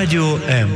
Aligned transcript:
Радио 0.00 0.38
М. 0.48 0.70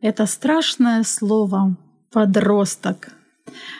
Это 0.00 0.26
страшное 0.26 1.04
слово 1.04 1.76
«подросток». 2.10 3.10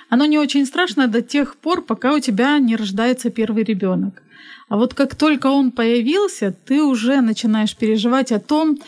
Оно 0.09 0.27
не 0.27 0.39
очень 0.39 0.65
страшно 0.65 1.09
до 1.09 1.23
тех 1.23 1.57
пор, 1.57 1.83
пока 1.83 2.15
у 2.15 2.21
тебя 2.21 2.61
не 2.61 2.77
рождается 2.77 3.31
первый 3.31 3.65
ребенок. 3.65 4.23
А 4.69 4.77
вот 4.77 4.95
как 4.95 5.17
только 5.17 5.49
он 5.49 5.73
появился, 5.73 6.53
ты 6.53 6.85
уже 6.85 7.21
начинаешь 7.21 7.77
переживать 7.77 8.31
о 8.31 8.39
том, 8.39 8.79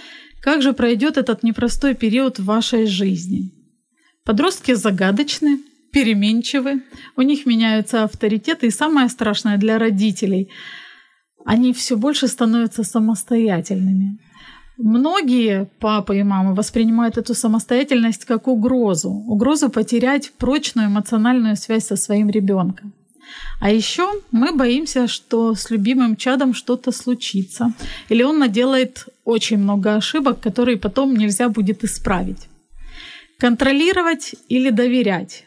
как 0.44 0.62
же 0.62 0.72
пройдет 0.72 1.16
этот 1.16 1.42
непростой 1.42 1.94
период 1.94 2.38
в 2.38 2.44
вашей 2.44 2.86
жизни. 2.86 3.50
Подростки 4.24 4.74
загадочны, 4.74 5.58
переменчивы, 5.92 6.82
у 7.16 7.22
них 7.22 7.46
меняются 7.46 8.04
авторитеты, 8.04 8.66
и 8.66 8.70
самое 8.70 9.08
страшное 9.08 9.56
для 9.56 9.78
родителей– 9.78 10.50
они 11.44 11.72
все 11.72 11.96
больше 11.96 12.26
становятся 12.26 12.84
самостоятельными. 12.84 14.18
Многие 14.78 15.66
папы 15.78 16.18
и 16.18 16.22
мамы 16.22 16.54
воспринимают 16.54 17.18
эту 17.18 17.34
самостоятельность 17.34 18.24
как 18.24 18.48
угрозу, 18.48 19.10
угрозу 19.10 19.68
потерять 19.68 20.32
прочную 20.38 20.88
эмоциональную 20.88 21.56
связь 21.56 21.86
со 21.86 21.96
своим 21.96 22.30
ребенком. 22.30 22.92
А 23.60 23.70
еще 23.70 24.10
мы 24.32 24.52
боимся, 24.52 25.06
что 25.06 25.54
с 25.54 25.70
любимым 25.70 26.16
чадом 26.16 26.54
что-то 26.54 26.92
случится, 26.92 27.72
или 28.08 28.22
он 28.22 28.38
наделает 28.38 29.06
очень 29.24 29.58
много 29.58 29.94
ошибок, 29.94 30.40
которые 30.40 30.76
потом 30.76 31.14
нельзя 31.14 31.48
будет 31.48 31.84
исправить. 31.84 32.48
Контролировать 33.38 34.34
или 34.48 34.70
доверять, 34.70 35.44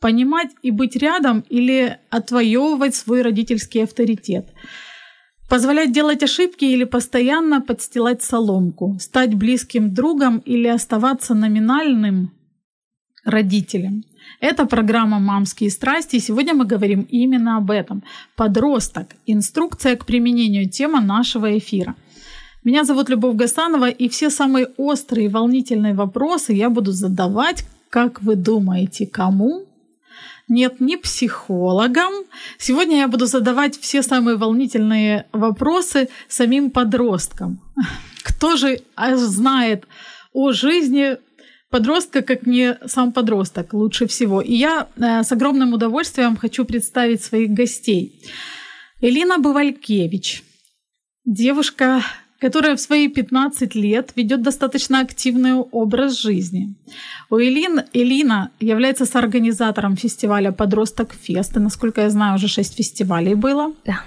понимать 0.00 0.50
и 0.62 0.70
быть 0.70 0.96
рядом 0.96 1.44
или 1.48 1.98
отвоевывать 2.10 2.94
свой 2.94 3.22
родительский 3.22 3.82
авторитет. 3.82 4.46
Позволять 5.48 5.92
делать 5.92 6.22
ошибки 6.22 6.64
или 6.64 6.84
постоянно 6.84 7.60
подстилать 7.60 8.22
соломку, 8.22 8.96
стать 9.00 9.34
близким 9.34 9.92
другом 9.92 10.38
или 10.38 10.68
оставаться 10.68 11.34
номинальным 11.34 12.32
родителем. 13.24 14.04
Это 14.40 14.66
программа 14.66 15.18
«Мамские 15.18 15.70
страсти», 15.70 16.16
и 16.16 16.20
сегодня 16.20 16.54
мы 16.54 16.64
говорим 16.64 17.06
именно 17.10 17.56
об 17.56 17.70
этом. 17.70 18.02
Подросток. 18.36 19.08
Инструкция 19.26 19.96
к 19.96 20.06
применению. 20.06 20.68
Тема 20.68 21.00
нашего 21.00 21.56
эфира. 21.56 21.94
Меня 22.64 22.84
зовут 22.84 23.10
Любовь 23.10 23.36
Гасанова, 23.36 23.90
и 23.90 24.08
все 24.08 24.30
самые 24.30 24.68
острые 24.78 25.26
и 25.26 25.28
волнительные 25.28 25.92
вопросы 25.92 26.54
я 26.54 26.70
буду 26.70 26.92
задавать, 26.92 27.66
как 27.90 28.22
вы 28.22 28.36
думаете, 28.36 29.06
кому? 29.06 29.66
Нет, 30.48 30.80
не 30.80 30.96
психологам. 30.96 32.12
Сегодня 32.58 32.98
я 32.98 33.08
буду 33.08 33.26
задавать 33.26 33.78
все 33.78 34.02
самые 34.02 34.38
волнительные 34.38 35.26
вопросы 35.32 36.08
самим 36.26 36.70
подросткам. 36.70 37.60
Кто 38.22 38.56
же 38.56 38.80
а, 38.96 39.14
знает 39.16 39.84
о 40.32 40.52
жизни 40.52 41.18
подростка, 41.68 42.22
как 42.22 42.46
не 42.46 42.78
сам 42.86 43.12
подросток, 43.12 43.74
лучше 43.74 44.06
всего. 44.06 44.40
И 44.40 44.54
я 44.54 44.88
э, 44.96 45.22
с 45.22 45.32
огромным 45.32 45.74
удовольствием 45.74 46.36
хочу 46.36 46.64
представить 46.64 47.22
своих 47.22 47.50
гостей. 47.50 48.22
Элина 49.00 49.38
Бывалькевич, 49.38 50.44
девушка, 51.24 52.02
которая 52.44 52.76
в 52.76 52.80
свои 52.80 53.08
15 53.08 53.74
лет 53.74 54.12
ведет 54.16 54.42
достаточно 54.42 55.00
активный 55.00 55.54
образ 55.54 56.20
жизни. 56.20 56.74
У 57.30 57.38
Элин, 57.38 57.80
Элина 57.94 58.50
является 58.60 59.06
соорганизатором 59.06 59.96
фестиваля 59.96 60.52
«Подросток 60.52 61.14
Фест». 61.14 61.56
И, 61.56 61.58
насколько 61.58 62.02
я 62.02 62.10
знаю, 62.10 62.34
уже 62.34 62.48
6 62.48 62.76
фестивалей 62.76 63.34
было. 63.34 63.72
Да. 63.86 64.02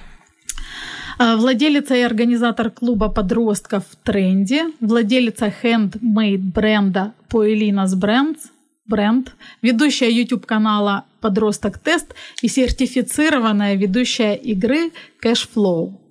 А, 1.17 1.35
владелица 1.35 1.95
и 1.95 2.01
организатор 2.01 2.69
клуба 2.69 3.09
подростков 3.09 3.83
в 3.89 3.95
тренде, 3.95 4.65
владелица 4.81 5.51
handmade 5.63 6.51
бренда 6.53 7.13
Poelinas 7.31 7.95
Brands, 7.95 8.51
бренд, 8.85 9.35
ведущая 9.63 10.11
YouTube 10.11 10.45
канала 10.45 11.05
Подросток 11.21 11.79
Тест 11.79 12.13
и 12.43 12.47
сертифицированная 12.47 13.75
ведущая 13.75 14.35
игры 14.35 14.91
Cashflow. 15.23 16.06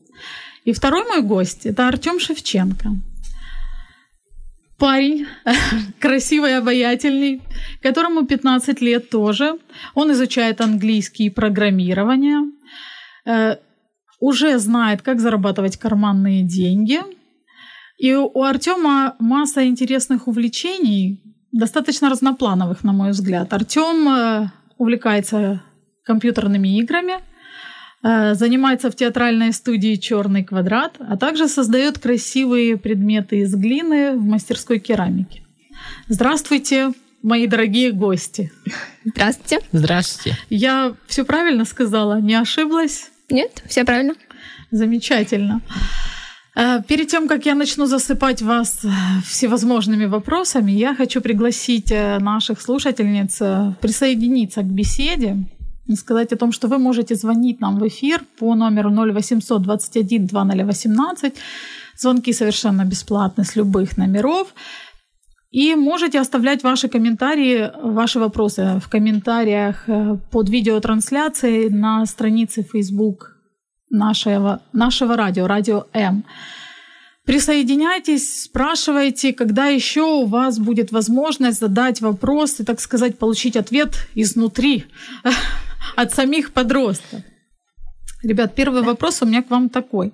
И 0.67 0.73
второй 0.73 1.05
мой 1.05 1.23
гость 1.23 1.65
это 1.65 1.87
Артем 1.87 2.19
Шевченко. 2.19 2.91
Парень, 4.79 5.27
красивый, 6.01 6.59
обаятельный, 6.59 7.41
которому 7.81 8.27
15 8.27 8.81
лет 8.81 9.09
тоже. 9.09 9.59
Он 9.95 10.11
изучает 10.13 10.61
английский 10.61 11.27
и 11.27 11.31
программирование. 11.31 12.51
Э, 13.25 13.57
уже 14.21 14.59
знает, 14.59 15.03
как 15.03 15.21
зарабатывать 15.21 15.77
карманные 15.77 16.43
деньги. 16.43 16.99
И 17.99 18.13
у 18.15 18.43
Артема 18.43 19.15
масса 19.21 19.67
интересных 19.67 20.27
увлечений, 20.27 21.23
достаточно 21.53 22.11
разноплановых, 22.11 22.83
на 22.83 22.93
мой 22.93 23.13
взгляд. 23.13 23.53
Артем 23.53 24.09
э, 24.09 24.51
увлекается 24.79 25.63
компьютерными 26.03 26.77
играми, 26.79 27.15
занимается 28.35 28.91
в 28.91 28.95
театральной 28.95 29.53
студии 29.53 29.97
Черный 29.97 30.45
квадрат, 30.45 30.97
а 30.99 31.17
также 31.17 31.49
создает 31.49 31.99
красивые 31.99 32.77
предметы 32.77 33.41
из 33.41 33.55
глины 33.55 34.17
в 34.17 34.25
мастерской 34.25 34.79
керамики. 34.79 35.43
Здравствуйте, 36.09 36.93
мои 37.23 37.47
дорогие 37.47 37.93
гости. 37.93 38.53
Здравствуйте. 39.05 39.59
Здравствуйте. 39.73 40.39
Я 40.51 40.95
все 41.07 41.25
правильно 41.25 41.65
сказала, 41.65 42.21
не 42.21 42.35
ошиблась? 42.35 43.11
Нет, 43.29 43.63
все 43.67 43.85
правильно. 43.85 44.15
Замечательно. 44.71 45.61
Э, 46.55 46.83
перед 46.87 47.09
тем, 47.09 47.29
как 47.29 47.45
я 47.47 47.55
начну 47.55 47.87
засыпать 47.87 48.43
вас 48.43 48.85
э, 48.85 48.89
всевозможными 49.27 50.07
вопросами, 50.07 50.73
я 50.73 50.95
хочу 50.95 51.21
пригласить 51.21 51.91
э, 51.91 52.19
наших 52.19 52.61
слушательниц 52.61 53.39
присоединиться 53.81 54.63
к 54.63 54.67
беседе 54.67 55.37
сказать 55.95 56.33
о 56.33 56.37
том, 56.37 56.53
что 56.53 56.69
вы 56.69 56.79
можете 56.79 57.15
звонить 57.15 57.61
нам 57.61 57.79
в 57.79 57.87
эфир 57.87 58.25
по 58.39 58.55
номеру 58.55 58.91
0800 58.91 59.63
21 59.63 60.27
2018. 60.27 61.35
Звонки 61.97 62.33
совершенно 62.33 62.85
бесплатны 62.85 63.45
с 63.45 63.57
любых 63.57 63.97
номеров. 63.97 64.55
И 65.51 65.75
можете 65.75 66.21
оставлять 66.21 66.63
ваши 66.65 66.89
комментарии, 66.89 67.71
ваши 67.83 68.19
вопросы 68.19 68.81
в 68.85 68.89
комментариях 68.89 69.89
э, 69.89 70.17
под 70.31 70.51
видеотрансляцией 70.51 71.71
на 71.71 72.05
странице 72.07 72.63
Facebook 72.63 73.37
нашего, 73.89 74.61
нашего 74.73 75.17
радио, 75.17 75.47
радио 75.47 75.87
М. 75.93 76.25
Присоединяйтесь, 77.25 78.45
спрашивайте, 78.45 79.33
когда 79.33 79.67
еще 79.67 80.03
у 80.03 80.27
вас 80.27 80.59
будет 80.59 80.93
возможность 80.93 81.59
задать 81.59 82.01
вопрос 82.01 82.61
и, 82.61 82.65
так 82.65 82.81
сказать, 82.81 83.19
получить 83.19 83.57
ответ 83.57 84.09
изнутри, 84.15 84.85
от 85.97 86.15
самих 86.15 86.53
подростков. 86.53 87.21
Ребят, 88.23 88.55
первый 88.55 88.83
вопрос 88.83 89.23
у 89.23 89.27
меня 89.27 89.43
к 89.43 89.51
вам 89.51 89.69
такой. 89.69 90.13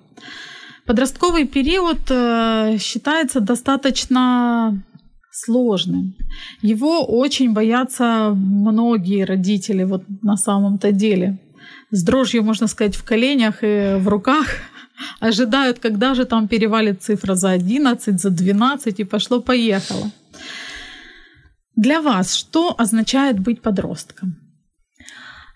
Подростковый 0.85 1.45
период 1.45 1.99
э, 2.09 2.77
считается 2.79 3.39
достаточно 3.39 4.83
сложным. 5.31 6.15
Его 6.61 7.05
очень 7.05 7.53
боятся 7.53 8.31
многие 8.35 9.23
родители 9.25 9.83
вот 9.83 10.03
на 10.21 10.37
самом-то 10.37 10.91
деле. 10.91 11.39
С 11.91 12.03
дрожью, 12.03 12.43
можно 12.43 12.67
сказать, 12.67 12.95
в 12.95 13.03
коленях 13.03 13.63
и 13.63 13.95
в 13.97 14.07
руках 14.07 14.47
ожидают, 15.19 15.79
когда 15.79 16.13
же 16.13 16.25
там 16.25 16.47
перевалит 16.47 17.01
цифра 17.01 17.35
за 17.35 17.51
11, 17.51 18.19
за 18.19 18.29
12 18.29 18.99
и 18.99 19.03
пошло-поехало. 19.03 20.11
Для 21.75 22.01
вас 22.01 22.35
что 22.35 22.75
означает 22.77 23.39
быть 23.39 23.61
подростком? 23.61 24.42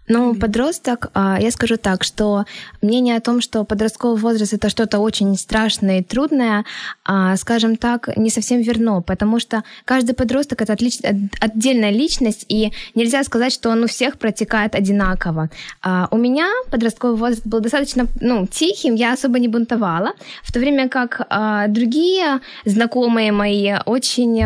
Ну, 0.08 0.36
подросток, 0.36 1.10
а, 1.14 1.38
я 1.40 1.52
скажу 1.52 1.76
так, 1.78 2.04
что 2.04 2.46
мнение 2.82 3.18
о 3.18 3.22
том, 3.22 3.42
что 3.42 3.66
подростковый 3.66 4.18
возраст 4.18 4.54
это 4.54 4.70
что-то 4.70 5.00
очень 5.00 5.36
страшное 5.36 6.00
и 6.00 6.04
трудное, 6.04 6.64
а, 7.04 7.36
скажем 7.36 7.76
так, 7.76 8.16
не 8.16 8.30
совсем 8.30 8.62
верно, 8.62 9.02
потому 9.02 9.40
что 9.40 9.64
каждый 9.84 10.16
подросток 10.16 10.62
это 10.62 10.74
отлич... 10.74 11.00
отдельная 11.42 11.92
личность, 11.92 12.46
и 12.48 12.72
нельзя 12.96 13.24
сказать, 13.26 13.52
что 13.52 13.70
он 13.70 13.84
у 13.84 13.88
всех 13.88 14.18
протекает 14.18 14.76
одинаково. 14.76 15.50
А, 15.82 16.08
у 16.12 16.18
меня 16.18 16.48
подростковый 16.72 17.18
возраст 17.18 17.46
был 17.46 17.60
достаточно 17.60 18.08
ну, 18.22 18.48
тихим, 18.48 18.96
я 18.96 19.14
особо 19.14 19.40
не 19.40 19.50
бунтовала, 19.50 20.14
в 20.42 20.54
то 20.54 20.60
время 20.60 20.88
как 20.88 21.28
другие 21.68 22.40
знакомые 22.64 23.32
мои 23.32 23.74
очень 23.86 24.38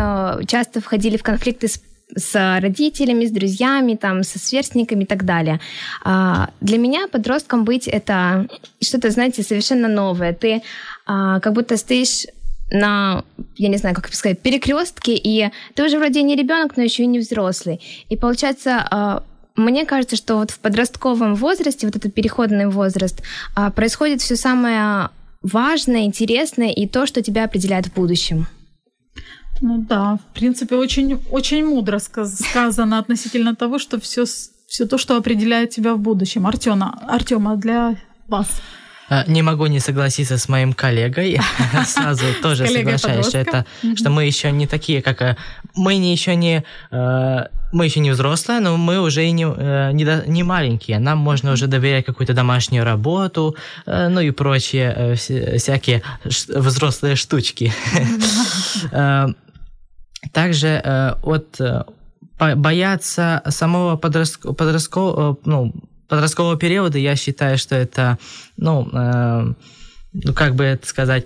часто 0.48 0.82
входили 0.82 1.18
в 1.18 1.24
конфликты 1.24 1.68
с 1.68 1.80
с 2.16 2.60
родителями, 2.60 3.26
с 3.26 3.32
друзьями, 3.32 3.96
там, 3.96 4.24
со 4.24 4.40
сверстниками 4.40 5.04
и 5.04 5.08
так 5.08 5.26
далее. 5.26 5.60
А, 6.04 6.50
для 6.62 6.78
меня 6.78 7.08
подростком 7.08 7.64
быть 7.64 7.88
это 7.88 8.48
что-то, 8.82 9.10
знаете, 9.12 9.44
совершенно 9.44 9.88
новое. 9.88 10.34
Ты 10.34 10.62
а, 11.06 11.40
как 11.40 11.54
будто 11.54 11.78
стоишь 11.78 12.26
на, 12.72 13.24
я 13.58 13.70
не 13.70 13.78
знаю, 13.78 13.96
как 13.96 14.14
сказать, 14.14 14.40
перекрестке, 14.40 15.14
и 15.16 15.50
ты 15.76 15.86
уже 15.86 15.98
вроде 15.98 16.24
не 16.24 16.36
ребенок, 16.36 16.78
но 16.78 16.84
еще 16.84 17.04
и 17.04 17.08
не 17.08 17.20
взрослый. 17.20 17.82
И 18.10 18.16
получается, 18.16 18.88
а, 18.90 19.24
мне 19.56 19.86
кажется, 19.86 20.16
что 20.16 20.38
вот 20.38 20.52
в 20.52 20.60
подростковом 20.60 21.36
возрасте, 21.36 21.86
вот 21.86 21.96
этот 21.96 22.14
переходный 22.14 22.68
возраст, 22.68 23.22
а, 23.56 23.72
происходит 23.72 24.22
все 24.22 24.36
самое 24.36 25.10
важное, 25.42 26.04
интересное 26.04 26.72
и 26.72 26.88
то, 26.88 27.06
что 27.06 27.22
тебя 27.22 27.44
определяет 27.44 27.88
в 27.88 27.94
будущем. 27.94 28.48
Ну 29.62 29.86
да, 29.90 30.18
в 30.18 30.34
принципе, 30.34 30.76
очень, 30.76 31.20
очень 31.32 31.66
мудро 31.66 32.00
сказано 32.00 32.98
относительно 32.98 33.56
того, 33.56 33.80
что 33.80 34.00
все, 34.00 34.26
все 34.68 34.86
то, 34.86 34.98
что 34.98 35.18
определяет 35.18 35.70
тебя 35.70 35.94
в 35.94 36.00
будущем. 36.00 36.48
Артема, 36.48 37.00
Артема, 37.08 37.56
для 37.58 37.96
вас. 38.28 38.48
А, 39.12 39.26
не 39.28 39.42
могу 39.42 39.66
не 39.66 39.80
согласиться 39.80 40.38
с 40.38 40.50
моим 40.50 40.74
коллегой. 40.74 41.38
Сразу 41.86 42.26
тоже 42.42 42.66
соглашаюсь, 42.66 43.28
что 43.28 43.38
это, 43.38 43.66
что 43.96 44.10
мы 44.10 44.26
еще 44.26 44.52
не 44.52 44.68
такие, 44.68 45.02
как 45.02 45.22
э, 45.22 45.36
мы 45.76 45.98
не 45.98 46.14
еще 46.14 46.36
не 46.36 46.64
э, 46.92 47.48
мы 47.74 47.86
еще 47.86 48.00
не 48.00 48.12
взрослые, 48.12 48.62
но 48.62 48.78
мы 48.78 49.02
уже 49.02 49.26
и 49.26 49.32
не, 49.32 49.44
э, 49.44 49.92
не, 49.92 50.06
не 50.28 50.44
маленькие. 50.44 51.00
Нам 51.00 51.18
можно 51.18 51.52
уже 51.52 51.68
доверять 51.68 52.06
какую-то 52.06 52.34
домашнюю 52.34 52.86
работу, 52.86 53.58
ну 53.86 54.22
и 54.22 54.32
прочие 54.32 55.16
всякие 55.16 56.02
взрослые 56.24 57.16
штучки. 57.16 57.74
Также 60.34 61.18
вот 61.24 61.60
бояться 62.56 63.42
самого 63.50 63.98
подросткового, 63.98 65.38
ну, 65.46 65.74
подросткового 66.12 66.58
периода 66.58 66.98
я 66.98 67.16
считаю, 67.16 67.58
что 67.58 67.74
это, 67.76 68.18
ну, 68.58 68.90
э, 68.92 69.54
ну 70.12 70.34
как 70.34 70.56
бы 70.56 70.66
это 70.66 70.86
сказать, 70.86 71.26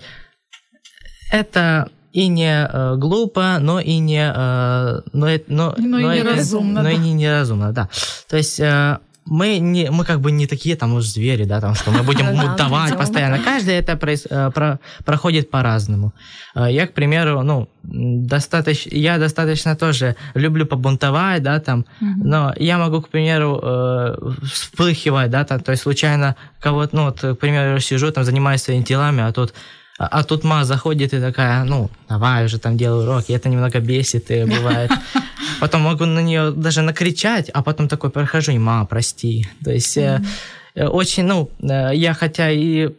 это 1.31 1.89
и 2.13 2.27
не 2.27 2.69
э, 2.71 2.95
глупо, 2.95 3.57
но 3.59 3.79
и 3.79 3.97
не, 3.97 4.31
э, 4.31 5.01
но, 5.11 5.27
но, 5.47 5.75
но, 5.75 5.75
но 5.77 6.13
и 6.13 6.19
неразумно, 6.19 6.83
но 6.83 6.83
да. 6.83 6.91
и 6.91 6.97
не 6.97 7.13
неразумно, 7.13 7.73
да. 7.73 7.89
То 8.29 8.37
есть 8.37 8.59
э, 8.59 8.99
мы 9.25 9.57
не, 9.57 9.89
мы 9.89 10.05
как 10.05 10.21
бы 10.21 10.31
не 10.31 10.45
такие 10.47 10.75
там 10.75 10.93
уж 10.93 11.05
звери, 11.05 11.45
да, 11.45 11.59
там, 11.61 11.75
что 11.75 11.91
мы 11.91 12.03
будем 12.09 12.35
мутовать 12.35 12.97
постоянно. 12.97 13.39
Каждый 13.39 13.73
это 13.75 13.93
э, 13.93 14.51
про, 14.51 14.79
проходит 15.03 15.49
по-разному. 15.49 16.13
Э, 16.55 16.67
я, 16.69 16.87
к 16.87 16.93
примеру, 16.93 17.41
ну, 17.43 17.67
достаточно, 17.83 18.95
я 18.95 19.17
достаточно 19.17 19.75
тоже 19.75 20.15
люблю 20.35 20.65
побунтовать, 20.65 21.43
да, 21.43 21.59
там, 21.59 21.85
но 21.99 22.53
я 22.57 22.77
могу, 22.77 23.01
к 23.01 23.09
примеру, 23.09 23.59
э, 23.61 24.15
вспыхивать, 24.43 25.31
да, 25.31 25.43
там, 25.43 25.59
то 25.59 25.71
есть 25.71 25.83
случайно 25.83 26.35
кого-то, 26.59 26.95
ну, 26.95 27.05
вот, 27.05 27.19
к 27.19 27.35
примеру, 27.35 27.79
сижу, 27.79 28.11
там, 28.11 28.23
занимаюсь 28.23 28.61
своими 28.61 28.83
делами, 28.83 29.23
а 29.23 29.31
тут 29.31 29.53
а, 29.97 30.07
а 30.07 30.23
тут 30.23 30.43
ма 30.43 30.65
заходит 30.65 31.13
и 31.13 31.21
такая, 31.21 31.63
ну, 31.63 31.89
давай 32.09 32.45
уже 32.45 32.59
там 32.59 32.77
делаю 32.77 33.03
уроки. 33.03 33.31
Это 33.31 33.49
немного 33.49 33.79
бесит 33.79 34.29
и 34.31 34.43
бывает. 34.43 34.91
Потом 35.59 35.81
могу 35.81 36.05
на 36.05 36.19
нее 36.19 36.51
даже 36.51 36.81
накричать, 36.81 37.49
а 37.49 37.63
потом 37.63 37.87
такой 37.87 38.09
прохожу, 38.09 38.51
и 38.51 38.57
ма, 38.57 38.85
прости. 38.85 39.47
То 39.63 39.71
есть 39.71 39.97
mm-hmm. 39.97 40.87
очень, 40.89 41.23
ну, 41.23 41.49
э, 41.61 41.91
я 41.93 42.13
хотя 42.13 42.51
и 42.51 42.89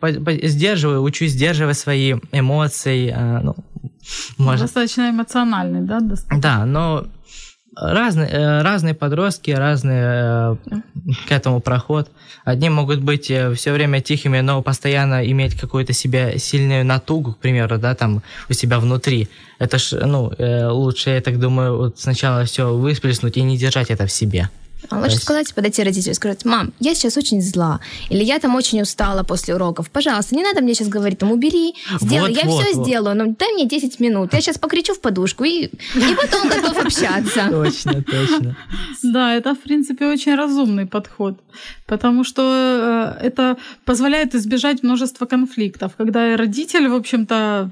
сдерживаю, 0.42 1.02
учусь 1.02 1.32
сдерживать 1.32 1.76
свои 1.76 2.14
эмоции. 2.32 3.12
Э, 3.14 3.40
ну, 3.42 3.56
может... 4.38 4.62
Достаточно 4.62 5.10
эмоциональный, 5.10 5.82
да? 5.82 6.00
Достаточно. 6.00 6.40
Да, 6.40 6.64
но 6.64 7.06
разные, 7.76 8.28
э, 8.28 8.62
разные 8.62 8.94
подростки, 8.94 9.50
разные 9.50 10.02
э, 10.02 10.56
к 11.28 11.32
этому 11.32 11.60
проход. 11.60 12.10
Одни 12.44 12.70
могут 12.70 13.00
быть 13.00 13.30
э, 13.30 13.52
все 13.54 13.72
время 13.72 14.00
тихими, 14.00 14.40
но 14.40 14.62
постоянно 14.62 15.30
иметь 15.30 15.54
какую-то 15.54 15.92
себя 15.92 16.38
сильную 16.38 16.84
натугу, 16.84 17.32
к 17.32 17.38
примеру, 17.38 17.78
да, 17.78 17.94
там 17.94 18.22
у 18.48 18.52
себя 18.52 18.78
внутри. 18.78 19.28
Это 19.58 19.78
ж, 19.78 19.92
ну, 20.04 20.32
лучше, 20.38 21.10
я 21.10 21.20
так 21.20 21.38
думаю, 21.38 21.76
вот 21.76 21.98
сначала 21.98 22.44
все 22.44 22.74
высплеснуть 22.74 23.36
и 23.36 23.42
не 23.42 23.56
держать 23.56 23.90
это 23.90 24.06
в 24.06 24.12
себе. 24.12 24.50
А 24.90 24.98
лучше 24.98 25.12
есть... 25.12 25.22
сказать, 25.22 25.54
подойти 25.54 25.82
родителю 25.82 26.12
и 26.12 26.14
сказать, 26.14 26.44
мам, 26.44 26.72
я 26.80 26.94
сейчас 26.94 27.16
очень 27.16 27.42
зла, 27.42 27.80
или 28.10 28.22
я 28.22 28.38
там 28.38 28.54
очень 28.54 28.80
устала 28.82 29.22
после 29.22 29.54
уроков, 29.54 29.90
пожалуйста, 29.90 30.34
не 30.34 30.42
надо 30.42 30.60
мне 30.60 30.74
сейчас 30.74 30.88
говорить, 30.88 31.18
там, 31.18 31.32
убери, 31.32 31.74
сделай, 32.00 32.30
вот, 32.30 32.42
я 32.42 32.48
вот, 32.48 32.62
все 32.62 32.74
вот. 32.74 32.86
сделаю, 32.86 33.16
но 33.16 33.34
дай 33.38 33.52
мне 33.52 33.66
10 33.66 34.00
минут, 34.00 34.32
я 34.32 34.40
сейчас 34.40 34.58
покричу 34.58 34.94
в 34.94 35.00
подушку 35.00 35.44
и, 35.44 35.66
и 35.66 36.14
потом 36.22 36.48
готов 36.48 36.84
общаться. 36.84 37.46
Точно, 37.50 38.02
точно. 38.02 38.56
Да, 39.02 39.34
это, 39.34 39.54
в 39.54 39.60
принципе, 39.60 40.06
очень 40.06 40.34
разумный 40.34 40.86
подход, 40.86 41.38
потому 41.86 42.24
что 42.24 43.16
э, 43.20 43.26
это 43.26 43.56
позволяет 43.84 44.34
избежать 44.34 44.82
множества 44.82 45.26
конфликтов, 45.26 45.92
когда 45.96 46.36
родитель, 46.36 46.88
в 46.88 46.94
общем-то, 46.94 47.70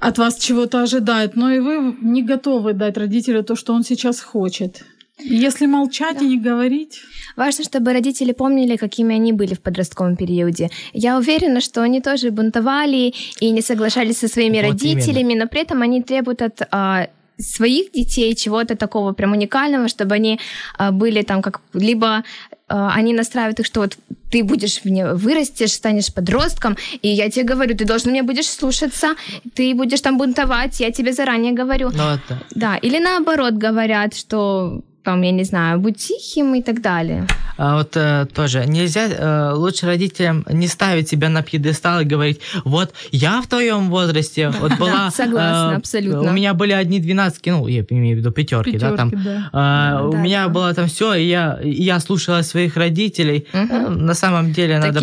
от 0.00 0.18
вас 0.18 0.38
чего-то 0.38 0.82
ожидает, 0.82 1.36
но 1.36 1.50
и 1.50 1.58
вы 1.58 1.94
не 2.00 2.22
готовы 2.22 2.72
дать 2.72 2.96
родителю 2.96 3.44
то, 3.44 3.54
что 3.54 3.74
он 3.74 3.84
сейчас 3.84 4.20
хочет. 4.20 4.84
Если 5.22 5.66
молчать 5.66 6.18
да. 6.18 6.24
и 6.24 6.28
не 6.28 6.38
говорить. 6.38 7.00
Важно, 7.36 7.64
чтобы 7.64 7.92
родители 7.92 8.32
помнили, 8.32 8.76
какими 8.76 9.14
они 9.14 9.32
были 9.32 9.54
в 9.54 9.60
подростковом 9.60 10.16
периоде. 10.16 10.70
Я 10.92 11.18
уверена, 11.18 11.60
что 11.60 11.82
они 11.82 12.00
тоже 12.00 12.30
бунтовали 12.30 13.14
и 13.40 13.50
не 13.50 13.62
соглашались 13.62 14.18
со 14.18 14.28
своими 14.28 14.60
вот 14.60 14.72
родителями, 14.72 15.32
именно. 15.32 15.44
но 15.44 15.48
при 15.48 15.62
этом 15.62 15.82
они 15.82 16.02
требуют 16.02 16.42
от 16.42 16.62
а, 16.70 17.08
своих 17.38 17.92
детей 17.92 18.34
чего-то 18.34 18.76
такого 18.76 19.12
прям 19.12 19.32
уникального, 19.32 19.88
чтобы 19.88 20.14
они 20.14 20.38
а, 20.76 20.92
были 20.92 21.22
там 21.22 21.42
как 21.42 21.60
либо 21.72 22.24
а, 22.68 22.92
они 22.94 23.12
настраивают 23.12 23.60
их, 23.60 23.66
что 23.66 23.80
вот 23.80 23.96
ты 24.30 24.44
будешь 24.44 24.84
мне 24.84 25.12
вырастешь, 25.12 25.72
станешь 25.72 26.12
подростком, 26.14 26.76
и 27.02 27.08
я 27.08 27.30
тебе 27.30 27.44
говорю, 27.44 27.76
ты 27.76 27.84
должен 27.84 28.10
мне 28.10 28.22
будешь 28.22 28.46
слушаться, 28.46 29.14
ты 29.54 29.74
будешь 29.74 30.00
там 30.00 30.18
бунтовать, 30.18 30.80
я 30.80 30.92
тебе 30.92 31.12
заранее 31.12 31.52
говорю. 31.52 31.90
Ну, 31.90 32.10
это... 32.10 32.42
Да, 32.54 32.76
или 32.76 32.98
наоборот 32.98 33.54
говорят, 33.54 34.14
что 34.14 34.82
там, 35.02 35.22
я 35.22 35.32
не 35.32 35.44
знаю, 35.44 35.80
будь 35.80 35.96
тихим 35.96 36.54
и 36.54 36.62
так 36.62 36.80
далее. 36.80 37.26
А 37.56 37.76
вот 37.76 37.96
э, 37.96 38.26
тоже 38.32 38.64
нельзя, 38.66 39.08
э, 39.08 39.52
лучше 39.54 39.86
родителям 39.86 40.46
не 40.50 40.66
ставить 40.66 41.08
себя 41.08 41.28
на 41.28 41.42
пьедестал 41.42 42.00
и 42.00 42.04
говорить, 42.04 42.40
вот 42.64 42.94
я 43.12 43.42
в 43.42 43.46
твоем 43.46 43.90
возрасте, 43.90 44.48
вот 44.60 44.78
была... 44.78 45.10
Согласна, 45.10 45.72
э, 45.74 45.76
абсолютно. 45.76 46.30
У 46.30 46.32
меня 46.32 46.54
были 46.54 46.72
одни 46.72 47.00
двенадцатки, 47.00 47.50
ну, 47.50 47.66
я 47.66 47.84
имею 47.90 48.16
в 48.16 48.20
виду 48.20 48.30
пятерки, 48.30 48.78
да, 48.78 48.96
там. 48.96 49.12
Э, 49.52 50.08
у 50.08 50.16
меня 50.16 50.48
было 50.48 50.72
там 50.74 50.86
все, 50.86 51.14
и 51.14 51.24
я, 51.24 51.58
я 51.62 52.00
слушала 52.00 52.42
своих 52.42 52.76
родителей. 52.76 53.46
На 53.52 54.14
самом 54.14 54.52
деле 54.52 54.78
надо... 54.78 55.00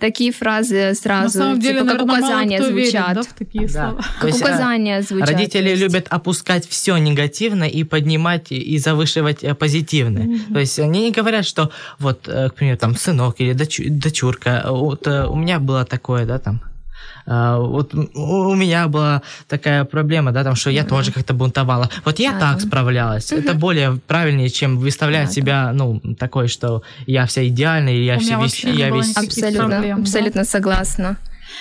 Такие 0.00 0.32
фразы 0.32 0.94
сразу, 0.94 1.38
на 1.38 1.44
самом 1.44 1.60
деле, 1.60 1.80
типа, 1.80 1.92
как 1.92 2.02
указания 2.02 2.62
звучат. 2.62 3.26
в 3.26 3.34
такие 3.34 3.68
слова. 3.68 4.00
Как 4.20 4.30
э, 4.30 4.34
указания 4.34 5.02
звучат. 5.02 5.30
Родители 5.30 5.74
любят 5.74 6.06
опускать 6.10 6.68
все 6.68 6.96
негативно 6.96 7.64
и 7.64 7.84
поднимать 7.84 8.52
и 8.52 8.78
завышивать 8.78 9.33
э, 9.42 9.54
позитивное. 9.54 10.38
То 10.52 10.58
есть 10.58 10.78
они 10.78 11.06
не 11.06 11.12
говорят, 11.12 11.46
что 11.46 11.70
вот, 11.98 12.28
э, 12.28 12.50
к 12.50 12.54
примеру, 12.54 12.78
там, 12.78 12.96
сынок 12.96 13.36
или 13.38 13.52
дочурка, 13.52 14.64
вот 14.68 15.06
э, 15.06 15.26
у 15.26 15.36
меня 15.36 15.58
было 15.58 15.84
такое, 15.84 16.26
да, 16.26 16.38
там, 16.38 16.60
вот 17.26 17.94
у 17.94 18.54
меня 18.54 18.86
была 18.86 19.22
такая 19.48 19.84
проблема, 19.84 20.30
да, 20.32 20.44
там, 20.44 20.54
что 20.56 20.68
я 20.68 20.84
тоже 20.84 21.10
как-то 21.10 21.32
бунтовала. 21.32 21.88
Вот 22.04 22.18
я 22.18 22.38
так 22.38 22.60
справлялась. 22.60 23.32
Это 23.32 23.54
более 23.54 23.98
правильнее, 24.06 24.50
чем 24.50 24.76
выставлять 24.76 25.32
себя, 25.32 25.72
ну, 25.72 26.02
такой, 26.18 26.48
что 26.48 26.82
я 27.06 27.24
вся 27.24 27.46
идеальная, 27.48 27.94
и 27.94 28.04
я, 28.04 28.18
все 28.18 28.38
весь, 28.38 28.62
я 28.64 28.90
весь... 28.90 29.16
Абсолютно, 29.16 29.94
абсолютно 29.94 30.44
согласна. 30.44 31.16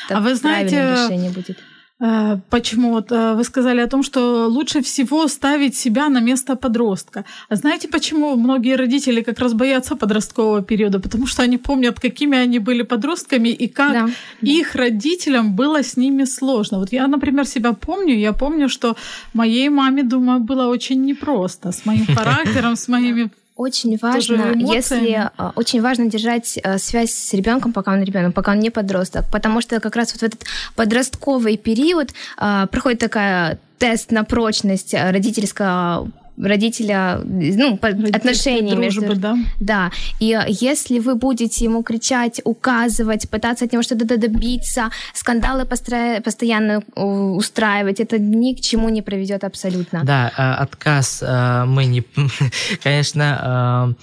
а 0.10 0.20
вы 0.20 0.36
знаете, 0.36 1.08
будет. 1.30 1.58
Э, 2.01 2.38
почему 2.50 2.91
вот 2.91 3.12
э, 3.12 3.35
вы 3.35 3.43
сказали 3.43 3.81
о 3.81 3.88
том, 3.88 4.03
что 4.03 4.47
лучше 4.47 4.81
всего 4.81 5.27
ставить 5.27 5.75
себя 5.75 6.09
на 6.09 6.21
место 6.21 6.55
подростка. 6.55 7.23
А 7.50 7.55
знаете, 7.55 7.88
почему 7.88 8.35
многие 8.35 8.75
родители 8.75 9.21
как 9.21 9.39
раз 9.39 9.53
боятся 9.53 9.95
подросткового 9.95 10.62
периода? 10.62 11.00
Потому 11.00 11.27
что 11.27 11.43
они 11.43 11.57
помнят, 11.57 12.00
какими 12.00 12.38
они 12.38 12.59
были 12.59 12.83
подростками 12.83 13.50
и 13.50 13.67
как 13.67 13.93
да. 13.93 14.09
их 14.41 14.75
родителям 14.75 15.55
было 15.55 15.83
с 15.83 15.97
ними 15.97 16.25
сложно. 16.25 16.79
Вот 16.79 16.91
я, 16.91 17.07
например, 17.07 17.45
себя 17.45 17.73
помню. 17.73 18.15
Я 18.15 18.33
помню, 18.33 18.69
что 18.69 18.95
моей 19.33 19.69
маме, 19.69 20.03
думаю, 20.03 20.39
было 20.39 20.67
очень 20.67 21.05
непросто 21.05 21.71
с 21.71 21.85
моим 21.85 22.05
характером, 22.15 22.75
с 22.75 22.88
моими 22.88 23.29
очень 23.55 23.98
важно, 23.98 24.53
если 24.55 25.29
а, 25.38 25.53
очень 25.55 25.81
важно 25.81 26.07
держать 26.07 26.57
а, 26.63 26.77
связь 26.77 27.12
с 27.12 27.33
ребенком, 27.33 27.72
пока 27.72 27.93
он 27.93 28.01
ребенок, 28.03 28.33
пока 28.33 28.51
он 28.51 28.60
не 28.60 28.72
подросток, 28.72 29.25
потому 29.31 29.62
что 29.62 29.79
как 29.79 29.95
раз 29.95 30.13
вот 30.13 30.22
в 30.22 30.24
этот 30.24 30.41
подростковый 30.75 31.57
период 31.57 32.10
а, 32.38 32.67
проходит 32.67 33.00
такая 33.00 33.60
тест 33.77 34.12
на 34.12 34.24
прочность 34.24 34.93
родительского 34.93 36.10
родителя, 36.38 37.22
ну, 37.24 37.80
отношений 38.13 38.72
дружбы, 38.72 39.08
между... 39.08 39.16
Да? 39.16 39.38
да. 39.60 39.92
И 40.20 40.38
если 40.48 41.00
вы 41.00 41.16
будете 41.16 41.66
ему 41.66 41.84
кричать, 41.84 42.42
указывать, 42.44 43.30
пытаться 43.30 43.66
от 43.66 43.74
него 43.74 43.84
что-то 43.84 44.18
добиться, 44.18 44.90
скандалы 45.13 45.66
постро... 45.66 46.22
постоянно 46.24 46.84
устраивать, 46.96 48.00
это 48.00 48.20
ни 48.20 48.54
к 48.54 48.62
чему 48.62 48.90
не 48.90 49.02
приведет 49.02 49.44
абсолютно. 49.44 50.04
Да, 50.04 50.30
отказ 50.60 51.24
мы 51.68 51.86
не... 51.86 52.04
Конечно, 52.84 53.96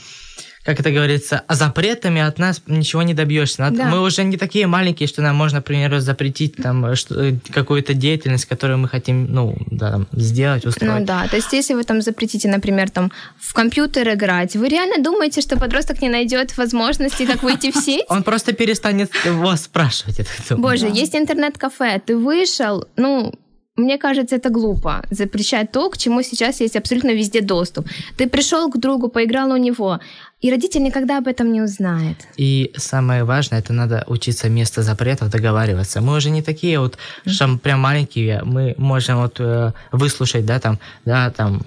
как 0.65 0.79
это 0.79 0.91
говорится, 0.91 1.43
запретами 1.49 2.21
от 2.21 2.39
нас 2.39 2.63
ничего 2.67 3.03
не 3.03 3.15
добьешься. 3.15 3.71
Да. 3.71 3.87
Мы 3.87 4.01
уже 4.03 4.25
не 4.25 4.37
такие 4.37 4.67
маленькие, 4.67 5.09
что 5.09 5.23
нам 5.23 5.37
можно, 5.37 5.59
например, 5.59 5.99
запретить 6.01 6.57
там 6.57 6.95
что, 6.97 7.33
какую-то 7.51 7.95
деятельность, 7.95 8.45
которую 8.45 8.79
мы 8.79 8.89
хотим, 8.89 9.33
ну, 9.33 9.57
да, 9.71 9.91
там, 9.91 10.07
сделать, 10.13 10.67
устроить. 10.67 11.01
Ну 11.01 11.07
да, 11.07 11.27
то 11.29 11.37
есть 11.37 11.53
если 11.53 11.75
вы 11.75 11.85
там 11.85 12.03
запретите, 12.03 12.49
например, 12.49 12.91
там 12.91 13.11
в 13.39 13.55
компьютер 13.55 14.13
играть, 14.13 14.55
вы 14.55 14.69
реально 14.69 15.03
думаете, 15.03 15.41
что 15.41 15.59
подросток 15.59 16.03
не 16.03 16.11
найдет 16.11 16.57
возможности, 16.59 17.25
как 17.25 17.43
выйти 17.43 17.71
в 17.71 17.77
сеть? 17.85 18.05
Он 18.09 18.23
просто 18.23 18.53
перестанет 18.53 19.11
вас 19.25 19.65
спрашивать. 19.65 20.21
Боже, 20.51 20.89
есть 20.93 21.15
интернет-кафе, 21.15 22.03
ты 22.05 22.17
вышел, 22.17 22.87
ну, 22.97 23.33
мне 23.77 23.99
кажется, 23.99 24.37
это 24.37 24.51
глупо 24.51 25.03
запрещать 25.11 25.73
то, 25.73 25.89
к 25.89 25.97
чему 25.97 26.23
сейчас 26.23 26.61
есть 26.61 26.77
абсолютно 26.77 27.11
везде 27.11 27.41
доступ. 27.41 27.89
Ты 28.19 28.29
пришел 28.29 28.71
к 28.71 28.79
другу, 28.79 29.09
поиграл 29.09 29.53
у 29.53 29.57
него, 29.57 30.01
и 30.41 30.51
родитель 30.51 30.83
никогда 30.83 31.19
об 31.19 31.27
этом 31.27 31.53
не 31.53 31.61
узнает. 31.61 32.17
И 32.39 32.73
самое 32.77 33.25
важное, 33.25 33.59
это 33.59 33.73
надо 33.73 34.05
учиться 34.07 34.47
вместо 34.47 34.83
запретов 34.83 35.31
договариваться. 35.31 36.01
Мы 36.01 36.17
уже 36.17 36.31
не 36.31 36.43
такие 36.43 36.79
вот, 36.79 36.97
что 37.27 37.59
прям 37.59 37.81
маленькие, 37.81 38.43
мы 38.45 38.75
можем 38.79 39.19
вот 39.19 39.41
э, 39.41 39.73
выслушать, 39.93 40.47
да, 40.47 40.59
там, 40.59 40.79
да, 41.05 41.31
там, 41.31 41.61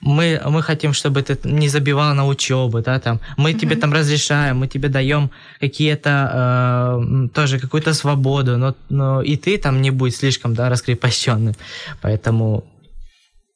мы, 0.00 0.40
мы 0.44 0.62
хотим, 0.62 0.92
чтобы 0.92 1.22
ты 1.22 1.38
не 1.44 1.68
забивал 1.68 2.14
на 2.14 2.26
учебу, 2.26 2.80
да, 2.80 2.98
там, 2.98 3.20
мы 3.36 3.52
mm-hmm. 3.52 3.58
тебе 3.60 3.76
там 3.76 3.92
разрешаем, 3.92 4.58
мы 4.58 4.66
тебе 4.66 4.88
даем 4.88 5.30
какие-то, 5.60 6.98
э, 7.00 7.28
тоже 7.28 7.60
какую-то 7.60 7.94
свободу, 7.94 8.58
но, 8.58 8.74
но 8.88 9.22
и 9.22 9.36
ты 9.36 9.56
там 9.56 9.80
не 9.80 9.90
будь 9.90 10.16
слишком, 10.16 10.54
да, 10.54 10.68
раскрепощенным, 10.68 11.54
поэтому... 12.02 12.64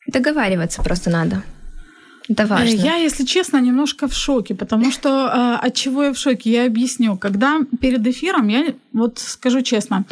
Договариваться 0.07 0.83
просто 0.83 1.11
надо. 1.11 1.43
Это 2.29 2.47
важно. 2.47 2.69
Я, 2.69 2.97
если 2.97 3.25
честно, 3.25 3.61
немножко 3.61 4.07
в 4.07 4.13
шоке, 4.13 4.55
потому 4.55 4.93
что 4.93 5.09
э, 5.09 5.67
от 5.67 5.75
чего 5.75 6.05
я 6.05 6.13
в 6.13 6.17
шоке, 6.17 6.51
я 6.51 6.67
объясню. 6.67 7.17
Когда 7.17 7.61
перед 7.81 8.07
эфиром, 8.07 8.49
я 8.49 8.75
вот 8.93 9.19
скажу 9.19 9.63
честно, 9.63 10.05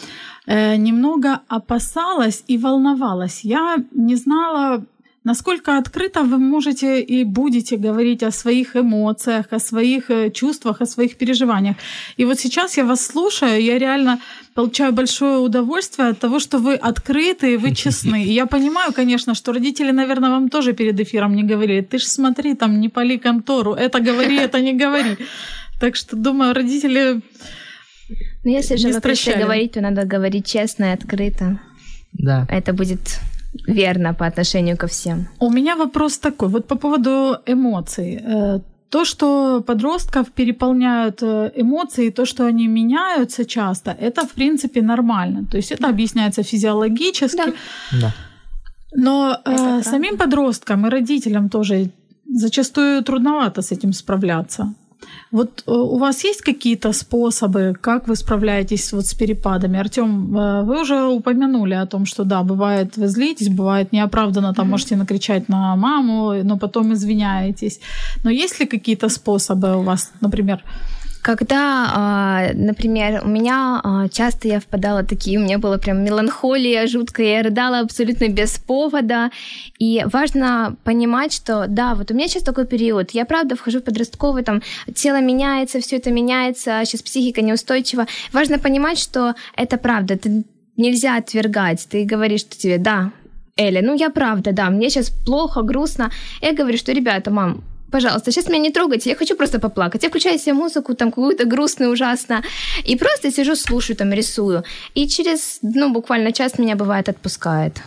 э, 0.46 0.76
немного 0.76 1.40
опасалась 1.48 2.44
и 2.48 2.58
волновалась. 2.58 3.44
Я 3.44 3.76
не 3.92 4.16
знала, 4.16 4.82
насколько 5.26 5.78
открыто 5.78 6.22
вы 6.22 6.38
можете 6.38 7.02
и 7.02 7.24
будете 7.24 7.76
говорить 7.76 8.22
о 8.22 8.30
своих 8.30 8.76
эмоциях, 8.76 9.46
о 9.52 9.58
своих 9.58 10.10
э, 10.10 10.30
чувствах, 10.30 10.80
о 10.80 10.86
своих 10.86 11.16
переживаниях. 11.16 11.76
И 12.18 12.24
вот 12.24 12.38
сейчас 12.38 12.78
я 12.78 12.84
вас 12.84 13.06
слушаю, 13.06 13.60
я 13.60 13.78
реально 13.78 14.18
получаю 14.54 14.92
большое 14.92 15.38
удовольствие 15.38 16.10
от 16.10 16.18
того, 16.18 16.38
что 16.38 16.58
вы 16.58 16.74
открыты, 16.74 17.58
вы 17.58 17.74
честны. 17.74 18.24
И 18.24 18.32
я 18.32 18.46
понимаю, 18.46 18.92
конечно, 18.92 19.34
что 19.34 19.52
родители, 19.52 19.92
наверное, 19.92 20.30
вам 20.30 20.48
тоже 20.48 20.72
перед 20.72 21.00
эфиром 21.00 21.34
не 21.34 21.42
говорили, 21.42 21.80
ты 21.80 21.98
ж 21.98 22.04
смотри, 22.04 22.54
там 22.54 22.80
не 22.80 22.88
пали 22.88 23.18
контору, 23.18 23.74
это 23.74 23.98
говори, 23.98 24.36
это 24.46 24.60
не 24.60 24.74
говори. 24.74 25.16
Так 25.80 25.96
что, 25.96 26.16
думаю, 26.16 26.54
родители 26.54 27.20
Ну, 28.44 28.50
если 28.50 28.76
же 28.76 28.88
вы 28.92 29.40
говорить, 29.40 29.72
то 29.72 29.80
надо 29.80 30.04
говорить 30.04 30.46
честно 30.46 30.84
и 30.84 30.94
открыто. 30.94 31.58
Да. 32.12 32.46
Это 32.48 32.72
будет 32.72 33.20
верно 33.66 34.14
по 34.14 34.26
отношению 34.26 34.76
ко 34.76 34.86
всем. 34.86 35.26
У 35.40 35.50
меня 35.50 35.76
вопрос 35.76 36.18
такой, 36.18 36.48
вот 36.48 36.66
по 36.66 36.76
поводу 36.76 37.36
эмоций. 37.46 38.20
Э, 38.22 38.60
то, 38.90 39.04
что 39.04 39.62
подростков 39.66 40.26
переполняют 40.26 41.22
э, 41.22 41.50
эмоции, 41.56 42.10
то, 42.10 42.24
что 42.24 42.46
они 42.46 42.68
меняются 42.68 43.44
часто, 43.44 43.90
это 43.90 44.26
в 44.26 44.32
принципе 44.32 44.82
нормально. 44.82 45.44
То 45.50 45.56
есть 45.56 45.72
это 45.72 45.88
объясняется 45.88 46.42
физиологически. 46.42 47.36
Да. 47.36 48.00
да. 48.00 48.14
Но 48.94 49.38
э, 49.44 49.82
самим 49.82 50.16
подросткам 50.16 50.86
и 50.86 50.90
родителям 50.90 51.48
тоже 51.48 51.90
зачастую 52.34 53.02
трудновато 53.02 53.62
с 53.62 53.72
этим 53.72 53.92
справляться. 53.92 54.74
Вот 55.30 55.62
э, 55.66 55.70
у 55.70 55.98
вас 55.98 56.24
есть 56.24 56.42
какие-то 56.42 56.92
способы, 56.92 57.74
как 57.80 58.08
вы 58.08 58.16
справляетесь 58.16 58.92
вот 58.92 59.06
с 59.06 59.14
перепадами? 59.14 59.78
Артем, 59.78 60.36
э, 60.36 60.62
вы 60.62 60.80
уже 60.80 61.04
упомянули 61.04 61.74
о 61.74 61.86
том, 61.86 62.06
что 62.06 62.24
да, 62.24 62.42
бывает 62.42 62.96
вы 62.96 63.08
злитесь, 63.08 63.48
бывает 63.48 63.92
неоправданно, 63.92 64.54
там 64.54 64.66
mm-hmm. 64.66 64.70
можете 64.70 64.96
накричать 64.96 65.48
на 65.48 65.76
маму, 65.76 66.42
но 66.44 66.58
потом 66.58 66.92
извиняетесь. 66.92 67.80
Но 68.24 68.30
есть 68.30 68.60
ли 68.60 68.66
какие-то 68.66 69.08
способы 69.08 69.76
у 69.76 69.82
вас, 69.82 70.12
например? 70.20 70.62
Когда, 71.26 71.90
а, 71.92 72.50
например, 72.54 73.20
у 73.24 73.28
меня 73.28 73.80
а, 73.82 74.08
часто 74.08 74.46
я 74.46 74.60
впадала 74.60 75.02
такие, 75.02 75.40
у 75.40 75.42
меня 75.42 75.58
была 75.58 75.76
прям 75.76 76.04
меланхолия 76.04 76.86
жуткая, 76.86 77.38
я 77.38 77.42
рыдала 77.42 77.80
абсолютно 77.80 78.28
без 78.28 78.58
повода. 78.58 79.32
И 79.80 80.04
важно 80.06 80.76
понимать, 80.84 81.32
что 81.32 81.66
да, 81.66 81.96
вот 81.96 82.12
у 82.12 82.14
меня 82.14 82.28
сейчас 82.28 82.44
такой 82.44 82.64
период, 82.64 83.10
я 83.10 83.24
правда 83.24 83.56
вхожу 83.56 83.80
в 83.80 83.82
подростковый, 83.82 84.44
там 84.44 84.62
тело 84.94 85.20
меняется, 85.20 85.80
все 85.80 85.96
это 85.96 86.12
меняется, 86.12 86.80
сейчас 86.84 87.02
психика 87.02 87.42
неустойчива. 87.42 88.06
Важно 88.30 88.60
понимать, 88.60 89.00
что 89.00 89.34
это 89.56 89.78
правда, 89.78 90.14
это 90.14 90.30
нельзя 90.76 91.16
отвергать. 91.16 91.88
Ты 91.90 92.04
говоришь, 92.04 92.42
что 92.42 92.56
тебе, 92.56 92.78
да, 92.78 93.10
Эля, 93.56 93.82
ну 93.82 93.96
я 93.96 94.10
правда, 94.10 94.52
да, 94.52 94.70
мне 94.70 94.90
сейчас 94.90 95.10
плохо, 95.10 95.62
грустно. 95.62 96.12
Я 96.40 96.52
говорю, 96.52 96.78
что, 96.78 96.92
ребята, 96.92 97.32
мам, 97.32 97.64
пожалуйста, 97.90 98.30
сейчас 98.30 98.48
меня 98.48 98.58
не 98.58 98.70
трогайте, 98.70 99.10
я 99.10 99.16
хочу 99.16 99.36
просто 99.36 99.58
поплакать. 99.58 100.02
Я 100.02 100.08
включаю 100.08 100.38
себе 100.38 100.54
музыку, 100.54 100.94
там, 100.94 101.10
какую-то 101.10 101.44
грустную, 101.44 101.92
ужасно, 101.92 102.42
и 102.84 102.96
просто 102.96 103.30
сижу, 103.30 103.56
слушаю, 103.56 103.96
там, 103.96 104.12
рисую. 104.12 104.64
И 104.94 105.08
через, 105.08 105.58
ну, 105.62 105.92
буквально 105.92 106.32
час 106.32 106.58
меня, 106.58 106.76
бывает, 106.76 107.08
отпускает. 107.08 107.82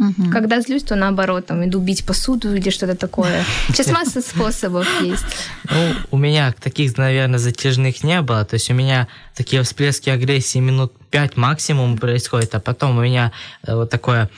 Угу. 0.00 0.30
Когда 0.32 0.60
злюсь, 0.62 0.82
то 0.82 0.96
наоборот, 0.96 1.46
там, 1.46 1.62
иду 1.62 1.78
бить 1.78 2.06
посуду 2.06 2.56
или 2.56 2.70
что-то 2.70 2.96
такое. 2.96 3.44
Сейчас 3.68 3.88
масса 3.88 4.22
способов 4.22 4.86
есть. 5.02 5.26
Ну, 5.70 5.92
у 6.10 6.16
меня 6.16 6.54
таких, 6.58 6.96
наверное, 6.96 7.38
затяжных 7.38 8.02
не 8.02 8.22
было. 8.22 8.46
То 8.46 8.54
есть 8.54 8.70
у 8.70 8.74
меня 8.74 9.08
такие 9.36 9.62
всплески 9.62 10.08
агрессии 10.08 10.58
минут 10.58 10.94
пять 11.10 11.36
максимум 11.36 11.98
происходит, 11.98 12.54
а 12.54 12.60
потом 12.60 12.96
у 12.96 13.02
меня 13.02 13.30
э, 13.62 13.74
вот 13.74 13.90
такое 13.90 14.30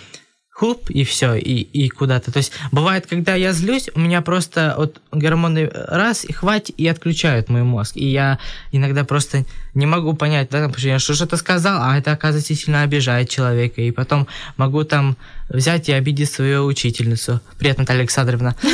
хуп, 0.52 0.90
и 0.90 1.02
все, 1.04 1.34
и, 1.34 1.62
и 1.62 1.88
куда-то. 1.88 2.30
То 2.30 2.36
есть 2.36 2.52
бывает, 2.70 3.06
когда 3.06 3.34
я 3.34 3.52
злюсь, 3.52 3.88
у 3.94 4.00
меня 4.00 4.20
просто 4.20 4.74
вот 4.76 5.00
гормоны 5.10 5.70
раз, 5.72 6.24
и 6.24 6.32
хватит, 6.32 6.74
и 6.76 6.86
отключают 6.86 7.48
мой 7.48 7.62
мозг. 7.62 7.96
И 7.96 8.06
я 8.06 8.38
иногда 8.70 9.04
просто 9.04 9.44
не 9.74 9.86
могу 9.86 10.12
понять, 10.14 10.50
да, 10.50 10.58
потому 10.60 10.78
что 10.78 10.88
я 10.88 10.98
что-то 10.98 11.36
сказал, 11.38 11.80
а 11.82 11.96
это, 11.96 12.12
оказывается, 12.12 12.54
сильно 12.54 12.82
обижает 12.82 13.30
человека. 13.30 13.80
И 13.80 13.90
потом 13.90 14.28
могу 14.56 14.84
там 14.84 15.16
взять 15.48 15.88
и 15.88 15.92
обидеть 15.92 16.30
свою 16.30 16.66
учительницу. 16.66 17.40
Привет, 17.58 17.78
Наталья 17.78 18.00
Александровна. 18.00 18.54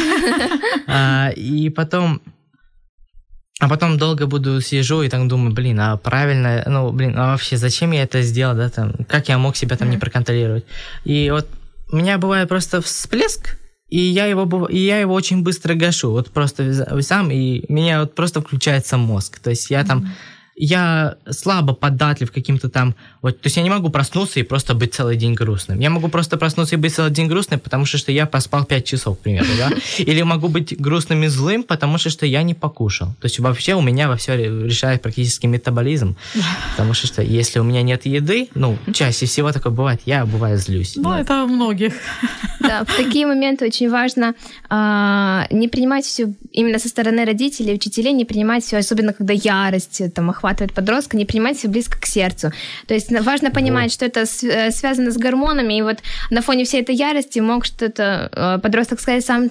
А, 0.91 1.29
и 1.37 1.69
потом 1.69 2.23
а 3.61 3.69
потом 3.69 3.99
долго 3.99 4.27
буду 4.27 4.61
сижу 4.61 5.03
и 5.03 5.09
так 5.09 5.27
думаю, 5.27 5.53
блин, 5.53 5.81
а 5.81 5.97
правильно, 5.97 6.63
ну, 6.67 6.93
блин, 6.93 7.15
а 7.19 7.33
вообще 7.33 7.57
зачем 7.57 7.91
я 7.91 8.05
это 8.05 8.23
сделал, 8.23 8.55
да, 8.55 8.71
там, 8.71 8.93
как 9.09 9.29
я 9.29 9.37
мог 9.37 9.57
себя 9.57 9.77
там 9.77 9.91
не 9.91 9.99
проконтролировать? 9.99 10.65
И 11.05 11.29
вот 11.31 11.47
у 11.91 11.97
меня 11.97 12.19
бывает 12.19 12.49
просто 12.49 12.81
всплеск, 12.81 13.59
и 13.89 13.99
я 13.99 14.27
его, 14.27 14.67
и 14.67 14.79
я 14.79 15.01
его 15.01 15.15
очень 15.15 15.43
быстро 15.43 15.75
гашу, 15.75 16.11
вот 16.11 16.31
просто 16.31 17.03
сам, 17.03 17.31
и 17.31 17.65
меня 17.73 18.01
вот 18.01 18.15
просто 18.15 18.41
включается 18.41 18.97
мозг. 18.97 19.39
То 19.39 19.51
есть 19.51 19.71
я 19.71 19.85
там 19.85 20.01
mm-hmm 20.01 20.38
я 20.59 21.17
слабо 21.31 21.73
податлив 21.73 22.33
каким-то 22.33 22.69
там... 22.69 22.95
Вот, 23.23 23.41
то 23.41 23.47
есть 23.47 23.57
я 23.57 23.63
не 23.63 23.71
могу 23.71 23.91
проснуться 23.91 24.41
и 24.41 24.43
просто 24.43 24.75
быть 24.75 24.95
целый 24.95 25.17
день 25.17 25.35
грустным. 25.35 25.79
Я 25.79 25.91
могу 25.91 26.09
просто 26.09 26.37
проснуться 26.37 26.75
и 26.75 26.79
быть 26.79 26.95
целый 26.95 27.11
день 27.11 27.29
грустным, 27.29 27.61
потому 27.61 27.87
что, 27.87 27.99
что 27.99 28.13
я 28.13 28.27
поспал 28.27 28.65
5 28.65 28.85
часов, 28.85 29.19
к 29.19 29.21
примеру, 29.21 29.47
да? 29.57 29.71
Или 29.99 30.23
могу 30.23 30.49
быть 30.49 30.79
грустным 30.79 31.23
и 31.23 31.29
злым, 31.29 31.63
потому 31.63 31.99
что, 31.99 32.11
что 32.11 32.27
я 32.27 32.43
не 32.43 32.55
покушал. 32.55 33.09
То 33.21 33.27
есть 33.27 33.39
вообще 33.39 33.75
у 33.75 33.81
меня 33.81 34.09
во 34.09 34.17
все 34.17 34.37
решает 34.37 35.03
практически 35.03 35.47
метаболизм. 35.47 36.17
Потому 36.73 36.95
что, 36.95 37.07
что 37.07 37.23
если 37.23 37.61
у 37.61 37.63
меня 37.63 37.83
нет 37.83 38.07
еды, 38.07 38.49
ну, 38.55 38.79
чаще 38.93 39.27
всего 39.27 39.53
такое 39.53 39.73
бывает, 39.73 40.01
я 40.07 40.27
бывает 40.27 40.61
злюсь. 40.61 40.97
Ну, 40.97 41.11
да. 41.11 41.21
это 41.21 41.45
у 41.45 41.47
многих. 41.47 41.95
Да, 42.61 42.85
в 42.85 42.97
такие 42.97 43.25
моменты 43.25 43.65
очень 43.65 43.89
важно 43.89 44.35
а, 44.69 45.47
не 45.51 45.69
принимать 45.69 46.05
все 46.05 46.35
именно 46.53 46.79
со 46.79 46.89
стороны 46.89 47.25
родителей, 47.25 47.73
учителей, 47.75 48.13
не 48.13 48.27
принимать 48.27 48.63
все, 48.65 48.79
особенно 48.79 49.15
когда 49.15 49.33
ярость 49.33 50.03
там 50.13 50.29
охватывает 50.29 50.48
охватывает 50.49 50.73
подростка, 50.73 51.17
не 51.17 51.25
принимать 51.25 51.59
все 51.59 51.69
близко 51.69 52.01
к 52.01 52.07
сердцу. 52.07 52.53
То 52.87 52.95
есть 52.95 53.13
важно 53.23 53.51
понимать, 53.51 53.87
вот. 53.87 53.93
что 53.93 54.07
это 54.07 54.21
э, 54.21 54.71
связано 54.71 55.11
с 55.11 55.17
гормонами, 55.17 55.79
и 55.79 55.83
вот 55.83 55.99
на 56.31 56.43
фоне 56.43 56.65
всей 56.65 56.83
этой 56.83 56.95
ярости 56.95 57.39
мог 57.41 57.65
что-то 57.65 58.31
э, 58.33 58.59
подросток 58.63 59.01
сказать 59.01 59.25
сам 59.25 59.51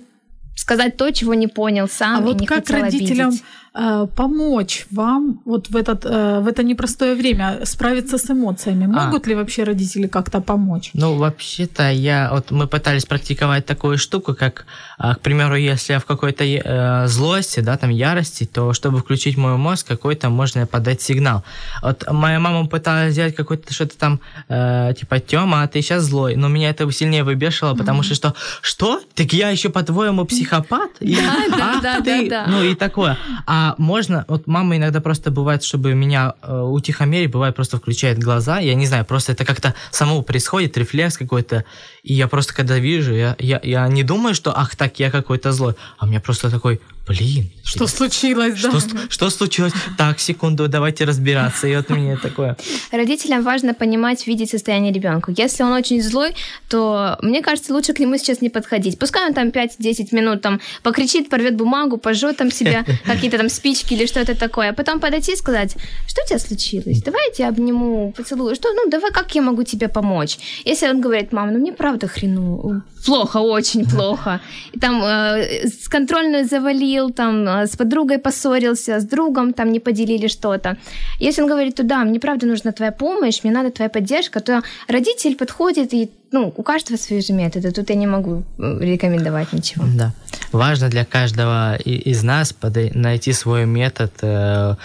сказать 0.56 0.98
то, 0.98 1.12
чего 1.12 1.36
не 1.36 1.48
понял 1.48 1.88
сам 1.88 2.18
а 2.18 2.22
и 2.22 2.24
вот 2.24 2.42
не 2.42 2.48
как 2.48 2.66
хотел 2.66 2.82
родителям 2.82 3.28
обидеть. 3.28 3.44
Э, 3.80 4.08
помочь 4.16 4.88
вам 4.92 5.40
вот 5.46 5.70
в, 5.70 5.76
этот, 5.76 6.04
э, 6.04 6.40
в 6.40 6.48
это 6.48 6.64
непростое 6.64 7.14
время 7.14 7.60
справиться 7.64 8.18
с 8.18 8.32
эмоциями? 8.32 8.86
А. 8.86 9.06
Могут 9.06 9.28
а. 9.28 9.30
ли 9.30 9.36
вообще 9.36 9.64
родители 9.64 10.08
как-то 10.08 10.42
помочь? 10.42 10.90
Ну, 10.94 11.16
вообще-то 11.16 11.92
я, 11.92 12.30
вот 12.34 12.50
мы 12.50 12.68
пытались 12.68 13.06
практиковать 13.06 13.68
такую 13.68 14.00
штуку, 14.00 14.34
как, 14.34 14.66
а, 14.98 15.14
к 15.14 15.20
примеру, 15.20 15.56
если 15.56 15.94
я 15.94 16.00
в 16.00 16.06
какой-то 16.06 16.44
э, 16.44 17.08
злости, 17.08 17.60
да, 17.60 17.78
там 17.78 17.92
ярости, 17.92 18.46
то 18.46 18.74
чтобы 18.74 18.98
включить 18.98 19.38
мой 19.38 19.58
мозг, 19.58 19.88
какой-то 19.88 20.30
можно 20.30 20.66
подать 20.66 21.02
сигнал. 21.02 21.44
Вот 21.84 22.04
моя 22.12 22.40
мама 22.40 22.68
пыталась 22.68 23.14
сделать 23.14 23.36
какой-то 23.36 23.72
что-то 23.74 23.96
там, 23.96 24.20
э, 24.50 24.94
типа, 25.00 25.20
Тёма, 25.20 25.62
а 25.62 25.68
ты 25.68 25.82
сейчас 25.84 26.04
злой, 26.04 26.36
но 26.36 26.48
меня 26.48 26.72
это 26.72 26.92
сильнее 26.92 27.24
выбешивало, 27.24 27.76
потому 27.76 28.02
mm-hmm. 28.02 28.16
что 28.16 28.16
что? 28.16 28.36
Что? 28.62 29.02
Так 29.14 29.34
я 29.34 29.50
еще 29.50 29.70
по-твоему 29.70 30.26
псих 30.26 30.50
психопат, 30.50 30.92
Да, 31.00 31.80
да, 31.82 32.00
да. 32.02 32.46
ну 32.48 32.64
и 32.64 32.74
такое. 32.74 33.18
А 33.46 33.67
можно, 33.78 34.26
вот 34.28 34.48
мама 34.48 34.78
иногда 34.78 35.02
просто 35.02 35.32
бывает, 35.32 35.64
чтобы 35.64 35.94
меня 35.94 36.34
э, 36.42 36.60
утихомирить, 36.60 37.32
бывает 37.32 37.56
просто 37.56 37.78
включает 37.78 38.20
глаза, 38.20 38.60
я 38.60 38.76
не 38.76 38.86
знаю, 38.86 39.06
просто 39.06 39.32
это 39.32 39.46
как-то 39.46 39.74
само 39.92 40.22
происходит, 40.22 40.78
рефлекс 40.78 41.18
какой-то, 41.18 41.64
и 42.04 42.14
я 42.14 42.28
просто 42.28 42.54
когда 42.54 42.78
вижу, 42.78 43.14
я, 43.14 43.36
я, 43.40 43.60
я 43.64 43.88
не 43.88 44.04
думаю, 44.04 44.36
что 44.36 44.58
ах 44.58 44.76
так, 44.76 45.00
я 45.00 45.12
какой-то 45.12 45.52
злой, 45.52 45.76
а 45.98 46.06
у 46.06 46.08
меня 46.08 46.20
просто 46.20 46.50
такой, 46.50 46.80
блин, 47.08 47.50
Что 47.64 47.88
случилось, 47.88 48.62
да? 48.62 48.80
что, 48.80 48.98
что 49.10 49.30
случилось? 49.30 49.74
Так, 49.98 50.20
секунду, 50.20 50.68
давайте 50.68 51.06
разбираться. 51.06 51.68
И 51.68 51.76
вот 51.76 51.90
мне 51.90 52.18
такое. 52.18 52.58
Родителям 52.92 53.44
важно 53.44 53.74
понимать, 53.74 54.28
видеть 54.28 54.50
состояние 54.50 54.92
ребенка. 54.92 55.34
Если 55.36 55.64
он 55.64 55.72
очень 55.72 56.02
злой, 56.02 56.36
то 56.70 57.18
мне 57.22 57.42
кажется, 57.42 57.74
лучше 57.74 57.94
к 57.94 58.00
нему 58.00 58.18
сейчас 58.18 58.42
не 58.42 58.50
подходить. 58.50 59.00
Пускай 59.00 59.28
он 59.28 59.34
там 59.34 59.50
5-10 59.50 60.08
минут 60.12 60.42
там 60.42 60.60
покричит, 60.84 61.30
порвет 61.30 61.56
бумагу, 61.56 61.98
пожжет 61.98 62.38
там 62.38 62.52
себя 62.52 62.86
какие-то 63.06 63.38
там 63.38 63.50
спички 63.50 63.94
или 63.94 64.06
что-то 64.06 64.36
такое, 64.36 64.70
а 64.70 64.74
потом 64.74 65.00
подойти 65.00 65.34
и 65.34 65.36
сказать, 65.36 65.76
что 66.08 66.22
у 66.24 66.28
тебя 66.28 66.40
случилось? 66.40 67.02
Давай 67.04 67.28
я 67.30 67.34
тебя 67.34 67.50
обниму, 67.50 68.12
поцелую. 68.18 68.56
Что, 68.56 68.74
ну 68.74 68.90
давай, 68.90 69.12
как 69.12 69.34
я 69.36 69.42
могу 69.42 69.64
тебе 69.64 69.88
помочь? 69.88 70.38
Если 70.66 70.88
он 70.88 71.02
говорит, 71.02 71.32
мам, 71.32 71.54
ну 71.54 71.60
мне 71.60 71.72
правда 71.72 72.08
хрену, 72.08 72.82
плохо, 73.06 73.38
очень 73.38 73.86
плохо. 73.90 74.40
И 74.74 74.80
там 74.80 75.02
э, 75.04 75.68
с 75.68 75.88
контрольную 75.88 76.46
завалил, 76.46 76.97
там 77.12 77.48
э, 77.48 77.68
с 77.68 77.76
подругой 77.76 78.18
поссорился, 78.18 79.00
с 79.00 79.06
другом 79.06 79.54
там 79.54 79.72
не 79.72 79.80
поделили 79.80 80.28
что-то. 80.28 80.78
Если 81.20 81.42
он 81.42 81.48
говорит, 81.48 81.76
то 81.76 81.84
да, 81.84 82.04
мне 82.04 82.20
правда 82.20 82.46
нужна 82.46 82.72
твоя 82.72 82.92
помощь, 82.92 83.44
мне 83.44 83.54
надо 83.54 83.72
твоя 83.72 83.90
поддержка, 83.90 84.40
то 84.40 84.62
родитель 84.88 85.36
подходит 85.36 85.94
и 85.94 86.10
ну, 86.32 86.54
у 86.56 86.64
каждого 86.64 86.98
свои 86.98 87.22
же 87.22 87.34
методы. 87.34 87.72
Тут 87.72 87.90
я 87.90 87.96
не 87.96 88.08
могу 88.08 88.44
рекомендовать 88.58 89.54
ничего. 89.54 89.86
Да. 89.96 90.14
Важно 90.52 90.90
для 90.90 91.06
каждого 91.06 91.76
из 91.76 92.24
нас 92.24 92.54
найти 92.94 93.34
свой 93.34 93.66
метод. 93.66 94.12
э, 94.22 94.76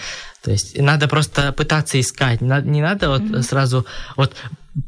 То 0.41 0.51
есть 0.51 0.79
надо 0.79 1.07
просто 1.07 1.51
пытаться 1.51 1.99
искать. 1.99 2.41
Не 2.41 2.81
надо, 2.81 3.09
вот 3.09 3.45
сразу 3.45 3.85
вот 4.15 4.33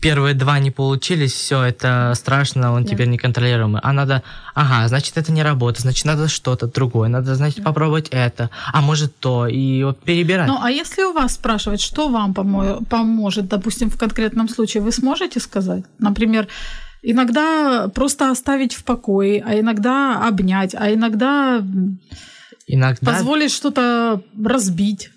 первые 0.01 0.33
два 0.33 0.59
не 0.59 0.71
получились, 0.71 1.33
все, 1.33 1.61
это 1.63 2.13
страшно, 2.15 2.71
он 2.73 2.83
Да. 2.83 2.89
теперь 2.89 3.07
неконтролируемый. 3.07 3.81
А 3.83 3.93
надо, 3.93 4.23
ага, 4.55 4.87
значит, 4.87 5.17
это 5.17 5.31
не 5.31 5.43
работает, 5.43 5.81
значит, 5.81 6.05
надо 6.05 6.27
что-то 6.27 6.67
другое, 6.67 7.07
надо, 7.09 7.35
значит, 7.35 7.63
попробовать 7.63 8.07
это, 8.09 8.49
а 8.73 8.81
может 8.81 9.17
то, 9.19 9.47
и 9.47 9.83
вот 9.83 9.99
перебирать. 10.01 10.47
Ну, 10.47 10.57
а 10.61 10.71
если 10.71 11.03
у 11.03 11.13
вас 11.13 11.33
спрашивать, 11.35 11.81
что 11.81 12.09
вам 12.09 12.31
помо- 12.33 12.83
поможет, 12.85 13.47
допустим, 13.47 13.89
в 13.89 13.97
конкретном 13.97 14.49
случае, 14.49 14.81
вы 14.81 14.91
сможете 14.91 15.39
сказать? 15.39 15.83
Например, 15.99 16.47
иногда 17.03 17.87
просто 17.93 18.31
оставить 18.31 18.73
в 18.73 18.83
покое, 18.83 19.43
а 19.45 19.59
иногда 19.59 20.27
обнять, 20.27 20.73
а 20.73 20.91
иногда 20.91 21.63
Иногда 22.67 23.11
позволить 23.11 23.51
что-то 23.51 24.21
разбить. 24.43 25.11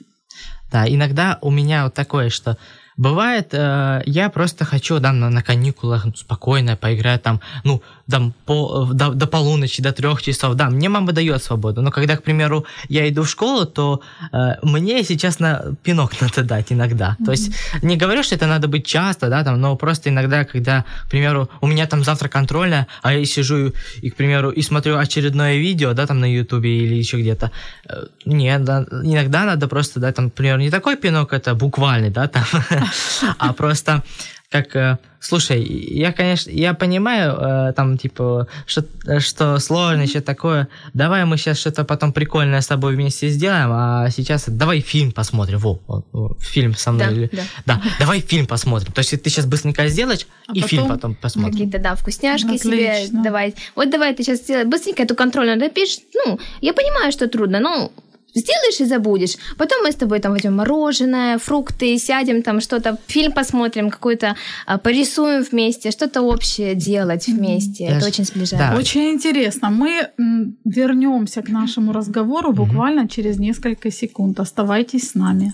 Да, 0.70 0.86
иногда 0.86 1.38
у 1.40 1.50
меня 1.50 1.84
вот 1.84 1.94
такое, 1.94 2.28
что 2.28 2.58
бывает, 2.98 3.54
э, 3.54 4.02
я 4.06 4.28
просто 4.28 4.64
хочу 4.64 4.98
да, 4.98 5.12
на, 5.12 5.30
на 5.30 5.42
каникулах 5.42 6.04
ну, 6.04 6.14
спокойно 6.14 6.76
поиграть 6.76 7.22
там, 7.22 7.40
ну, 7.64 7.80
там, 8.10 8.34
по, 8.44 8.88
до, 8.92 9.10
до 9.10 9.26
полуночи, 9.26 9.82
до 9.82 9.92
трех 9.92 10.22
часов. 10.22 10.54
Да, 10.54 10.68
мне 10.70 10.88
мама 10.88 11.12
дает 11.12 11.42
свободу, 11.42 11.80
но 11.82 11.90
когда, 11.90 12.16
к 12.16 12.22
примеру, 12.22 12.66
я 12.88 13.08
иду 13.08 13.22
в 13.22 13.28
школу, 13.28 13.66
то 13.66 14.00
э, 14.32 14.54
мне, 14.62 14.98
если 14.98 15.14
честно, 15.14 15.76
пинок 15.82 16.12
надо 16.20 16.42
дать 16.42 16.72
иногда. 16.72 17.16
То 17.24 17.30
есть 17.30 17.52
не 17.82 17.96
говорю, 17.96 18.22
что 18.22 18.34
это 18.34 18.46
надо 18.46 18.68
быть 18.68 18.86
часто, 18.86 19.28
да, 19.28 19.44
там, 19.44 19.60
но 19.60 19.76
просто 19.76 20.08
иногда, 20.08 20.44
когда, 20.44 20.84
к 21.04 21.10
примеру, 21.10 21.48
у 21.60 21.66
меня 21.66 21.86
там 21.86 22.04
завтра 22.04 22.28
контрольная, 22.28 22.86
а 23.02 23.12
я 23.12 23.24
сижу 23.24 23.72
и, 24.02 24.10
к 24.10 24.16
примеру, 24.16 24.50
и 24.50 24.62
смотрю 24.62 24.98
очередное 24.98 25.56
видео, 25.56 25.92
да, 25.92 26.06
там 26.06 26.18
на 26.20 26.32
ютубе 26.32 26.84
или 26.84 26.94
еще 26.94 27.20
где-то, 27.20 27.52
э, 27.88 28.06
нет, 28.24 28.64
да, 28.64 28.84
иногда 28.90 29.44
надо 29.44 29.68
просто, 29.68 30.00
да, 30.00 30.12
там, 30.12 30.26
например, 30.26 30.58
не 30.58 30.70
такой 30.70 30.96
пинок, 30.96 31.32
это 31.32 31.54
буквальный, 31.54 32.10
да, 32.10 32.26
там, 32.26 32.44
а 33.38 33.52
просто 33.52 34.02
как, 34.50 34.74
э, 34.76 34.98
слушай, 35.20 35.62
я, 35.62 36.10
конечно, 36.10 36.50
я 36.50 36.72
понимаю, 36.72 37.36
э, 37.38 37.72
там, 37.74 37.98
типа, 37.98 38.48
что, 38.66 38.84
что 39.20 39.58
сложно, 39.58 40.02
еще 40.02 40.20
такое, 40.20 40.68
давай 40.94 41.26
мы 41.26 41.36
сейчас 41.36 41.58
что-то 41.58 41.84
потом 41.84 42.14
прикольное 42.14 42.62
с 42.62 42.66
тобой 42.66 42.94
вместе 42.94 43.28
сделаем, 43.28 43.68
а 43.72 44.08
сейчас 44.08 44.48
давай 44.48 44.80
фильм 44.80 45.12
посмотрим, 45.12 45.58
во, 45.58 45.78
во, 45.86 46.02
во, 46.12 46.36
фильм 46.40 46.74
со 46.74 46.92
мной. 46.92 47.06
Да, 47.06 47.12
или- 47.12 47.30
да. 47.30 47.42
да, 47.66 47.82
давай 48.00 48.20
фильм 48.20 48.46
посмотрим. 48.46 48.92
То 48.92 49.00
есть 49.00 49.10
ты 49.10 49.28
сейчас 49.28 49.44
быстренько 49.44 49.86
сделаешь, 49.88 50.26
А 50.46 50.52
и 50.54 50.60
фильм 50.62 50.84
потом 50.84 50.96
потом 50.96 51.14
посмотрим. 51.16 51.52
Какие-то, 51.52 51.78
да, 51.78 51.94
вкусняшки 51.94 52.56
себе 52.56 52.92
Отлично. 52.92 53.22
давай. 53.22 53.54
Вот 53.76 53.90
давай 53.90 54.14
ты 54.14 54.22
сейчас 54.22 54.38
сделай 54.38 54.64
быстренько 54.64 55.02
эту 55.02 55.14
контрольную 55.14 55.58
допишешь. 55.58 55.98
Ну, 56.24 56.40
я 56.62 56.72
понимаю, 56.72 57.12
что 57.12 57.28
трудно, 57.28 57.60
но 57.60 57.92
сделаешь 58.35 58.81
и 58.81 58.85
забудешь. 58.85 59.37
Потом 59.57 59.83
мы 59.83 59.91
с 59.91 59.95
тобой 59.95 60.19
там 60.19 60.31
возьмем 60.31 60.55
мороженое, 60.55 61.37
фрукты, 61.37 61.99
сядем 61.99 62.41
там 62.41 62.61
что-то, 62.61 62.97
фильм 63.07 63.31
посмотрим, 63.31 63.89
какой-то 63.89 64.35
а, 64.65 64.77
порисуем 64.77 65.43
вместе, 65.51 65.91
что-то 65.91 66.21
общее 66.21 66.75
делать 66.75 67.27
вместе. 67.27 67.83
Даже- 67.87 67.97
Это 67.97 68.07
очень 68.07 68.25
сближает. 68.25 68.71
да. 68.71 68.79
Очень 68.79 69.09
интересно. 69.09 69.69
Мы 69.69 69.89
м, 70.19 70.55
вернемся 70.65 71.41
к 71.41 71.49
нашему 71.49 71.93
разговору 71.93 72.51
буквально 72.53 73.07
через 73.07 73.39
несколько 73.39 73.91
секунд. 73.91 74.39
Оставайтесь 74.39 75.03
с 75.09 75.15
нами. 75.15 75.53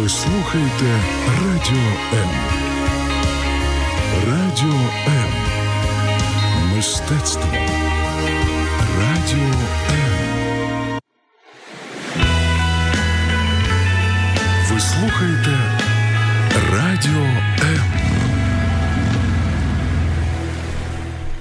Ви 0.00 0.08
слухаєте 0.08 1.00
Радіо 1.26 1.84
М. 2.14 2.28
Радіо 4.26 4.78
М. 5.08 5.32
Мистецтво. 6.76 7.42
Радіо 8.98 9.44
М. 9.81 9.81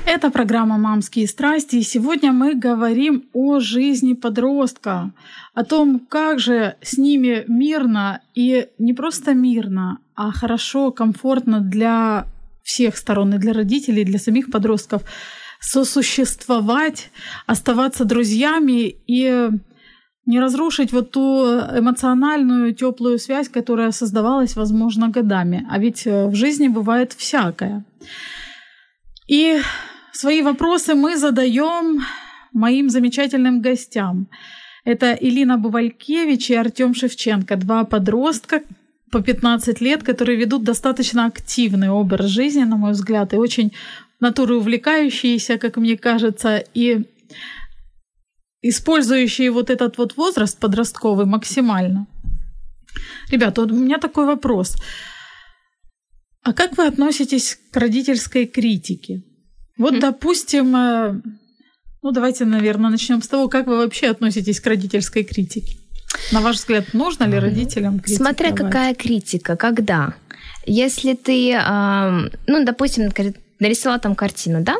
Это 0.05 0.31
программа 0.31 0.79
«Мамские 0.79 1.29
страсти», 1.29 1.77
и 1.77 1.83
сегодня 1.83 2.33
мы 2.33 2.55
говорим 2.55 3.25
о 3.33 3.61
жизни 3.61 4.15
подростка, 4.15 5.13
о 5.55 5.65
том, 5.65 6.01
как 6.01 6.41
же 6.41 6.75
с 6.83 6.99
ними 6.99 7.45
мирно 7.47 8.21
и 8.35 8.69
не 8.79 8.95
просто 8.95 9.33
мирно, 9.33 9.99
а 10.17 10.33
хорошо, 10.33 10.91
комфортно 10.91 11.61
для 11.61 12.27
всех 12.65 12.97
сторон, 12.97 13.35
и 13.35 13.39
для 13.39 13.53
родителей, 13.53 14.03
и 14.03 14.07
для 14.07 14.19
самих 14.19 14.51
подростков 14.51 15.03
сосуществовать, 15.61 17.11
оставаться 17.47 18.05
друзьями 18.05 18.97
и 19.07 19.51
не 20.27 20.41
разрушить 20.41 20.93
вот 20.93 21.13
ту 21.13 21.45
эмоциональную 21.45 22.75
теплую 22.75 23.19
связь, 23.19 23.49
которая 23.49 23.93
создавалась, 23.93 24.57
возможно, 24.57 25.09
годами. 25.09 25.67
А 25.71 25.79
ведь 25.79 26.07
э, 26.07 26.27
в 26.27 26.35
жизни 26.35 26.69
бывает 26.69 27.13
всякое. 27.13 27.85
И 29.27 29.61
свои 30.13 30.43
вопросы 30.43 30.95
мы 30.95 31.17
задаем 31.17 32.03
моим 32.53 32.91
замечательным 32.91 33.61
гостям. 33.61 34.29
Это 34.85 35.13
Илина 35.13 35.59
Бувалькевич 35.59 36.51
и 36.51 36.55
Артем 36.55 36.95
Шевченко, 36.95 37.57
два 37.57 37.85
подростка 37.85 38.63
по 39.11 39.23
15 39.23 39.81
лет, 39.81 40.03
которые 40.03 40.39
ведут 40.39 40.65
достаточно 40.65 41.27
активный 41.27 41.91
образ 41.91 42.27
жизни, 42.27 42.65
на 42.65 42.77
мой 42.77 42.93
взгляд, 42.93 43.33
и 43.33 43.37
очень 43.37 43.73
натуры 44.21 44.57
увлекающиеся, 44.57 45.59
как 45.59 45.77
мне 45.77 45.97
кажется, 45.97 46.65
и 46.75 47.05
использующие 48.63 49.51
вот 49.51 49.71
этот 49.71 49.99
вот 49.99 50.17
возраст 50.17 50.59
подростковый 50.59 51.27
максимально. 51.27 52.07
Ребята, 53.31 53.63
вот 53.63 53.73
у 53.73 53.75
меня 53.75 53.99
такой 53.99 54.27
вопрос. 54.27 54.77
А 56.43 56.53
как 56.53 56.77
вы 56.77 56.87
относитесь 56.87 57.59
к 57.71 57.77
родительской 57.77 58.47
критике? 58.47 59.23
Вот, 59.83 59.99
допустим, 60.01 60.77
э, 60.77 61.21
ну 62.03 62.11
давайте, 62.11 62.45
наверное, 62.45 62.91
начнем 62.91 63.23
с 63.23 63.29
того, 63.29 63.49
как 63.49 63.67
вы 63.67 63.79
вообще 63.79 64.09
относитесь 64.09 64.61
к 64.61 64.67
родительской 64.67 65.25
критике. 65.25 65.77
На 66.31 66.41
ваш 66.41 66.57
взгляд, 66.57 66.95
нужно 66.95 67.25
ли 67.25 67.39
родителям 67.39 68.01
критиковать? 68.01 68.35
Смотря 68.35 68.53
какая 68.53 68.95
критика, 68.95 69.57
когда. 69.57 70.15
Если 70.67 71.15
ты, 71.15 71.59
ну, 72.47 72.65
допустим, 72.65 73.11
нарисовала 73.63 73.99
там 73.99 74.15
картину, 74.15 74.61
да, 74.61 74.77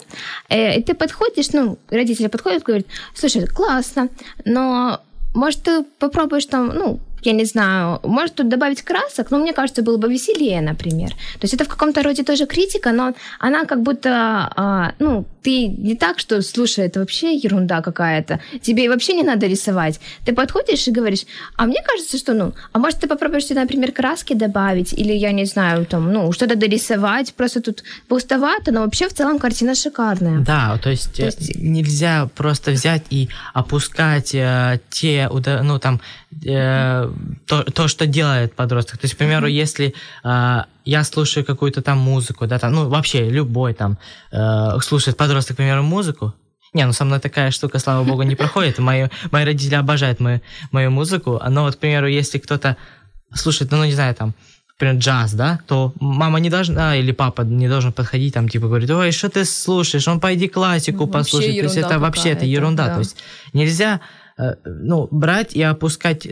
э, 0.49 0.79
и 0.79 0.83
ты 0.83 0.95
подходишь, 0.95 1.53
ну, 1.53 1.79
родители 1.91 2.27
подходят, 2.27 2.63
говорят, 2.63 2.87
слушай, 3.15 3.47
классно, 3.47 4.09
но 4.45 5.01
может 5.35 5.63
ты 5.63 5.85
попробуешь 5.99 6.47
там, 6.47 6.69
ну, 6.69 7.01
я 7.23 7.33
не 7.33 7.45
знаю, 7.45 8.01
может 8.03 8.35
тут 8.35 8.49
добавить 8.49 8.83
красок, 8.83 9.31
но 9.31 9.39
мне 9.39 9.53
кажется, 9.53 9.83
было 9.83 9.97
бы 9.97 10.13
веселее, 10.13 10.61
например. 10.61 11.11
То 11.11 11.43
есть 11.43 11.55
это 11.55 11.65
в 11.65 11.69
каком-то 11.69 12.03
роде 12.03 12.23
тоже 12.23 12.47
критика, 12.47 12.93
но 12.93 13.15
она 13.39 13.65
как 13.65 13.83
будто, 13.83 14.53
а, 14.57 14.93
ну, 14.99 15.25
ты 15.43 15.67
не 15.67 15.97
так, 15.97 16.19
что, 16.19 16.41
слушай, 16.43 16.87
это 16.87 17.01
вообще 17.01 17.35
ерунда 17.35 17.83
какая-то, 17.83 18.41
тебе 18.61 18.89
вообще 18.89 19.15
не 19.15 19.23
надо 19.23 19.47
рисовать. 19.47 20.01
Ты 20.25 20.35
подходишь 20.35 20.89
и 20.89 20.93
говоришь, 20.93 21.27
а 21.57 21.67
мне 21.67 21.83
кажется, 21.85 22.19
что, 22.19 22.35
ну, 22.35 22.53
а 22.73 22.79
может 22.79 23.01
ты 23.01 23.09
попробуешь, 23.09 23.49
например, 23.51 23.93
краски 23.93 24.35
добавить, 24.35 24.93
или, 24.93 25.13
я 25.13 25.33
не 25.33 25.45
знаю, 25.45 25.85
там, 25.87 26.13
ну, 26.13 26.33
что-то 26.33 26.57
дорисовать, 26.57 27.35
просто 27.35 27.61
тут 27.61 27.83
пустовато, 28.09 28.73
но 28.73 28.81
вообще 28.83 29.09
в 29.09 29.15
целом 29.15 29.39
картина 29.39 29.75
шикарная. 29.75 30.41
Да, 30.41 30.79
то 30.83 30.91
есть, 30.91 31.17
то 31.17 31.25
есть... 31.25 31.57
нельзя 31.57 32.29
просто 32.35 32.71
взять 32.71 33.03
и 33.11 33.29
опускать 33.55 34.35
э, 34.35 34.81
те, 34.91 35.29
ну, 35.63 35.79
там, 35.79 36.01
э, 36.47 37.12
то, 37.47 37.63
то, 37.65 37.89
что 37.89 38.07
делает 38.07 38.55
подросток. 38.55 38.99
То 38.99 39.05
есть, 39.05 39.15
к 39.15 39.19
примеру, 39.19 39.47
mm-hmm. 39.47 39.63
если 39.63 39.95
э, 40.25 40.65
я 40.85 41.05
слушаю 41.05 41.45
какую-то 41.45 41.83
там 41.83 41.99
музыку, 41.99 42.47
да, 42.47 42.59
там, 42.59 42.73
ну, 42.73 42.89
вообще 42.89 43.31
любой 43.31 43.75
там 43.75 43.99
э, 44.31 44.79
слушает 44.81 45.17
подросток, 45.17 45.57
к 45.57 45.59
примеру, 45.59 45.83
музыку, 45.83 46.35
не, 46.75 46.87
ну 46.87 46.93
со 46.93 47.05
мной 47.05 47.21
такая 47.21 47.51
штука, 47.51 47.79
слава 47.79 48.05
богу, 48.05 48.23
не 48.23 48.35
проходит. 48.35 48.79
Мои, 48.79 49.09
мои 49.31 49.45
родители 49.45 49.75
обожают 49.75 50.21
мою, 50.21 50.41
мою 50.71 50.91
музыку. 50.91 51.41
Но 51.49 51.65
вот, 51.65 51.77
к 51.77 51.79
примеру, 51.79 52.07
если 52.09 52.39
кто-то 52.39 52.77
слушает, 53.35 53.71
ну, 53.71 53.85
не 53.85 53.93
знаю, 53.93 54.15
там, 54.15 54.35
например, 54.75 54.97
джаз, 54.97 55.35
да, 55.35 55.61
то 55.67 55.93
мама 56.01 56.41
не 56.41 56.51
должна, 56.51 56.97
или 56.97 57.13
папа 57.13 57.43
не 57.43 57.69
должен 57.69 57.93
подходить, 57.93 58.35
там, 58.35 58.49
типа, 58.49 58.67
говорить, 58.67 58.91
ой, 58.91 59.13
что 59.13 59.29
ты 59.29 59.45
слушаешь, 59.45 60.09
он 60.09 60.19
пойди 60.19 60.49
классику 60.49 61.07
ну, 61.07 61.09
послушай. 61.09 61.59
То 61.59 61.65
есть 61.65 61.77
это 61.77 61.99
вообще 61.99 62.31
это 62.31 62.47
ерунда. 62.47 62.87
Да. 62.87 62.95
То 62.95 62.99
есть 63.01 63.17
нельзя, 63.53 64.01
э, 64.39 64.55
ну, 64.65 65.09
брать 65.11 65.55
и 65.55 65.63
опускать 65.63 66.27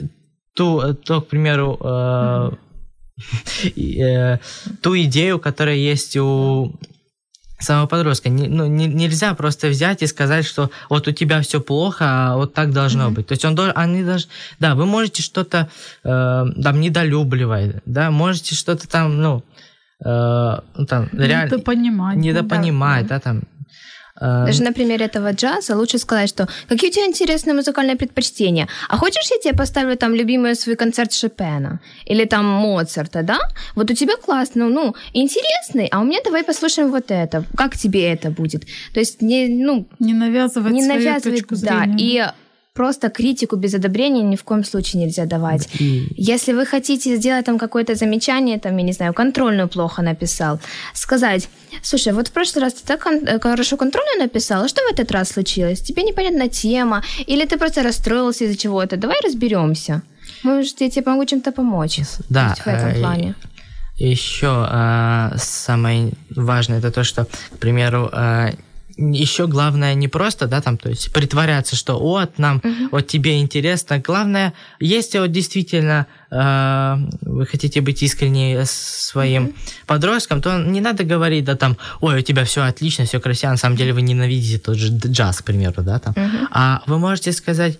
ту, 0.54 0.94
то, 0.94 1.20
к 1.20 1.28
примеру, 1.28 1.78
э, 1.80 2.50
э, 3.76 4.38
ту 4.82 4.96
идею, 4.96 5.38
которая 5.38 5.76
есть 5.76 6.16
у 6.16 6.72
самого 7.62 7.86
подростка. 7.86 8.28
Не, 8.28 8.48
ну, 8.48 8.66
не, 8.66 8.86
нельзя 8.86 9.34
просто 9.34 9.68
взять 9.68 10.02
и 10.02 10.06
сказать, 10.06 10.46
что 10.46 10.70
вот 10.88 11.08
у 11.08 11.12
тебя 11.12 11.40
все 11.42 11.60
плохо, 11.60 12.04
а 12.08 12.36
вот 12.36 12.54
так 12.54 12.72
должно 12.72 13.08
mm-hmm. 13.08 13.14
быть. 13.14 13.26
То 13.26 13.32
есть 13.32 13.44
он 13.44 13.54
должен, 13.54 13.74
они 13.76 14.02
даже, 14.02 14.26
да, 14.58 14.74
вы 14.74 14.86
можете 14.86 15.22
что-то 15.22 15.68
э, 16.02 16.08
там 16.62 16.80
недолюбливать, 16.80 17.76
да, 17.86 18.10
можете 18.10 18.54
что-то 18.54 18.88
там, 18.88 19.20
ну, 19.20 19.44
э, 20.04 20.58
ну 20.76 20.86
там 20.86 21.08
реально 21.12 21.54
недопонимать, 21.54 22.16
недопонимать, 22.16 23.06
да, 23.06 23.16
да 23.16 23.20
там. 23.20 23.42
Даже 24.20 24.62
на 24.62 24.72
примере 24.72 25.06
этого 25.06 25.33
джаза 25.33 25.76
лучше 25.76 25.98
сказать, 25.98 26.28
что 26.28 26.46
какие 26.68 26.90
у 26.90 26.92
тебя 26.92 27.06
интересные 27.06 27.54
музыкальные 27.54 27.96
предпочтения. 27.96 28.68
А 28.88 28.96
хочешь, 28.96 29.30
я 29.30 29.38
тебе 29.38 29.54
поставлю 29.54 29.96
там 29.96 30.14
любимый 30.14 30.54
свой 30.54 30.76
концерт 30.76 31.12
Шопена? 31.12 31.80
Или 32.04 32.26
там 32.26 32.44
Моцарта, 32.44 33.22
да? 33.22 33.38
Вот 33.74 33.90
у 33.90 33.94
тебя 33.94 34.16
классно, 34.16 34.68
ну, 34.68 34.94
интересный, 35.14 35.88
а 35.90 36.00
у 36.00 36.04
меня 36.04 36.18
давай 36.24 36.44
послушаем 36.44 36.90
вот 36.90 37.11
это. 37.11 37.44
Как 37.56 37.76
тебе 37.76 38.12
это 38.12 38.30
будет? 38.30 38.64
То 38.92 39.00
есть 39.00 39.22
не, 39.22 39.48
ну... 39.48 39.87
Не 39.98 40.14
навязывать 40.14 40.72
Не 40.72 40.87
навязывать, 40.87 41.48
точку 41.48 41.56
да. 41.64 41.87
И 41.98 42.26
просто 42.81 43.11
критику 43.11 43.57
без 43.57 43.75
одобрения 43.75 44.23
ни 44.23 44.37
в 44.37 44.43
коем 44.43 44.64
случае 44.64 45.05
нельзя 45.05 45.27
давать. 45.27 45.69
Если 46.16 46.55
вы 46.55 46.64
хотите 46.64 47.16
сделать 47.16 47.45
там 47.45 47.59
какое-то 47.59 47.95
замечание, 47.95 48.59
там, 48.59 48.79
я 48.79 48.85
не 48.85 48.93
знаю, 48.93 49.12
контрольную 49.12 49.69
плохо 49.69 50.03
написал, 50.03 50.59
сказать, 50.95 51.49
слушай, 51.83 52.12
вот 52.14 52.29
в 52.29 52.31
прошлый 52.31 52.64
раз 52.64 52.73
ты 52.73 52.87
так 52.87 53.07
э, 53.07 53.38
хорошо 53.38 53.77
контрольную 53.77 54.19
написал, 54.19 54.62
а 54.64 54.69
что 54.69 54.81
в 54.81 54.93
этот 54.95 55.12
раз 55.12 55.29
случилось? 55.29 55.83
Тебе 55.83 56.03
непонятна 56.03 56.49
тема, 56.49 57.03
или 57.29 57.45
ты 57.45 57.59
просто 57.59 57.83
расстроился 57.83 58.45
из-за 58.45 58.57
чего-то, 58.57 58.97
давай 58.97 59.16
разберемся. 59.25 60.01
Может, 60.43 60.81
я 60.81 60.88
тебе 60.88 61.11
могу 61.11 61.27
чем-то 61.27 61.53
помочь. 61.53 62.01
Да. 62.31 62.55
в 62.55 62.66
этом 62.66 62.88
э, 62.88 63.01
плане. 63.01 63.35
Еще 63.99 64.47
э, 64.47 65.37
самое 65.37 66.12
важное 66.37 66.79
это 66.79 66.90
то, 66.90 67.05
что, 67.05 67.25
к 67.25 67.59
примеру, 67.59 68.09
э, 68.11 68.53
еще 69.00 69.46
главное 69.46 69.94
не 69.94 70.08
просто, 70.08 70.46
да, 70.46 70.60
там, 70.60 70.76
то 70.76 70.90
есть 70.90 71.12
притворяться, 71.12 71.76
что 71.76 71.98
вот 71.98 72.38
нам, 72.38 72.58
uh-huh. 72.58 72.88
вот 72.92 73.06
тебе 73.06 73.40
интересно. 73.40 73.98
Главное, 73.98 74.52
если 74.78 75.18
вот 75.18 75.32
действительно 75.32 76.06
э, 76.30 76.96
вы 77.22 77.46
хотите 77.46 77.80
быть 77.80 78.02
искренне 78.02 78.64
своим 78.66 79.46
uh-huh. 79.46 79.54
подростком, 79.86 80.42
то 80.42 80.58
не 80.58 80.80
надо 80.80 81.04
говорить, 81.04 81.44
да, 81.44 81.56
там, 81.56 81.76
ой, 82.00 82.18
у 82.18 82.22
тебя 82.22 82.44
все 82.44 82.62
отлично, 82.62 83.04
все 83.06 83.20
красиво, 83.20 83.50
на 83.50 83.56
самом 83.56 83.76
деле 83.76 83.92
вы 83.94 84.02
ненавидите 84.02 84.58
тот 84.58 84.76
же 84.76 84.92
джаз, 84.92 85.40
к 85.40 85.44
примеру, 85.44 85.82
да, 85.82 85.98
там. 85.98 86.14
Uh-huh. 86.14 86.46
А 86.50 86.82
вы 86.86 86.98
можете 86.98 87.32
сказать, 87.32 87.78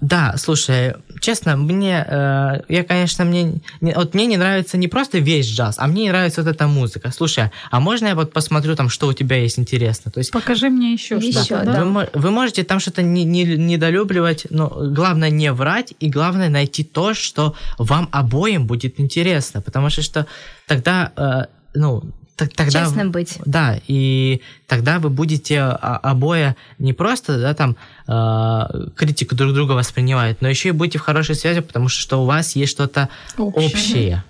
да, 0.00 0.34
слушай, 0.36 0.94
честно, 1.20 1.56
мне, 1.56 2.06
э, 2.06 2.60
я, 2.68 2.84
конечно, 2.84 3.24
мне, 3.24 3.60
не, 3.80 3.92
вот 3.94 4.14
мне 4.14 4.26
не 4.26 4.36
нравится 4.36 4.76
не 4.76 4.86
просто 4.86 5.18
весь 5.18 5.46
джаз, 5.46 5.74
а 5.78 5.88
мне 5.88 6.04
не 6.04 6.10
нравится 6.10 6.42
вот 6.42 6.54
эта 6.54 6.68
музыка. 6.68 7.10
Слушай, 7.10 7.50
а 7.70 7.80
можно 7.80 8.06
я 8.06 8.14
вот 8.14 8.32
посмотрю 8.32 8.76
там, 8.76 8.88
что 8.88 9.08
у 9.08 9.12
тебя 9.12 9.36
есть 9.36 9.58
интересно? 9.58 10.12
То 10.12 10.18
есть, 10.18 10.30
Покажи 10.30 10.68
мне 10.68 10.92
еще, 10.92 11.16
еще 11.16 11.42
что-то. 11.42 11.64
Да? 11.64 11.84
Вы, 11.84 12.08
вы 12.14 12.30
можете 12.30 12.62
там 12.62 12.78
что-то 12.78 13.02
не, 13.02 13.24
не, 13.24 13.44
недолюбливать, 13.44 14.46
но 14.50 14.68
главное 14.68 15.30
не 15.30 15.52
врать 15.52 15.94
и 15.98 16.08
главное 16.08 16.48
найти 16.48 16.84
то, 16.84 17.12
что 17.12 17.54
вам 17.78 18.08
обоим 18.12 18.66
будет 18.66 19.00
интересно, 19.00 19.62
потому 19.62 19.90
что, 19.90 20.02
что 20.02 20.26
тогда, 20.66 21.12
э, 21.16 21.46
ну, 21.74 22.04
тогда... 22.46 22.84
Честным 22.84 23.10
быть. 23.10 23.38
Да, 23.44 23.80
и 23.86 24.40
тогда 24.66 24.98
вы 24.98 25.10
будете 25.10 25.60
а, 25.60 25.98
обои 26.02 26.54
не 26.78 26.92
просто, 26.92 27.38
да, 27.38 27.54
там, 27.54 27.76
э, 28.06 28.88
критику 28.96 29.34
друг 29.34 29.54
друга 29.54 29.72
воспринимать, 29.72 30.40
но 30.40 30.48
еще 30.48 30.68
и 30.70 30.72
будете 30.72 30.98
в 30.98 31.02
хорошей 31.02 31.34
связи, 31.34 31.60
потому 31.60 31.88
что, 31.88 32.00
что 32.00 32.22
у 32.22 32.26
вас 32.26 32.56
есть 32.56 32.72
что-то 32.72 33.08
общее. 33.36 33.66
общее. 33.66 34.24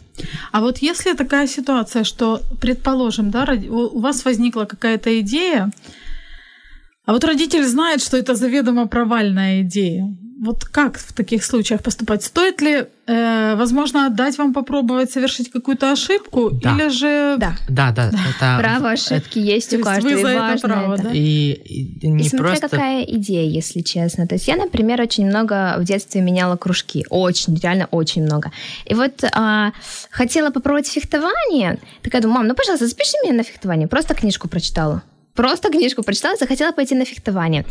А 0.53 0.61
вот 0.61 0.79
если 0.79 1.15
такая 1.15 1.47
ситуация, 1.47 2.05
что, 2.05 2.43
предположим, 2.61 3.31
да, 3.31 3.47
у 3.69 4.01
вас 4.01 4.25
возникла 4.25 4.65
какая-то 4.65 5.21
идея, 5.21 5.71
а 7.05 7.13
вот 7.13 7.25
родитель 7.25 7.65
знает, 7.65 8.01
что 8.01 8.17
это 8.17 8.35
заведомо 8.35 8.87
провальная 8.87 9.63
идея. 9.63 10.15
Вот 10.41 10.65
как 10.65 10.99
в 10.99 11.13
таких 11.13 11.45
случаях 11.45 11.83
поступать? 11.83 12.25
Стоит 12.25 12.61
ли, 12.61 12.87
э, 13.07 13.55
возможно, 13.57 14.11
дать 14.11 14.39
вам 14.39 14.53
попробовать 14.53 15.13
совершить 15.13 15.53
какую-то 15.53 15.93
ошибку, 15.93 16.51
да. 16.51 16.75
или 16.75 16.89
же... 16.89 17.37
Да, 17.39 17.55
да, 17.69 17.93
да. 17.93 18.09
Это... 18.09 18.59
Право 18.59 18.91
ошибки 18.91 19.39
это... 19.39 19.49
есть 19.49 19.75
у 19.75 19.81
каждого, 19.81 20.15
вы 20.15 20.23
за 20.23 20.35
важно 20.35 20.55
это 20.55 20.69
право, 20.69 20.95
это. 20.95 21.03
Да? 21.05 21.11
И, 21.13 21.53
и, 21.53 22.09
не 22.09 22.25
и 22.25 22.29
смотря 22.29 22.49
просто... 22.49 22.69
какая 22.69 23.03
идея, 23.05 23.49
если 23.49 23.83
честно. 23.83 24.27
То 24.27 24.35
есть 24.35 24.49
я, 24.49 24.57
например, 24.57 25.01
очень 25.01 25.27
много 25.27 25.77
в 25.79 25.85
детстве 25.85 26.21
меняла 26.21 26.57
кружки. 26.57 27.07
Очень, 27.09 27.57
реально 27.57 27.87
очень 27.93 28.25
много. 28.25 28.51
И 28.85 28.95
вот 28.95 29.23
а, 29.33 29.73
хотела 30.11 30.51
попробовать 30.51 30.89
фехтование. 30.89 31.79
Такая 32.03 32.21
думаю, 32.21 32.39
мам, 32.39 32.49
ну, 32.49 32.55
пожалуйста, 32.55 32.89
запиши 32.89 33.15
меня 33.23 33.35
на 33.35 33.45
фехтование. 33.45 33.87
Просто 33.87 34.15
книжку 34.15 34.49
прочитала 34.49 35.03
просто 35.35 35.71
книжку 35.71 36.03
прочитала, 36.03 36.37
захотела 36.37 36.73
пойти 36.73 36.95
на 36.95 37.05
фехтование. 37.05 37.65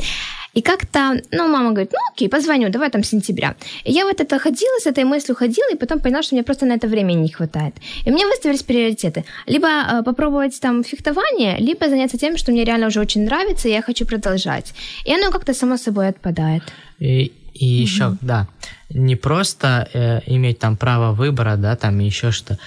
И 0.53 0.61
как-то, 0.61 1.21
ну, 1.31 1.47
мама 1.47 1.69
говорит, 1.69 1.93
ну, 1.93 1.99
окей, 2.11 2.27
позвоню, 2.27 2.69
давай 2.69 2.89
там 2.89 3.03
сентября. 3.03 3.55
И 3.85 3.91
я 3.91 4.05
вот 4.05 4.19
это 4.19 4.39
ходила, 4.39 4.79
с 4.79 4.85
этой 4.85 5.05
мыслью 5.05 5.35
ходила, 5.35 5.71
и 5.71 5.77
потом 5.77 5.99
поняла, 5.99 6.23
что 6.23 6.35
мне 6.35 6.43
просто 6.43 6.65
на 6.65 6.73
это 6.73 6.87
времени 6.87 7.21
не 7.21 7.29
хватает. 7.29 7.73
И 8.05 8.11
мне 8.11 8.25
выставились 8.25 8.63
приоритеты. 8.63 9.23
Либо 9.47 9.67
э, 9.67 10.03
попробовать 10.03 10.59
там 10.59 10.83
фехтование, 10.83 11.57
либо 11.57 11.87
заняться 11.89 12.17
тем, 12.17 12.37
что 12.37 12.51
мне 12.51 12.65
реально 12.65 12.87
уже 12.87 12.99
очень 12.99 13.23
нравится, 13.23 13.69
и 13.69 13.71
я 13.71 13.81
хочу 13.81 14.05
продолжать. 14.05 14.73
И 15.05 15.13
оно 15.13 15.31
как-то 15.31 15.53
само 15.53 15.77
собой 15.77 16.09
отпадает. 16.09 16.63
И, 16.99 17.31
и 17.53 17.65
еще, 17.65 18.03
mm-hmm. 18.03 18.17
да, 18.21 18.47
не 18.89 19.15
просто 19.15 19.87
э, 19.93 20.19
иметь 20.25 20.59
там 20.59 20.75
право 20.75 21.13
выбора, 21.13 21.55
да, 21.55 21.75
там 21.75 21.99
еще 21.99 22.31
что 22.31 22.57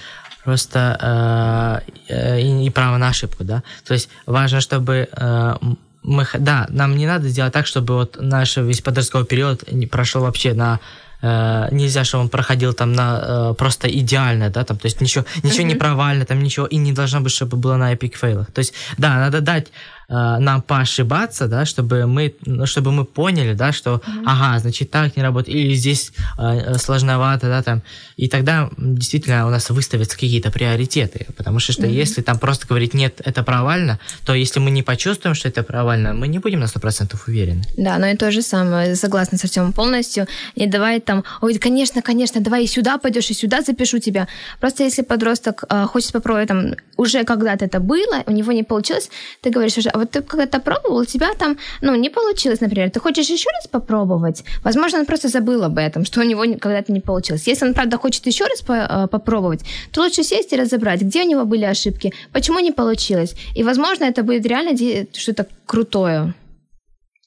просто 0.45 1.81
э, 2.07 2.13
э, 2.13 2.41
и, 2.41 2.67
и 2.67 2.69
право 2.69 2.97
на 2.97 3.09
ошибку, 3.09 3.43
да. 3.43 3.63
То 3.85 3.93
есть 3.93 4.09
важно, 4.25 4.61
чтобы 4.61 5.09
э, 5.11 5.55
мы, 6.03 6.27
да, 6.37 6.67
нам 6.69 6.95
не 6.95 7.07
надо 7.07 7.27
сделать 7.27 7.53
так, 7.53 7.65
чтобы 7.65 7.95
вот 7.95 8.17
наш 8.21 8.57
весь 8.57 8.81
подростковый 8.81 9.25
период 9.25 9.71
не 9.71 9.87
прошел 9.87 10.21
вообще 10.21 10.53
на 10.53 10.79
э, 11.21 11.67
нельзя, 11.71 12.03
чтобы 12.03 12.25
он 12.25 12.29
проходил 12.29 12.73
там 12.73 12.93
на 12.93 13.19
э, 13.21 13.53
просто 13.57 13.87
идеально, 13.87 14.49
да, 14.49 14.63
там, 14.63 14.77
то 14.77 14.85
есть 14.85 15.01
ничего, 15.01 15.25
ничего 15.43 15.63
mm-hmm. 15.63 15.69
не 15.69 15.75
провально, 15.75 16.25
там 16.25 16.43
ничего, 16.43 16.67
и 16.67 16.77
не 16.77 16.93
должно 16.93 17.21
быть, 17.21 17.31
чтобы 17.31 17.57
было 17.57 17.75
на 17.77 17.93
эпик 17.93 18.15
фейлах. 18.15 18.51
То 18.51 18.59
есть, 18.59 18.73
да, 18.97 19.15
надо 19.15 19.41
дать 19.41 19.67
нам 20.07 20.61
поошибаться, 20.61 21.47
да, 21.47 21.65
чтобы 21.65 22.05
мы, 22.05 22.35
ну, 22.45 22.65
чтобы 22.65 22.91
мы 22.91 23.05
поняли, 23.05 23.53
да, 23.53 23.71
что, 23.71 23.95
mm-hmm. 23.95 24.23
ага, 24.25 24.59
значит, 24.59 24.91
так 24.91 25.17
не 25.17 25.23
работает, 25.23 25.57
или 25.57 25.73
здесь 25.73 26.11
э, 26.37 26.77
сложновато, 26.77 27.47
да, 27.47 27.63
там, 27.63 27.81
и 28.17 28.27
тогда 28.27 28.69
действительно 28.77 29.47
у 29.47 29.49
нас 29.49 29.69
выставятся 29.69 30.15
какие-то 30.15 30.51
приоритеты, 30.51 31.27
потому 31.35 31.59
что, 31.59 31.73
что 31.73 31.83
mm-hmm. 31.83 32.01
если 32.03 32.21
там 32.21 32.37
просто 32.39 32.67
говорить, 32.67 32.93
нет, 32.93 33.21
это 33.25 33.43
провально, 33.43 33.99
то 34.25 34.33
если 34.33 34.59
мы 34.59 34.71
не 34.71 34.83
почувствуем, 34.83 35.35
что 35.35 35.49
это 35.49 35.63
провально, 35.63 36.13
мы 36.13 36.27
не 36.27 36.39
будем 36.39 36.59
на 36.59 36.65
100% 36.65 37.15
уверены. 37.27 37.63
Да, 37.77 37.97
но 37.97 38.07
и 38.07 38.15
то 38.15 38.31
же 38.31 38.41
самое, 38.41 38.95
согласна 38.95 39.37
со 39.37 39.47
всем 39.47 39.73
полностью, 39.73 40.27
не 40.55 40.67
давай 40.67 40.99
там, 40.99 41.23
ой, 41.41 41.57
конечно, 41.57 42.01
конечно, 42.01 42.41
давай 42.41 42.63
и 42.63 42.67
сюда 42.67 42.97
пойдешь, 42.97 43.29
и 43.31 43.33
сюда 43.33 43.61
запишу 43.61 43.99
тебя. 43.99 44.27
Просто 44.59 44.83
если 44.83 45.01
подросток 45.01 45.63
э, 45.69 45.85
хочет 45.85 46.11
попробовать, 46.11 46.47
там, 46.47 46.75
уже 46.97 47.23
когда-то 47.23 47.65
это 47.65 47.79
было, 47.79 48.23
у 48.25 48.31
него 48.31 48.51
не 48.51 48.63
получилось, 48.63 49.09
ты 49.41 49.49
говоришь 49.49 49.77
уже, 49.77 49.89
вот 49.97 50.11
ты 50.11 50.21
когда-то 50.21 50.59
пробовал, 50.59 50.97
у 50.97 51.05
тебя 51.05 51.33
там, 51.33 51.57
ну, 51.81 51.95
не 51.95 52.09
получилось, 52.09 52.61
например, 52.61 52.89
ты 52.89 52.99
хочешь 52.99 53.29
еще 53.29 53.49
раз 53.49 53.67
попробовать? 53.67 54.43
Возможно, 54.63 54.99
он 54.99 55.05
просто 55.05 55.27
забыл 55.27 55.63
об 55.63 55.77
этом, 55.77 56.05
что 56.05 56.21
у 56.21 56.23
него 56.23 56.41
когда-то 56.59 56.91
не 56.91 57.01
получилось. 57.01 57.47
Если 57.47 57.67
он, 57.67 57.73
правда, 57.73 57.97
хочет 57.97 58.27
еще 58.27 58.45
раз 58.45 58.61
по- 58.61 58.73
э, 58.73 59.07
попробовать, 59.07 59.61
то 59.91 60.01
лучше 60.01 60.23
сесть 60.23 60.53
и 60.53 60.55
разобрать, 60.55 61.01
где 61.01 61.23
у 61.23 61.27
него 61.27 61.45
были 61.45 61.65
ошибки, 61.65 62.13
почему 62.31 62.59
не 62.59 62.71
получилось. 62.71 63.35
И, 63.55 63.63
возможно, 63.63 64.05
это 64.05 64.23
будет 64.23 64.45
реально 64.45 64.77
что-то 65.13 65.47
крутое. 65.65 66.33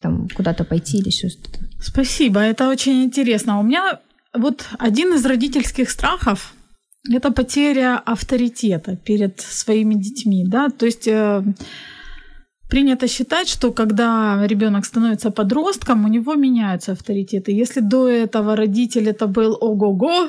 Там 0.00 0.28
куда-то 0.28 0.64
пойти 0.64 0.98
или 0.98 1.08
еще 1.08 1.28
что-то. 1.28 1.58
Спасибо, 1.80 2.40
это 2.40 2.68
очень 2.68 3.02
интересно. 3.04 3.60
У 3.60 3.62
меня 3.62 3.98
вот 4.34 4.64
один 4.78 5.14
из 5.14 5.24
родительских 5.26 5.90
страхов– 5.90 6.52
это 7.12 7.30
потеря 7.30 8.02
авторитета 8.04 8.96
перед 8.96 9.40
своими 9.40 9.94
детьми, 9.94 10.44
да, 10.46 10.68
то 10.68 10.86
есть 10.86 11.08
э, 11.08 11.42
принято 12.68 13.08
считать, 13.08 13.48
что 13.48 13.72
когда 13.72 14.46
ребенок 14.46 14.84
становится 14.84 15.30
подростком, 15.30 16.04
у 16.04 16.08
него 16.08 16.34
меняются 16.34 16.92
авторитеты. 16.92 17.52
Если 17.52 17.80
до 17.80 18.08
этого 18.08 18.56
родитель 18.56 19.08
это 19.08 19.26
был 19.26 19.56
ого-го, 19.60 20.28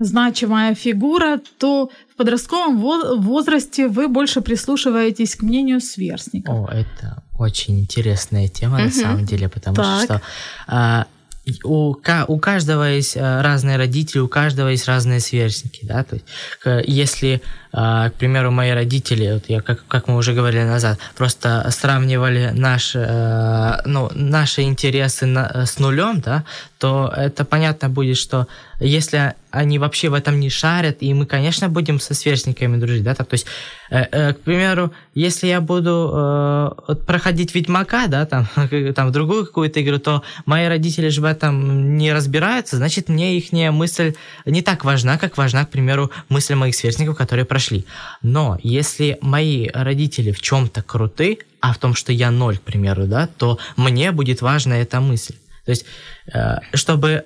значимая 0.00 0.74
фигура, 0.74 1.40
то 1.58 1.90
в 2.12 2.16
подростковом 2.16 2.78
во- 2.80 3.16
возрасте 3.16 3.88
вы 3.88 4.06
больше 4.08 4.40
прислушиваетесь 4.40 5.34
к 5.34 5.42
мнению 5.42 5.80
сверстников. 5.80 6.54
О, 6.54 6.68
это 6.72 7.22
очень 7.38 7.80
интересная 7.80 8.48
тема 8.48 8.78
на 8.78 8.84
Мгм. 8.84 8.92
самом 8.92 9.24
деле, 9.24 9.48
потому 9.48 9.76
Так. 9.76 10.02
что 10.04 10.22
а, 10.68 11.06
у, 11.64 11.94
у 12.28 12.38
каждого 12.38 12.84
есть 12.84 13.16
а, 13.16 13.42
разные 13.42 13.76
родители, 13.76 14.20
у 14.20 14.28
каждого 14.28 14.68
есть 14.68 14.86
разные 14.86 15.20
сверстники, 15.20 15.80
да, 15.84 16.04
то 16.04 16.16
есть 16.16 16.26
если, 16.86 17.42
а, 17.72 18.10
к 18.10 18.14
примеру, 18.14 18.50
мои 18.50 18.70
родители, 18.70 19.32
вот 19.34 19.44
я, 19.48 19.60
как, 19.60 19.86
как 19.86 20.08
мы 20.08 20.16
уже 20.16 20.32
говорили 20.32 20.64
назад, 20.64 20.98
просто 21.16 21.66
сравнивали 21.70 22.50
наш, 22.54 22.92
э, 22.94 23.80
ну, 23.84 24.10
наши 24.14 24.62
интересы 24.62 25.26
на- 25.26 25.66
с 25.66 25.78
нулем, 25.78 26.20
да, 26.20 26.44
то 26.78 27.12
это 27.14 27.44
понятно 27.44 27.88
будет, 27.88 28.16
что 28.16 28.46
если 28.80 29.34
они 29.50 29.78
вообще 29.78 30.08
в 30.08 30.14
этом 30.14 30.38
не 30.38 30.50
шарят, 30.50 30.98
и 31.00 31.12
мы, 31.14 31.26
конечно, 31.26 31.68
будем 31.68 32.00
со 32.00 32.14
сверстниками 32.14 32.76
дружить, 32.76 33.02
да, 33.02 33.14
там, 33.14 33.26
то 33.26 33.34
есть, 33.34 33.46
э, 33.90 34.04
э, 34.12 34.32
к 34.34 34.40
примеру, 34.40 34.92
если 35.14 35.46
я 35.48 35.60
буду 35.60 36.10
э, 36.88 36.94
проходить 37.06 37.54
Ведьмака, 37.54 38.06
да, 38.06 38.26
там, 38.26 38.46
там, 38.94 39.10
другую 39.10 39.46
какую-то 39.46 39.82
игру, 39.82 39.98
то 39.98 40.22
мои 40.46 40.66
родители 40.66 41.08
же 41.08 41.20
в 41.20 41.24
этом 41.24 41.96
не 41.96 42.12
разбираются, 42.12 42.76
значит, 42.76 43.08
мне 43.08 43.36
их 43.36 43.52
мысль 43.72 44.14
не 44.44 44.62
так 44.62 44.84
важна, 44.84 45.18
как 45.18 45.38
важна, 45.38 45.64
к 45.64 45.70
примеру, 45.70 46.10
мысль 46.28 46.54
моих 46.54 46.74
сверстников, 46.74 47.16
которые 47.16 47.46
прошли. 47.46 47.84
Но 48.22 48.58
если 48.62 49.18
мои 49.22 49.68
родители 49.72 50.30
в 50.32 50.40
чем-то 50.40 50.82
круты, 50.82 51.38
а 51.60 51.72
в 51.72 51.78
том, 51.78 51.94
что 51.94 52.12
я 52.12 52.30
ноль, 52.30 52.58
к 52.58 52.62
примеру, 52.62 53.06
да, 53.06 53.26
то 53.26 53.58
мне 53.76 54.12
будет 54.12 54.42
важна 54.42 54.76
эта 54.76 55.00
мысль. 55.00 55.34
То 55.64 55.70
есть, 55.70 55.84
э, 56.32 56.58
чтобы 56.74 57.24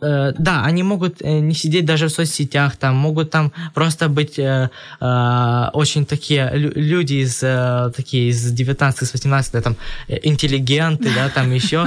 э, 0.00 0.32
да, 0.38 0.64
они 0.64 0.82
могут 0.82 1.22
э, 1.22 1.38
не 1.40 1.54
сидеть 1.54 1.84
даже 1.84 2.06
в 2.06 2.10
соцсетях, 2.10 2.76
там 2.76 2.96
могут 2.96 3.30
там 3.30 3.52
просто 3.74 4.08
быть 4.08 4.38
э, 4.38 4.68
э, 5.00 5.70
очень 5.72 6.04
такие 6.06 6.50
лю- 6.54 6.72
люди 6.74 7.14
из 7.24 7.42
э, 7.42 7.90
такие 7.96 8.28
из 8.30 8.52
19 8.52 9.12
18 9.12 9.52
да, 9.52 9.60
там 9.62 9.76
э, 10.08 10.18
интеллигенты, 10.22 11.08
да, 11.14 11.28
там 11.30 11.52
еще. 11.52 11.86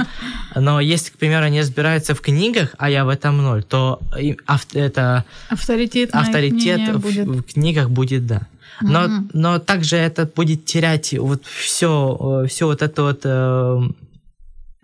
Но 0.56 0.80
если, 0.80 1.12
к 1.12 1.18
примеру, 1.18 1.44
они 1.46 1.60
разбираются 1.60 2.14
в 2.14 2.20
книгах, 2.20 2.74
а 2.78 2.90
я 2.90 3.04
в 3.04 3.08
этом 3.08 3.38
ноль, 3.38 3.62
то 3.62 4.00
ав- 4.46 4.66
это 4.74 5.24
Авторитет, 5.48 6.10
авторитет 6.12 6.88
в, 6.96 7.00
будет. 7.00 7.26
в 7.28 7.42
книгах 7.52 7.90
будет, 7.90 8.26
да. 8.26 8.40
Но, 8.82 9.00
Мгм. 9.08 9.30
но 9.34 9.58
также 9.58 9.96
это 9.96 10.24
будет 10.36 10.64
терять 10.64 11.12
вот 11.18 11.42
все, 11.44 12.44
все 12.48 12.66
вот 12.66 12.80
это 12.82 13.02
вот 13.02 13.20
э, 13.24 13.80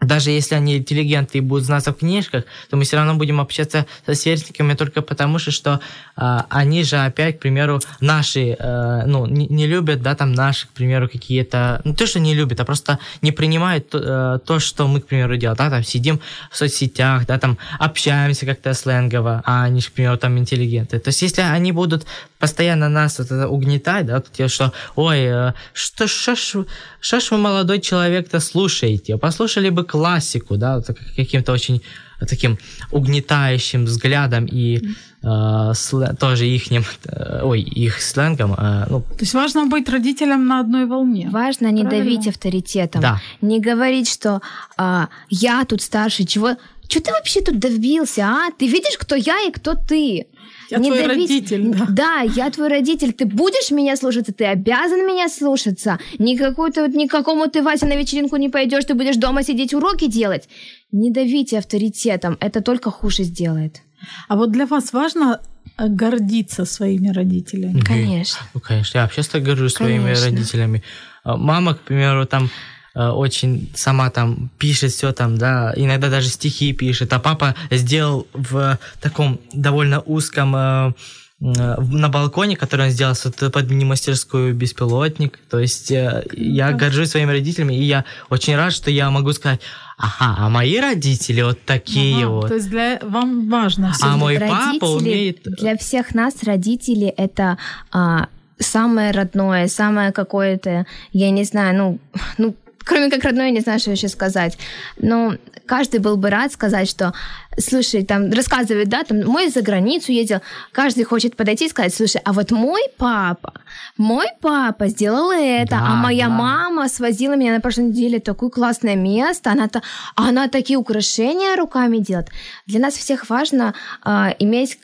даже 0.00 0.30
если 0.30 0.54
они 0.54 0.76
интеллигенты 0.76 1.38
и 1.38 1.40
будут 1.40 1.64
знаться 1.64 1.92
в 1.92 1.96
книжках, 1.96 2.44
то 2.68 2.76
мы 2.76 2.85
все 2.85 2.96
равно 2.96 3.14
будем 3.14 3.40
общаться 3.40 3.87
со 4.04 4.14
сверстниками 4.14 4.74
только 4.74 5.00
потому, 5.00 5.38
что, 5.38 5.80
а, 6.16 6.46
они 6.50 6.85
же 6.85 6.96
опять, 6.96 7.38
к 7.38 7.40
примеру, 7.40 7.80
наши, 8.00 8.56
э, 8.59 9.06
ну, 9.06 9.26
не, 9.26 9.46
не 9.46 9.66
любят, 9.66 10.02
да, 10.02 10.14
там 10.14 10.35
наши, 10.35 10.66
к 10.66 10.70
примеру, 10.70 11.09
какие-то, 11.09 11.80
ну, 11.85 11.94
то, 11.94 12.06
что 12.06 12.20
не 12.20 12.35
любят, 12.35 12.61
а 12.61 12.64
просто 12.64 12.98
не 13.22 13.32
принимают 13.32 13.88
то, 13.88 14.37
э, 14.37 14.38
то, 14.46 14.59
что 14.59 14.87
мы, 14.87 15.00
к 15.00 15.06
примеру, 15.06 15.37
делаем, 15.38 15.56
да, 15.56 15.70
там 15.70 15.82
сидим 15.82 16.20
в 16.50 16.56
соцсетях, 16.56 17.26
да, 17.26 17.38
там 17.38 17.56
общаемся 17.78 18.44
как-то 18.44 18.74
сленгово, 18.74 19.42
а 19.46 19.64
они, 19.64 19.80
к 19.80 19.92
примеру, 19.92 20.18
там 20.18 20.37
интеллигенты. 20.37 20.98
То 20.98 21.09
есть, 21.09 21.22
если 21.22 21.40
они 21.40 21.72
будут 21.72 22.06
постоянно 22.38 22.90
нас 22.90 23.18
вот 23.18 23.30
это 23.30 23.48
угнетать, 23.48 24.06
да, 24.06 24.22
те, 24.32 24.48
что, 24.48 24.72
ой, 24.94 25.20
э, 25.20 25.52
что, 25.72 26.06
что 26.06 26.35
ж 26.37 27.30
вы, 27.30 27.38
молодой 27.38 27.80
человек-то, 27.80 28.40
слушаете? 28.40 29.16
Послушали 29.16 29.70
бы 29.70 29.86
классику, 29.87 30.57
да, 30.57 30.83
каким-то 31.16 31.53
очень 31.53 31.81
таким 32.20 32.59
угнетающим 32.92 33.85
взглядом 33.85 34.46
и 34.46 34.77
э, 35.22 35.27
слэ- 35.75 36.16
тоже 36.16 36.46
ихним, 36.46 36.85
э, 37.05 37.40
ой, 37.42 37.61
их 37.61 38.01
сленгом, 38.01 38.55
э, 38.55 38.87
ну, 38.88 39.01
То 39.01 39.20
есть 39.20 39.35
важно 39.35 39.66
быть 39.66 39.88
родителям 39.88 40.46
на 40.46 40.61
одной 40.61 40.87
волне. 40.87 41.29
Важно 41.31 41.70
не 41.70 41.83
Правильно. 41.83 42.05
давить 42.05 42.29
авторитетом. 42.29 43.03
да. 43.03 43.20
Не 43.42 43.61
говорить, 43.61 44.09
что 44.09 44.40
а, 44.77 45.09
я 45.29 45.64
тут 45.64 45.83
старший, 45.83 46.27
чего... 46.27 46.57
Что 46.88 47.01
ты 47.01 47.11
вообще 47.12 47.40
тут 47.40 47.59
добился, 47.59 48.22
а? 48.22 48.51
Ты 48.59 48.68
видишь, 48.68 48.96
кто 48.99 49.16
я 49.16 49.40
и 49.49 49.51
кто 49.51 49.75
ты? 49.75 50.27
Я 50.70 50.79
не 50.79 50.88
твой 50.90 51.02
давить. 51.07 51.31
родитель, 51.31 51.68
да. 51.68 51.87
Да, 51.88 52.20
я 52.20 52.50
твой 52.50 52.68
родитель. 52.68 53.12
Ты 53.12 53.26
будешь 53.26 53.70
меня 53.70 53.96
слушаться, 53.96 54.33
ты 54.33 54.44
обязан 54.44 55.07
меня 55.07 55.29
слушаться. 55.29 55.98
Никакую 56.18 56.72
ты, 56.72 56.83
вот 56.83 56.94
никакому 56.94 57.46
ты, 57.48 57.62
Вася, 57.62 57.87
на 57.87 57.96
вечеринку 57.96 58.37
не 58.37 58.48
пойдешь, 58.48 58.85
ты 58.85 58.94
будешь 58.94 59.16
дома 59.16 59.42
сидеть, 59.42 59.74
уроки 59.74 60.07
делать. 60.07 60.48
Не 60.92 61.11
давите 61.11 61.59
авторитетом, 61.59 62.37
это 62.40 62.61
только 62.61 62.90
хуже 62.90 63.22
сделает. 63.24 63.83
А 64.29 64.37
вот 64.37 64.50
для 64.52 64.66
вас 64.66 64.92
важно 64.92 65.40
э, 65.79 65.88
гордиться 65.88 66.64
своими 66.64 67.09
родителями? 67.09 67.81
Конечно. 67.81 68.40
Ну, 68.55 68.61
конечно, 68.61 68.98
я 68.98 69.05
вообще 69.05 69.22
так 69.22 69.42
горжусь 69.42 69.74
своими 69.74 70.02
Конечно. 70.05 70.26
родителями. 70.26 70.83
А, 71.24 71.37
Мама, 71.37 71.74
к 71.74 71.81
примеру, 71.81 72.26
там 72.26 72.50
очень 72.96 73.70
сама 73.74 74.11
там 74.11 74.50
пишет 74.59 74.92
все 74.92 75.12
там, 75.12 75.37
да, 75.37 75.72
иногда 75.76 76.09
даже 76.09 76.28
стихи 76.28 76.72
пишет, 76.72 77.12
а 77.12 77.18
папа 77.18 77.54
сделал 77.70 78.26
в 78.32 78.78
таком 79.00 79.38
довольно 79.52 80.00
узком 80.00 80.56
э, 80.56 80.92
э, 81.40 81.80
на 81.80 82.09
балконе, 82.09 82.56
который 82.56 82.87
он 82.87 82.92
сделал 82.92 83.14
под 83.52 83.70
мини-мастерскую 83.70 84.54
беспилотник. 84.54 85.38
То 85.50 85.59
есть 85.59 85.90
э, 85.90 86.24
я 86.32 86.72
горжусь 86.72 87.11
своими 87.11 87.32
родителями, 87.32 87.74
и 87.74 87.82
я 87.82 88.04
очень 88.30 88.56
рад, 88.56 88.72
что 88.72 88.90
я 88.90 89.11
могу 89.11 89.32
сказать, 89.32 89.61
ага, 89.98 90.37
а 90.38 90.48
мои 90.48 90.78
родители 90.80 91.42
вот 91.42 91.61
такие 91.66 92.24
Ага, 92.24 92.28
вот. 92.28 92.48
То 92.48 92.54
есть 92.54 92.70
для 92.70 92.98
вам 93.02 93.50
важно 93.50 93.92
все. 93.92 94.06
А 94.06 94.16
мой 94.16 94.38
папа 94.38 94.54
Родители, 94.54 94.87
умеет... 94.88 95.42
Для 95.44 95.76
всех 95.76 96.14
нас 96.14 96.42
родители 96.44 97.09
это 97.09 97.59
а, 97.92 98.28
самое 98.59 99.11
родное, 99.11 99.68
самое 99.68 100.12
какое-то, 100.12 100.87
я 101.12 101.30
не 101.30 101.44
знаю, 101.44 101.76
ну, 101.76 101.98
ну, 102.38 102.56
кроме 102.87 103.11
как 103.11 103.25
родное, 103.25 103.46
я 103.46 103.51
не 103.51 103.61
знаю, 103.61 103.81
что 103.81 103.90
еще 103.90 104.09
сказать. 104.09 104.57
Но 104.96 105.35
каждый 105.66 105.99
был 105.99 106.16
бы 106.16 106.31
рад 106.31 106.53
сказать, 106.53 106.88
что, 106.88 107.12
слушай, 107.59 108.05
там 108.05 108.31
рассказывает, 108.31 108.88
да, 108.88 109.03
там, 109.03 109.25
мой 109.25 109.49
за 109.49 109.61
границу 109.61 110.12
ездил, 110.12 110.40
каждый 110.72 111.03
хочет 111.03 111.37
подойти 111.37 111.66
и 111.66 111.68
сказать, 111.68 111.92
слушай, 111.92 112.20
а 112.25 112.33
вот 112.33 112.53
мой 112.53 112.83
папа, 112.96 113.53
мой 113.99 114.29
папа 114.40 114.87
сделал 114.87 115.33
это, 115.33 115.70
Да, 115.70 115.79
а 115.81 115.94
моя 115.96 116.29
да. 116.29 116.35
мама 116.35 116.88
свозила 116.88 117.35
меня 117.35 117.53
на 117.53 117.61
прошлой 117.61 117.87
неделе 117.87 118.20
в 118.20 118.22
такое 118.22 118.51
классное 118.51 118.94
место, 118.94 119.51
она, 119.51 119.68
то, 119.68 119.83
она 120.14 120.49
такие 120.49 120.79
украшения 120.79 121.57
руками 121.57 121.99
делает. 121.99 122.29
Для 122.66 122.79
нас 122.79 122.94
всех 122.94 123.29
важно 123.29 123.75
а, 124.03 124.33
иметь, 124.38 124.79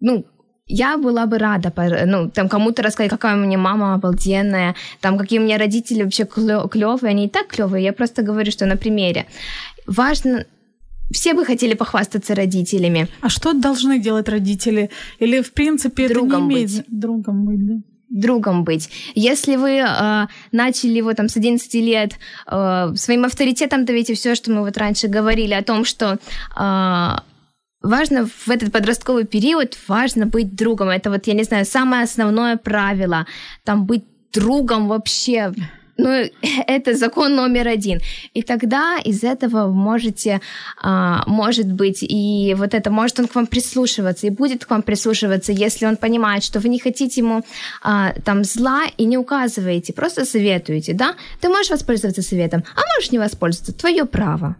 ну, 0.00 0.24
я 0.68 0.98
была 0.98 1.26
бы 1.26 1.38
рада, 1.38 1.72
ну, 2.06 2.30
там 2.30 2.48
кому-то 2.48 2.82
рассказать, 2.82 3.10
какая 3.10 3.36
у 3.36 3.38
меня 3.38 3.58
мама 3.58 3.94
обалденная, 3.94 4.74
там 5.00 5.18
какие 5.18 5.38
у 5.38 5.42
меня 5.42 5.58
родители 5.58 6.02
вообще 6.02 6.24
клевые, 6.24 7.10
они 7.10 7.26
и 7.26 7.28
так 7.28 7.48
клевые. 7.48 7.84
Я 7.84 7.92
просто 7.92 8.22
говорю, 8.22 8.52
что 8.52 8.66
на 8.66 8.76
примере. 8.76 9.26
Важно, 9.86 10.44
все 11.10 11.34
бы 11.34 11.44
хотели 11.44 11.74
похвастаться 11.74 12.34
родителями. 12.34 13.08
А 13.20 13.28
что 13.28 13.54
должны 13.54 13.98
делать 13.98 14.28
родители? 14.28 14.90
Или, 15.18 15.40
в 15.40 15.52
принципе, 15.52 16.04
это 16.04 16.14
Другом 16.14 16.48
не 16.48 16.54
имеет... 16.54 16.70
быть. 16.70 16.84
Другом 16.88 17.44
быть, 17.46 17.66
да. 17.66 17.74
другом 18.10 18.64
быть. 18.64 18.90
Если 19.14 19.56
вы 19.56 19.78
э, 19.78 20.26
начали 20.52 21.00
вот 21.00 21.16
там 21.16 21.28
с 21.28 21.36
11 21.36 21.74
лет 21.74 22.12
э, 22.46 22.92
своим 22.94 23.24
авторитетом 23.24 23.86
давите 23.86 24.14
все, 24.14 24.34
что 24.34 24.50
мы 24.50 24.60
вот 24.60 24.76
раньше 24.76 25.08
говорили 25.08 25.54
о 25.54 25.62
том, 25.62 25.86
что 25.86 26.18
э, 26.56 27.16
важно 27.82 28.26
в 28.26 28.48
этот 28.48 28.72
подростковый 28.72 29.24
период 29.24 29.78
важно 29.88 30.26
быть 30.26 30.54
другом. 30.54 30.88
Это 30.88 31.10
вот, 31.10 31.26
я 31.26 31.34
не 31.34 31.44
знаю, 31.44 31.64
самое 31.64 32.04
основное 32.04 32.56
правило. 32.56 33.26
Там 33.64 33.86
быть 33.86 34.04
другом 34.32 34.88
вообще 34.88 35.52
ну, 35.98 36.30
это 36.66 36.94
закон 36.94 37.34
номер 37.34 37.68
один. 37.68 38.00
И 38.34 38.42
тогда 38.42 38.98
из 39.04 39.24
этого 39.24 39.70
можете, 39.72 40.40
а, 40.82 41.24
может 41.26 41.66
быть, 41.66 42.02
и 42.02 42.54
вот 42.56 42.74
это, 42.74 42.90
может 42.90 43.20
он 43.20 43.26
к 43.26 43.34
вам 43.34 43.46
прислушиваться, 43.46 44.26
и 44.26 44.30
будет 44.30 44.64
к 44.64 44.70
вам 44.70 44.82
прислушиваться, 44.82 45.52
если 45.52 45.86
он 45.86 45.96
понимает, 45.96 46.44
что 46.44 46.60
вы 46.60 46.68
не 46.68 46.78
хотите 46.78 47.20
ему 47.20 47.44
а, 47.82 48.12
там 48.24 48.44
зла 48.44 48.82
и 48.96 49.04
не 49.04 49.18
указываете, 49.18 49.92
просто 49.92 50.24
советуете, 50.24 50.94
да? 50.94 51.14
Ты 51.40 51.48
можешь 51.48 51.70
воспользоваться 51.70 52.22
советом, 52.22 52.64
а 52.76 52.80
можешь 52.94 53.12
не 53.12 53.18
воспользоваться, 53.18 53.72
твое 53.72 54.04
право. 54.04 54.56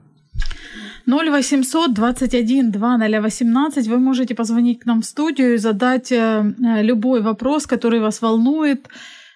0800 1.09 1.95
21 1.95 2.71
2018 2.71 3.87
вы 3.89 3.99
можете 3.99 4.35
позвонить 4.35 4.81
к 4.81 4.87
нам 4.87 5.01
в 5.01 5.07
студию 5.07 5.55
и 5.55 5.59
задать 5.59 6.13
э, 6.13 6.55
любой 6.83 7.23
вопрос, 7.23 7.67
который 7.67 8.01
вас 8.01 8.21
волнует. 8.21 8.89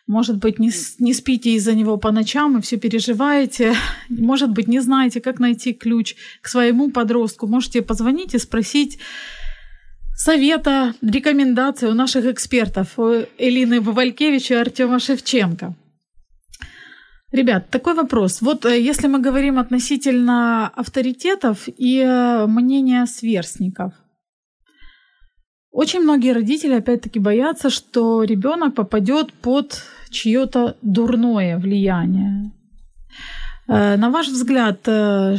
Может 0.07 0.37
быть, 0.37 0.59
не, 0.59 0.71
не 0.99 1.15
спите 1.15 1.51
из-за 1.55 1.75
него 1.75 1.97
по 1.97 2.11
ночам 2.11 2.59
и 2.59 2.61
все 2.61 2.77
переживаете. 2.77 3.75
Может 4.11 4.51
быть, 4.51 4.69
не 4.69 4.81
знаете, 4.81 5.21
как 5.21 5.41
найти 5.41 5.73
ключ 5.73 6.15
к 6.43 6.49
своему 6.49 6.91
подростку. 6.91 7.47
Можете 7.47 7.81
позвонить 7.81 8.35
и 8.35 8.39
спросить 8.39 8.99
совета, 10.15 10.95
рекомендации 11.01 11.87
у 11.87 11.95
наших 11.95 12.27
экспертов, 12.27 12.99
у 12.99 13.25
Элины 13.39 13.81
Валькевич 13.81 14.51
и 14.51 14.55
Артема 14.55 14.99
Шевченко. 14.99 15.75
Ребят, 17.33 17.71
такой 17.71 17.95
вопрос. 17.95 18.43
Вот 18.43 18.67
э, 18.67 18.79
если 18.79 19.09
мы 19.09 19.19
говорим 19.19 19.59
относительно 19.59 20.69
авторитетов 20.69 21.67
и 21.67 22.01
э, 22.01 22.47
мнения 22.47 23.07
сверстников, 23.07 23.95
очень 25.71 26.01
многие 26.01 26.35
родители 26.35 26.75
опять-таки 26.75 27.19
боятся, 27.19 27.71
что 27.71 28.25
ребенок 28.25 28.75
попадет 28.75 29.33
под 29.33 29.83
чье-то 30.11 30.77
дурное 30.83 31.59
влияние. 31.59 32.53
Э, 33.67 33.97
на 33.97 34.11
ваш 34.11 34.29
взгляд, 34.29 34.81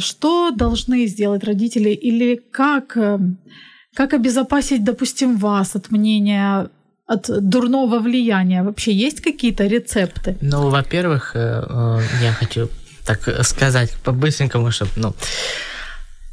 что 0.02 0.50
должны 0.50 1.06
сделать 1.06 1.44
родители 1.44 1.90
или 1.90 2.34
как, 2.34 2.98
как 3.94 4.14
обезопасить, 4.14 4.82
допустим, 4.82 5.36
вас 5.36 5.76
от 5.76 5.92
мнения 5.92 6.70
от 7.06 7.28
дурного 7.48 7.98
влияния? 7.98 8.62
Вообще 8.62 8.92
есть 8.92 9.20
какие-то 9.20 9.66
рецепты? 9.66 10.36
Ну, 10.40 10.70
во-первых, 10.70 11.32
э, 11.34 11.64
э, 11.68 12.00
я 12.22 12.32
хочу 12.32 12.68
так 13.06 13.44
сказать 13.44 13.94
по-быстренькому, 14.04 14.70
чтобы, 14.70 14.90
ну, 14.96 15.14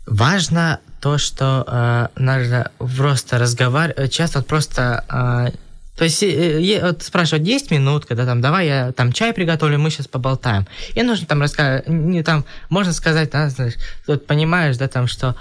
важно 0.05 0.79
то, 1.01 1.17
что 1.17 1.65
э, 1.67 2.07
нужно 2.15 2.71
просто 2.77 3.37
разговаривать, 3.37 4.13
часто 4.13 4.41
просто 4.41 5.51
то 5.97 6.05
есть 6.05 6.23
вот 6.81 7.03
спрашивают, 7.03 7.43
10 7.45 7.69
минут, 7.69 8.05
когда 8.05 8.25
там, 8.25 8.41
давай 8.41 8.65
я 8.65 8.91
там 8.91 9.11
чай 9.11 9.33
приготовлю, 9.33 9.77
мы 9.77 9.91
сейчас 9.91 10.07
поболтаем. 10.07 10.65
И 10.95 11.03
нужно 11.03 11.27
там 11.27 11.41
рассказать, 11.41 11.87
не 11.87 12.23
там, 12.23 12.43
можно 12.69 12.91
сказать, 12.93 13.29
да, 13.29 13.49
знаешь, 13.49 13.75
вот 14.07 14.25
понимаешь, 14.25 14.77
да, 14.77 14.87
там, 14.87 15.05
что 15.05 15.35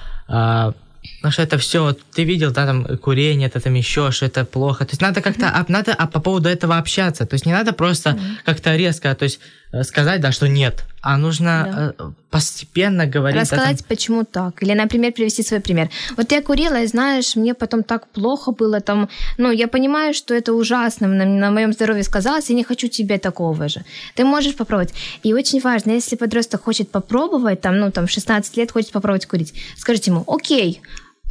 Потому 1.16 1.32
что 1.32 1.42
это 1.42 1.56
все, 1.58 1.82
вот, 1.82 2.00
ты 2.12 2.24
видел, 2.24 2.50
да, 2.50 2.66
там 2.66 2.84
курение, 2.98 3.48
это 3.48 3.60
там 3.60 3.74
еще, 3.74 4.10
что 4.10 4.26
это 4.26 4.44
плохо. 4.44 4.84
То 4.84 4.92
есть 4.92 5.00
надо 5.00 5.22
как-то, 5.22 5.46
mm-hmm. 5.46 5.66
надо 5.68 5.94
а 5.94 6.06
по 6.06 6.20
поводу 6.20 6.48
этого 6.48 6.76
общаться. 6.76 7.26
То 7.26 7.34
есть 7.34 7.46
не 7.46 7.52
надо 7.52 7.72
просто 7.72 8.10
mm-hmm. 8.10 8.44
как-то 8.44 8.76
резко, 8.76 9.14
то 9.14 9.24
есть 9.24 9.40
сказать, 9.82 10.20
да, 10.20 10.32
что 10.32 10.48
нет, 10.48 10.84
а 11.00 11.16
нужно 11.16 11.94
да. 11.98 12.04
Э, 12.04 12.10
постепенно 12.30 13.06
говорить. 13.06 13.40
Рассказать, 13.40 13.78
там... 13.78 13.86
почему 13.88 14.24
так. 14.24 14.62
Или, 14.62 14.74
например, 14.74 15.12
привести 15.12 15.42
свой 15.42 15.60
пример. 15.60 15.88
Вот 16.16 16.32
я 16.32 16.42
курила, 16.42 16.82
и 16.82 16.86
знаешь, 16.86 17.36
мне 17.36 17.54
потом 17.54 17.82
так 17.82 18.08
плохо 18.08 18.52
было 18.52 18.80
там. 18.80 19.08
Ну, 19.38 19.50
я 19.52 19.68
понимаю, 19.68 20.12
что 20.12 20.34
это 20.34 20.52
ужасно 20.52 21.06
на, 21.06 21.24
на 21.24 21.50
моем 21.50 21.72
здоровье 21.72 22.02
сказалось, 22.02 22.50
я 22.50 22.56
не 22.56 22.64
хочу 22.64 22.88
тебе 22.88 23.18
такого 23.18 23.68
же. 23.68 23.84
Ты 24.14 24.24
можешь 24.24 24.56
попробовать. 24.56 24.92
И 25.22 25.34
очень 25.34 25.60
важно, 25.60 25.92
если 25.92 26.16
подросток 26.16 26.64
хочет 26.64 26.90
попробовать, 26.90 27.60
там, 27.60 27.78
ну, 27.78 27.90
там, 27.90 28.08
16 28.08 28.56
лет 28.56 28.72
хочет 28.72 28.90
попробовать 28.90 29.26
курить, 29.26 29.54
скажите 29.76 30.10
ему, 30.10 30.24
окей, 30.26 30.82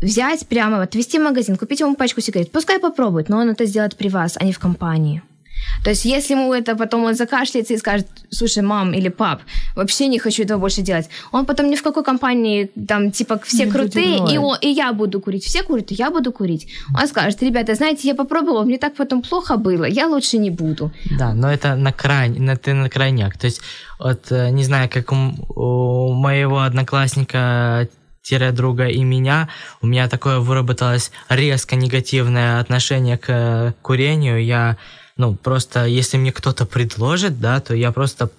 взять 0.02 0.48
прямо, 0.48 0.82
отвезти 0.82 1.20
в 1.20 1.24
магазин, 1.24 1.58
купить 1.58 1.82
ему 1.82 1.96
пачку 1.96 2.22
сигарет. 2.22 2.52
Пускай 2.52 2.80
попробует, 2.80 3.30
но 3.30 3.38
он 3.38 3.50
это 3.50 3.66
сделает 3.66 3.98
при 3.98 4.08
вас, 4.10 4.38
а 4.40 4.46
не 4.46 4.54
в 4.54 4.60
компании. 4.60 5.22
То 5.84 5.90
есть, 5.90 6.06
если 6.06 6.34
ему 6.34 6.54
это 6.54 6.76
потом 6.76 7.04
он 7.04 7.16
закашляется 7.16 7.74
и 7.74 7.78
скажет, 7.78 8.08
слушай, 8.30 8.64
мам 8.64 8.94
или 8.94 9.10
пап, 9.10 9.42
вообще 9.76 10.08
не 10.08 10.20
хочу 10.20 10.44
этого 10.44 10.60
больше 10.60 10.82
делать, 10.82 11.10
он 11.32 11.46
потом 11.46 11.70
ни 11.70 11.76
в 11.76 11.84
какой 11.84 12.04
компании, 12.04 12.72
там, 12.88 13.12
типа, 13.12 13.40
все 13.44 13.66
не 13.66 13.72
крутые, 13.72 14.34
и, 14.34 14.38
он, 14.38 14.58
и 14.62 14.68
я 14.68 14.94
буду 14.94 15.22
курить, 15.22 15.44
все 15.44 15.64
курят, 15.64 15.92
и 15.92 15.96
я 15.96 16.12
буду 16.12 16.32
курить. 16.32 16.68
Он 17.00 17.08
скажет, 17.08 17.42
ребята, 17.42 17.76
знаете, 17.76 18.08
я 18.08 18.16
попробовал, 18.16 18.66
мне 18.66 18.78
так 18.78 18.96
потом 18.96 19.22
плохо 19.22 19.58
было, 19.58 19.86
я 19.86 20.08
лучше 20.08 20.38
не 20.38 20.50
буду. 20.50 20.92
Да, 21.18 21.34
но 21.34 21.52
это 21.52 21.76
на 21.76 21.92
крайне, 21.92 22.40
на, 22.40 22.56
ты 22.56 22.74
на 22.74 22.90
крайняк. 22.90 23.38
То 23.38 23.48
есть, 23.48 23.62
вот, 24.00 24.32
э, 24.32 24.50
не 24.50 24.64
знаю, 24.64 24.90
как 24.90 25.12
у, 25.12 25.16
у 25.16 26.14
моего 26.14 26.60
одноклассника 26.60 27.88
друга 28.52 28.88
и 28.88 29.04
меня, 29.04 29.50
у 29.82 29.88
меня 29.88 30.08
такое 30.08 30.40
выработалось 30.40 31.12
резко 31.30 31.76
негативное 31.76 32.60
отношение 32.60 33.18
к 33.18 33.30
э, 33.30 33.74
курению. 33.82 34.44
Я, 34.44 34.78
ну, 35.20 35.36
просто, 35.36 35.86
если 35.86 36.18
мне 36.18 36.32
кто-то 36.32 36.66
предложит, 36.66 37.42
да, 37.42 37.60
то 37.60 37.76
я 37.76 37.92
просто 37.92 38.30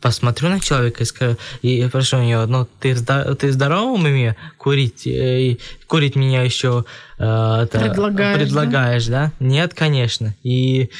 посмотрю 0.00 0.48
на 0.48 0.60
человека 0.60 1.02
и, 1.02 1.06
скажу, 1.06 1.36
и 1.62 1.88
прошу 1.88 2.18
у 2.18 2.22
него, 2.22 2.46
ну, 2.46 2.66
ты, 2.78 2.94
ты 2.94 3.52
здоровым 3.52 4.04
уме 4.04 4.36
курить, 4.56 5.04
э, 5.06 5.56
курить 5.88 6.14
меня 6.14 6.42
еще 6.42 6.84
э, 7.18 7.66
предлагаешь, 7.72 8.38
предлагаешь 8.38 9.06
да? 9.06 9.32
да? 9.38 9.44
Нет, 9.44 9.74
конечно. 9.74 10.34
И, 10.44 10.90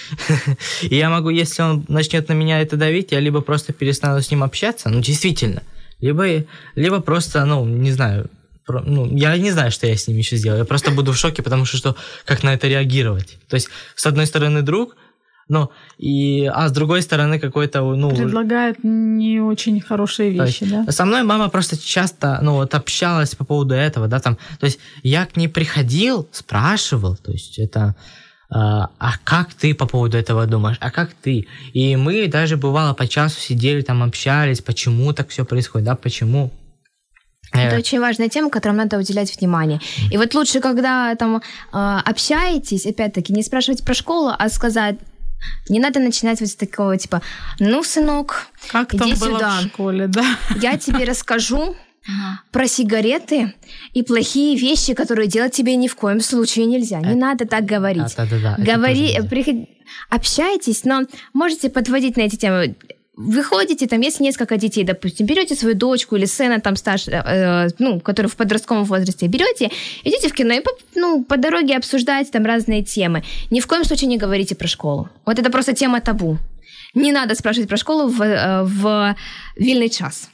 и 0.83 0.97
я 0.97 1.09
могу, 1.09 1.31
если 1.31 1.63
он 1.63 1.85
начнет 1.87 2.29
на 2.29 2.33
меня 2.33 2.61
это 2.61 2.77
давить, 2.77 3.13
я 3.13 3.21
либо 3.21 3.43
просто 3.43 3.73
перестану 3.73 4.21
с 4.21 4.31
ним 4.33 4.43
общаться, 4.43 4.89
ну, 4.89 5.01
действительно, 5.01 5.63
либо, 6.01 6.45
либо 6.75 7.01
просто, 7.01 7.45
ну, 7.45 7.65
не 7.65 7.93
знаю, 7.93 8.29
ну, 8.69 9.07
я 9.17 9.37
не 9.39 9.51
знаю, 9.51 9.71
что 9.71 9.87
я 9.87 9.97
с 9.97 10.09
ними 10.09 10.19
еще 10.19 10.37
сделаю. 10.37 10.61
Я 10.61 10.65
просто 10.65 10.91
буду 10.91 11.13
в 11.13 11.17
шоке, 11.17 11.43
потому 11.43 11.65
что, 11.65 11.77
что 11.77 11.97
как 12.25 12.43
на 12.43 12.55
это 12.55 12.69
реагировать. 12.69 13.39
То 13.49 13.55
есть, 13.55 13.69
с 13.95 14.07
одной 14.07 14.27
стороны, 14.27 14.63
друг, 14.63 14.97
но 15.49 15.71
и, 15.99 16.51
а 16.53 16.69
с 16.69 16.73
другой 16.73 17.03
стороны, 17.03 17.39
какой-то, 17.39 17.83
ну... 17.83 18.11
Предлагает 18.11 18.83
не 18.83 19.41
очень 19.41 19.81
хорошие 19.81 20.31
вещи, 20.31 20.65
есть, 20.65 20.87
да? 20.87 20.93
Со 20.93 21.05
мной 21.05 21.23
мама 21.23 21.49
просто 21.49 21.77
часто, 21.79 22.41
ну, 22.43 22.55
вот 22.55 22.75
общалась 22.75 23.35
по 23.35 23.45
поводу 23.45 23.75
этого, 23.75 24.09
да, 24.09 24.19
там, 24.19 24.37
то 24.59 24.67
есть 24.67 24.81
я 25.03 25.25
к 25.27 25.37
ней 25.37 25.49
приходил, 25.49 26.29
спрашивал, 26.33 27.17
то 27.17 27.31
есть 27.31 27.59
это 27.59 27.95
а, 28.49 28.91
а 28.99 29.13
как 29.25 29.55
ты 29.55 29.75
по 29.75 29.87
поводу 29.87 30.17
этого 30.17 30.47
думаешь, 30.47 30.77
а 30.81 30.91
как 30.91 31.15
ты? 31.15 31.47
И 31.73 31.97
мы 31.97 32.29
даже 32.29 32.57
бывало 32.57 32.95
по 32.95 33.07
часу 33.07 33.41
сидели 33.41 33.83
там, 33.83 34.03
общались, 34.03 34.61
почему 34.61 35.13
так 35.13 35.29
все 35.31 35.45
происходит, 35.45 35.87
да, 35.87 35.97
почему. 35.97 36.53
Это 37.53 37.77
э. 37.77 37.79
очень 37.79 38.01
важная 38.01 38.29
тема, 38.29 38.51
которой 38.51 38.73
надо 38.73 38.99
уделять 38.99 39.35
внимание. 39.39 39.81
И 40.11 40.17
вот 40.17 40.35
лучше, 40.35 40.61
когда 40.61 41.15
там 41.15 41.43
а, 41.73 42.01
общаетесь, 42.01 42.87
опять-таки, 42.87 43.33
не 43.33 43.43
спрашивать 43.43 43.85
про 43.85 43.95
школу, 43.95 44.33
а 44.37 44.49
сказать, 44.49 44.97
не 45.69 45.79
надо 45.79 46.01
начинать 46.01 46.41
вот 46.41 46.49
с 46.49 46.57
такого 46.57 46.97
типа, 46.97 47.23
ну, 47.59 47.83
сынок, 47.83 48.49
как 48.69 48.95
иди 48.95 48.99
там 48.99 49.17
сюда. 49.17 49.61
в 49.61 49.67
школе, 49.67 50.07
да? 50.09 50.25
Я 50.61 50.77
тебе 50.77 51.05
расскажу, 51.05 51.77
про 52.53 52.69
сигареты 52.69 53.55
и 53.93 54.03
плохие 54.03 54.57
вещи, 54.57 54.95
которые 54.95 55.27
делать 55.29 55.53
тебе 55.53 55.77
ни 55.77 55.89
в 55.89 55.97
коем 55.97 56.21
случае 56.21 56.67
нельзя. 56.67 57.01
Не 57.01 57.15
надо 57.15 57.47
так 57.47 57.65
говорить. 57.65 58.15
А, 58.17 58.27
да, 58.27 58.27
да, 58.31 58.57
да. 58.57 58.65
Говори, 58.65 59.19
приход... 59.29 59.69
общайтесь, 60.09 60.85
но 60.85 61.03
можете 61.33 61.69
подводить 61.69 62.17
на 62.17 62.23
эти 62.23 62.37
темы. 62.37 62.77
Выходите, 63.17 63.87
там, 63.87 64.03
если 64.03 64.25
несколько 64.25 64.59
детей, 64.59 64.85
допустим, 64.85 65.27
берете 65.27 65.55
свою 65.55 65.75
дочку 65.75 66.17
или 66.17 66.27
сына, 66.27 66.61
там, 66.61 66.77
старше, 66.77 67.11
э, 67.11 67.69
ну, 67.79 67.99
который 68.01 68.27
в 68.27 68.37
подростковом 68.37 68.85
возрасте, 68.85 69.27
берете, 69.27 69.71
идите 70.05 70.29
в 70.29 70.35
кино 70.35 70.53
и 70.53 70.61
по, 70.61 70.71
ну, 70.95 71.25
по 71.25 71.39
дороге 71.39 71.77
обсуждаете 71.77 72.31
там 72.31 72.45
разные 72.45 72.83
темы. 72.83 73.23
Ни 73.51 73.61
в 73.61 73.67
коем 73.67 73.85
случае 73.85 74.09
не 74.09 74.19
говорите 74.19 74.55
про 74.55 74.69
школу. 74.69 75.09
Вот 75.25 75.39
это 75.39 75.51
просто 75.51 75.73
тема 75.73 76.01
табу. 76.01 76.37
Не 76.95 77.11
надо 77.13 77.35
спрашивать 77.35 77.69
про 77.69 77.79
школу 77.79 78.09
в, 78.09 78.23
э, 78.23 78.63
в 78.65 79.17
вильный 79.57 79.89
час. 79.89 80.29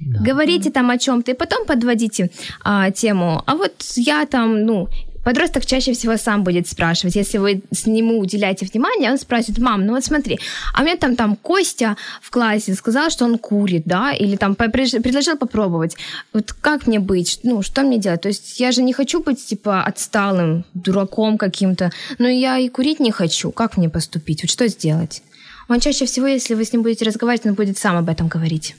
Да. 0.00 0.20
Говорите 0.20 0.70
там 0.70 0.90
о 0.90 0.98
чем-то 0.98 1.32
и 1.32 1.34
потом 1.34 1.66
подводите 1.66 2.30
а, 2.62 2.90
тему. 2.90 3.42
А 3.46 3.56
вот 3.56 3.72
я 3.96 4.26
там, 4.26 4.64
ну, 4.64 4.88
Подросток 5.24 5.66
чаще 5.66 5.92
всего 5.92 6.16
сам 6.16 6.44
будет 6.44 6.66
спрашивать. 6.68 7.14
Если 7.14 7.38
вы 7.38 7.62
с 7.70 7.86
нему 7.86 8.18
уделяете 8.18 8.66
внимание, 8.66 9.10
он 9.10 9.18
спрашивает, 9.18 9.58
мам, 9.58 9.84
ну 9.86 9.92
вот 9.92 10.04
смотри, 10.04 10.38
а 10.74 10.82
мне 10.82 10.96
там, 10.96 11.16
там 11.16 11.36
Костя 11.36 11.96
в 12.22 12.30
классе 12.30 12.74
сказал, 12.74 13.10
что 13.10 13.24
он 13.24 13.38
курит, 13.38 13.82
да, 13.84 14.12
или 14.12 14.36
там 14.36 14.54
предложил 14.54 15.36
попробовать. 15.36 15.96
Вот 16.32 16.52
как 16.52 16.86
мне 16.86 16.98
быть? 17.00 17.40
Ну, 17.42 17.62
что 17.62 17.82
мне 17.82 17.98
делать? 17.98 18.22
То 18.22 18.28
есть 18.28 18.60
я 18.60 18.72
же 18.72 18.82
не 18.82 18.92
хочу 18.92 19.22
быть, 19.22 19.44
типа, 19.44 19.82
отсталым, 19.82 20.64
дураком 20.74 21.38
каким-то, 21.38 21.90
но 22.18 22.28
я 22.28 22.58
и 22.58 22.68
курить 22.68 23.00
не 23.00 23.10
хочу. 23.10 23.50
Как 23.50 23.76
мне 23.76 23.88
поступить? 23.88 24.42
Вот 24.42 24.50
что 24.50 24.68
сделать? 24.68 25.22
Он 25.68 25.80
чаще 25.80 26.06
всего, 26.06 26.26
если 26.26 26.54
вы 26.54 26.64
с 26.64 26.72
ним 26.72 26.82
будете 26.82 27.04
разговаривать, 27.04 27.46
он 27.46 27.54
будет 27.54 27.78
сам 27.78 27.96
об 27.96 28.08
этом 28.08 28.28
говорить. 28.28 28.74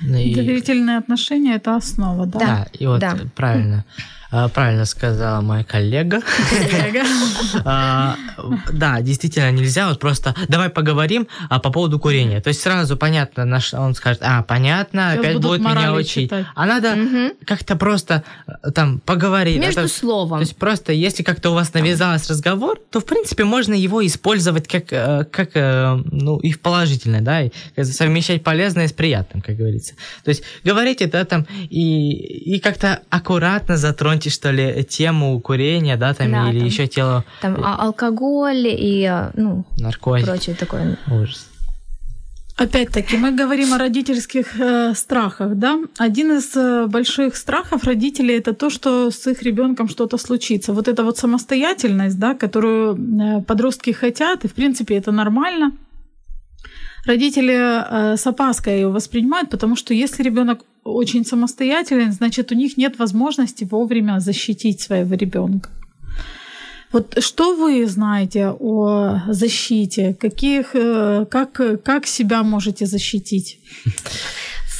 Ну 0.00 0.16
и... 0.18 0.34
Доверительные 0.34 0.98
отношения 0.98 1.56
это 1.56 1.76
основа, 1.76 2.26
да? 2.26 2.38
Да, 2.38 2.66
и 2.78 2.86
вот 2.86 3.00
да. 3.00 3.18
правильно. 3.34 3.84
А, 4.30 4.48
Правильно 4.48 4.84
сказала 4.84 5.40
моя 5.40 5.64
коллега. 5.64 6.20
А, 7.64 8.16
Да, 8.72 9.00
действительно 9.00 9.50
нельзя 9.50 9.88
вот 9.88 9.98
просто 9.98 10.34
давай 10.48 10.68
поговорим 10.68 11.28
а, 11.48 11.58
по 11.58 11.70
поводу 11.70 11.98
курения. 11.98 12.40
То 12.40 12.48
есть 12.48 12.60
сразу 12.60 12.96
понятно, 12.96 13.60
он 13.74 13.94
скажет, 13.94 14.22
а, 14.22 14.42
понятно, 14.42 15.12
опять 15.12 15.38
будет 15.38 15.60
меня 15.60 15.92
учить. 15.94 16.30
А 16.54 16.66
надо 16.66 16.96
как-то 17.44 17.76
просто 17.76 18.22
э, 18.46 18.70
там 18.72 19.00
поговорить. 19.00 19.58
Между 19.60 19.88
словом. 19.88 20.38
То 20.38 20.42
есть 20.42 20.56
просто, 20.56 20.92
если 20.92 21.22
как-то 21.22 21.50
у 21.50 21.54
вас 21.54 21.72
навязался 21.74 22.32
разговор, 22.32 22.78
то, 22.90 23.00
в 23.00 23.04
принципе, 23.04 23.44
можно 23.44 23.74
его 23.74 24.04
использовать 24.06 24.68
как, 24.68 24.92
э, 24.92 25.24
как 25.30 25.50
э, 25.54 25.98
ну, 26.04 26.38
и 26.38 26.52
в 26.52 26.60
положительное, 26.60 27.20
да, 27.20 27.42
и 27.42 27.50
совмещать 27.82 28.42
полезное 28.42 28.88
с 28.88 28.92
приятным, 28.92 29.42
как 29.42 29.56
говорится. 29.56 29.94
То 30.24 30.30
есть 30.30 30.42
говорите, 30.64 31.06
да, 31.06 31.24
там, 31.24 31.46
и, 31.70 32.56
и 32.56 32.60
как-то 32.60 33.00
аккуратно 33.10 33.76
затроньте, 33.76 34.25
что 34.30 34.50
ли, 34.50 34.84
тему 34.84 35.40
курения, 35.40 35.96
да, 35.96 36.14
там, 36.14 36.30
Да, 36.32 36.50
или 36.50 36.58
там. 36.58 36.68
еще 36.68 36.86
тело 36.86 37.24
Там 37.42 37.56
а- 37.62 37.76
алкоголь 37.84 38.66
и 38.68 39.04
а, 39.04 39.30
ну, 39.34 39.64
наркотики. 39.78 40.26
прочее 40.26 40.56
такое. 40.56 40.98
Ужас. 41.10 41.48
Опять-таки, 42.58 43.18
мы 43.18 43.32
говорим 43.32 43.74
о 43.74 43.78
родительских 43.78 44.58
э, 44.58 44.94
страхах, 44.94 45.56
да? 45.56 45.78
Один 45.98 46.32
из 46.38 46.56
э, 46.56 46.86
больших 46.86 47.36
страхов 47.36 47.84
родителей 47.84 48.38
это 48.38 48.54
то, 48.54 48.70
что 48.70 49.10
с 49.10 49.26
их 49.26 49.42
ребенком 49.42 49.88
что-то 49.90 50.16
случится. 50.16 50.72
Вот 50.72 50.88
эта 50.88 51.04
вот 51.04 51.18
самостоятельность, 51.18 52.18
да, 52.18 52.34
которую 52.34 52.96
э, 52.96 53.42
подростки 53.42 53.90
хотят, 53.90 54.44
и 54.46 54.48
в 54.48 54.54
принципе 54.54 54.96
это 54.96 55.12
нормально. 55.12 55.72
Родители 57.04 57.54
э, 57.54 58.16
с 58.16 58.26
опаской 58.26 58.76
ее 58.76 58.88
воспринимают, 58.88 59.50
потому 59.50 59.76
что 59.76 59.92
если 59.92 60.22
ребенок 60.22 60.64
очень 60.86 61.24
самостоятелен, 61.24 62.12
значит 62.12 62.52
у 62.52 62.54
них 62.54 62.76
нет 62.76 62.98
возможности 62.98 63.64
вовремя 63.64 64.20
защитить 64.20 64.80
своего 64.80 65.14
ребенка. 65.14 65.70
Вот 66.92 67.18
что 67.20 67.56
вы 67.56 67.86
знаете 67.86 68.48
о 68.60 69.20
защите? 69.28 70.14
Каких, 70.14 70.74
э, 70.74 71.26
как, 71.30 71.82
как 71.82 72.06
себя 72.06 72.42
можете 72.42 72.86
защитить? 72.86 73.58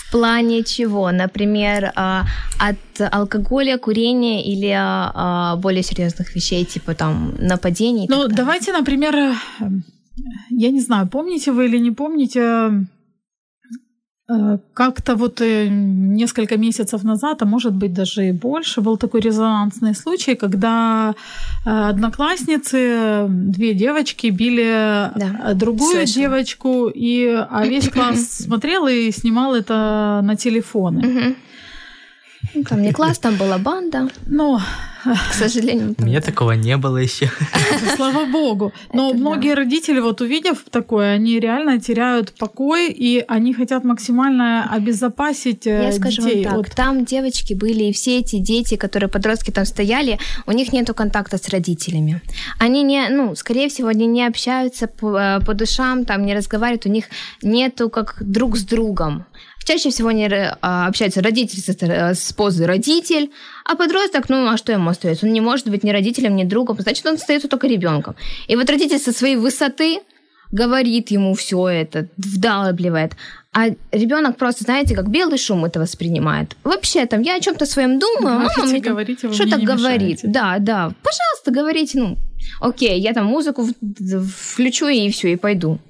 В 0.06 0.12
плане 0.12 0.62
чего? 0.62 1.10
Например, 1.10 1.92
а, 1.96 2.24
от 2.60 3.00
алкоголя, 3.12 3.76
курения 3.76 4.42
или 4.44 4.70
а, 4.70 5.12
а, 5.14 5.56
более 5.56 5.82
серьезных 5.82 6.34
вещей, 6.36 6.64
типа 6.64 6.94
там 6.94 7.34
нападений? 7.38 8.06
Ну, 8.08 8.28
давайте, 8.28 8.72
например, 8.72 9.14
э, 9.16 9.34
я 10.50 10.70
не 10.70 10.80
знаю, 10.80 11.08
помните 11.08 11.50
вы 11.50 11.66
или 11.66 11.78
не 11.78 11.90
помните, 11.90 12.86
как-то 14.74 15.14
вот 15.14 15.40
э, 15.40 15.68
несколько 15.68 16.56
месяцев 16.56 17.04
назад, 17.04 17.42
а 17.42 17.44
может 17.44 17.72
быть 17.74 17.92
даже 17.94 18.28
и 18.28 18.32
больше, 18.32 18.80
был 18.80 18.96
такой 18.96 19.20
резонансный 19.20 19.94
случай, 19.94 20.34
когда 20.34 21.14
э, 21.64 21.70
одноклассницы, 21.70 23.26
две 23.28 23.74
девочки 23.74 24.26
били 24.26 25.10
Да, 25.14 25.50
э, 25.50 25.54
другую 25.54 25.90
слышала. 26.06 26.14
девочку, 26.22 26.88
и, 26.88 27.26
а 27.50 27.66
весь 27.66 27.88
класс 27.88 28.28
смотрел 28.44 28.88
и 28.88 29.12
снимал 29.12 29.54
это 29.54 30.20
на 30.24 30.34
телефоны. 30.34 31.06
Мгм. 31.06 31.36
Ну, 32.56 32.64
Там 32.64 32.82
не 32.82 32.92
класс, 32.92 33.18
там 33.18 33.36
была 33.36 33.58
банда, 33.58 34.08
Ну, 34.26 34.58
к 35.04 35.34
сожалению. 35.34 35.94
У 35.98 36.04
меня 36.04 36.20
такого 36.20 36.52
не 36.52 36.76
было 36.76 36.96
еще. 36.96 37.30
Слава 37.96 38.24
богу. 38.24 38.72
Но 38.92 39.10
Это 39.10 39.18
да. 39.18 39.20
многие 39.20 39.54
родители, 39.54 40.00
вот 40.00 40.20
увидев 40.20 40.64
такое, 40.70 41.12
они 41.14 41.38
реально 41.38 41.78
теряют 41.80 42.32
покой, 42.38 42.90
и 42.90 43.24
они 43.28 43.52
хотят 43.54 43.84
максимально 43.84 44.68
обезопасить 44.74 45.66
э, 45.66 45.84
Я 45.84 45.92
скажу 45.92 46.22
детей. 46.22 46.44
вам 46.44 46.56
так, 46.56 46.66
от- 46.66 46.76
там 46.76 47.04
девочки 47.04 47.54
были, 47.54 47.84
и 47.84 47.92
все 47.92 48.18
эти 48.18 48.38
дети, 48.38 48.76
которые 48.76 49.08
подростки 49.08 49.50
там 49.52 49.64
стояли, 49.64 50.18
у 50.46 50.52
них 50.52 50.72
нету 50.72 50.94
контакта 50.94 51.36
с 51.38 51.48
родителями. 51.50 52.20
Они 52.58 52.82
не, 52.82 53.08
ну, 53.08 53.34
скорее 53.36 53.68
всего, 53.68 53.88
они 53.88 54.06
не 54.06 54.26
общаются 54.26 54.86
по, 54.88 55.16
э, 55.18 55.40
по 55.44 55.54
душам, 55.54 56.04
там 56.04 56.24
не 56.26 56.34
разговаривают, 56.34 56.86
у 56.86 56.90
них 56.90 57.04
нету 57.42 57.90
как 57.90 58.16
друг 58.20 58.56
с 58.56 58.64
другом. 58.64 59.24
Чаще 59.66 59.90
всего 59.90 60.10
они 60.10 60.28
э, 60.28 60.56
а, 60.62 60.86
общаются 60.86 61.20
родитель 61.20 61.58
стор- 61.58 61.90
э, 61.90 62.14
с 62.14 62.32
позы 62.32 62.66
родитель, 62.66 63.32
а 63.64 63.74
подросток, 63.74 64.28
ну 64.28 64.48
а 64.48 64.56
что 64.56 64.70
ему 64.70 64.88
остается? 64.88 65.26
Он 65.26 65.32
не 65.32 65.40
может 65.40 65.68
быть 65.68 65.82
ни 65.82 65.90
родителем, 65.90 66.36
ни 66.36 66.44
другом, 66.44 66.78
значит, 66.78 67.04
он 67.04 67.14
остается 67.14 67.48
только 67.48 67.66
ребенком. 67.66 68.14
И 68.46 68.54
вот 68.54 68.70
родитель 68.70 69.00
со 69.00 69.12
своей 69.12 69.34
высоты 69.34 70.02
говорит 70.52 71.10
ему 71.10 71.34
все 71.34 71.66
это, 71.66 72.06
вдалбливает. 72.16 73.14
А 73.52 73.70
ребенок 73.90 74.36
просто, 74.36 74.62
знаете, 74.62 74.94
как 74.94 75.10
белый 75.10 75.36
шум 75.38 75.64
это 75.64 75.80
воспринимает. 75.80 76.56
Вообще, 76.62 77.04
там, 77.06 77.22
я 77.22 77.34
о 77.34 77.40
чем-то 77.40 77.66
своем 77.66 77.98
думаю, 77.98 78.38
мама 78.38 78.50
Говорите, 78.54 78.70
мне 78.70 78.80
говорите, 78.80 79.32
что-то 79.32 79.56
мне 79.56 79.56
не 79.56 79.66
говорит. 79.66 80.00
мешаете. 80.00 80.28
Да, 80.28 80.58
да. 80.60 80.92
Пожалуйста, 81.02 81.50
говорите, 81.50 81.98
ну, 81.98 82.16
окей, 82.60 83.00
я 83.00 83.12
там 83.14 83.24
музыку 83.26 83.66
включу 84.36 84.86
и 84.86 85.10
все, 85.10 85.32
и 85.32 85.36
пойду. 85.36 85.80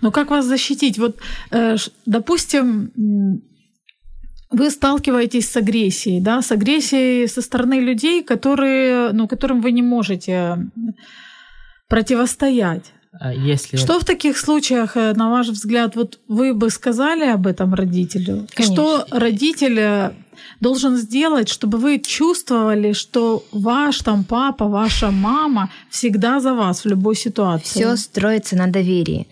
Но 0.00 0.10
как 0.10 0.30
вас 0.30 0.46
защитить? 0.46 0.98
Вот, 0.98 1.16
э, 1.50 1.76
допустим, 2.06 2.90
вы 4.50 4.70
сталкиваетесь 4.70 5.50
с 5.50 5.56
агрессией, 5.56 6.20
да, 6.20 6.40
с 6.40 6.52
агрессией 6.52 7.28
со 7.28 7.42
стороны 7.42 7.80
людей, 7.80 8.22
которые, 8.22 9.12
ну, 9.12 9.28
которым 9.28 9.60
вы 9.60 9.72
не 9.72 9.82
можете 9.82 10.56
противостоять. 11.88 12.92
А 13.20 13.32
Если... 13.32 13.76
Что 13.76 13.98
в 13.98 14.04
таких 14.04 14.38
случаях, 14.38 14.96
э, 14.96 15.14
на 15.14 15.30
ваш 15.30 15.48
взгляд, 15.48 15.96
вот 15.96 16.20
вы 16.28 16.54
бы 16.54 16.70
сказали 16.70 17.24
об 17.24 17.46
этом 17.46 17.74
родителю? 17.74 18.46
Конечно. 18.54 18.74
Что 18.74 19.06
родитель 19.10 19.78
э, 19.78 20.12
должен 20.60 20.96
сделать, 20.96 21.48
чтобы 21.48 21.78
вы 21.78 21.98
чувствовали, 21.98 22.92
что 22.92 23.42
ваш 23.50 23.98
там 24.02 24.24
папа, 24.24 24.66
ваша 24.66 25.10
мама 25.10 25.70
всегда 25.90 26.40
за 26.40 26.54
вас 26.54 26.84
в 26.84 26.88
любой 26.88 27.16
ситуации? 27.16 27.78
Все 27.80 27.96
строится 27.96 28.56
на 28.56 28.66
доверии. 28.66 29.26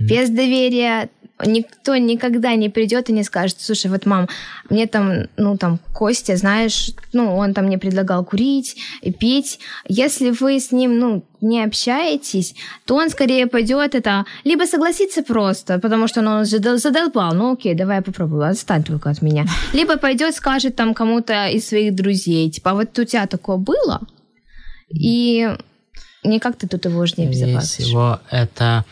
Без 0.00 0.30
доверия 0.30 1.10
никто 1.44 1.96
никогда 1.96 2.54
не 2.54 2.70
придет 2.70 3.10
и 3.10 3.12
не 3.12 3.22
скажет, 3.22 3.60
слушай, 3.60 3.90
вот 3.90 4.06
мам, 4.06 4.28
мне 4.70 4.86
там, 4.86 5.26
ну 5.36 5.56
там 5.58 5.78
Костя, 5.92 6.36
знаешь, 6.36 6.92
ну 7.12 7.36
он 7.36 7.52
там 7.52 7.66
мне 7.66 7.78
предлагал 7.78 8.24
курить 8.24 8.76
и 9.02 9.12
пить. 9.12 9.58
Если 9.86 10.30
вы 10.30 10.58
с 10.58 10.72
ним, 10.72 10.98
ну 10.98 11.24
не 11.42 11.62
общаетесь, 11.62 12.54
то 12.86 12.96
он 12.96 13.10
скорее 13.10 13.46
пойдет 13.46 13.94
это, 13.94 14.24
либо 14.44 14.64
согласится 14.64 15.22
просто, 15.22 15.78
потому 15.78 16.08
что 16.08 16.22
ну, 16.22 16.30
он 16.30 16.46
задолбал, 16.46 17.34
ну 17.34 17.52
окей, 17.52 17.74
давай 17.74 17.96
я 17.96 18.02
попробую, 18.02 18.48
отстань 18.48 18.82
только 18.82 19.10
от 19.10 19.20
меня. 19.20 19.44
Либо 19.74 19.98
пойдет, 19.98 20.34
скажет 20.34 20.76
там 20.76 20.94
кому-то 20.94 21.48
из 21.48 21.68
своих 21.68 21.94
друзей, 21.94 22.50
типа, 22.50 22.70
а 22.70 22.74
вот 22.74 22.98
у 22.98 23.04
тебя 23.04 23.26
такое 23.26 23.58
было, 23.58 24.00
и 24.88 25.50
никак 26.24 26.56
ты 26.56 26.66
тут 26.66 26.86
его 26.86 27.00
уже 27.00 27.14
не 27.18 27.26
обезопасишь. 27.26 27.84
всего, 27.84 28.20
это 28.30 28.84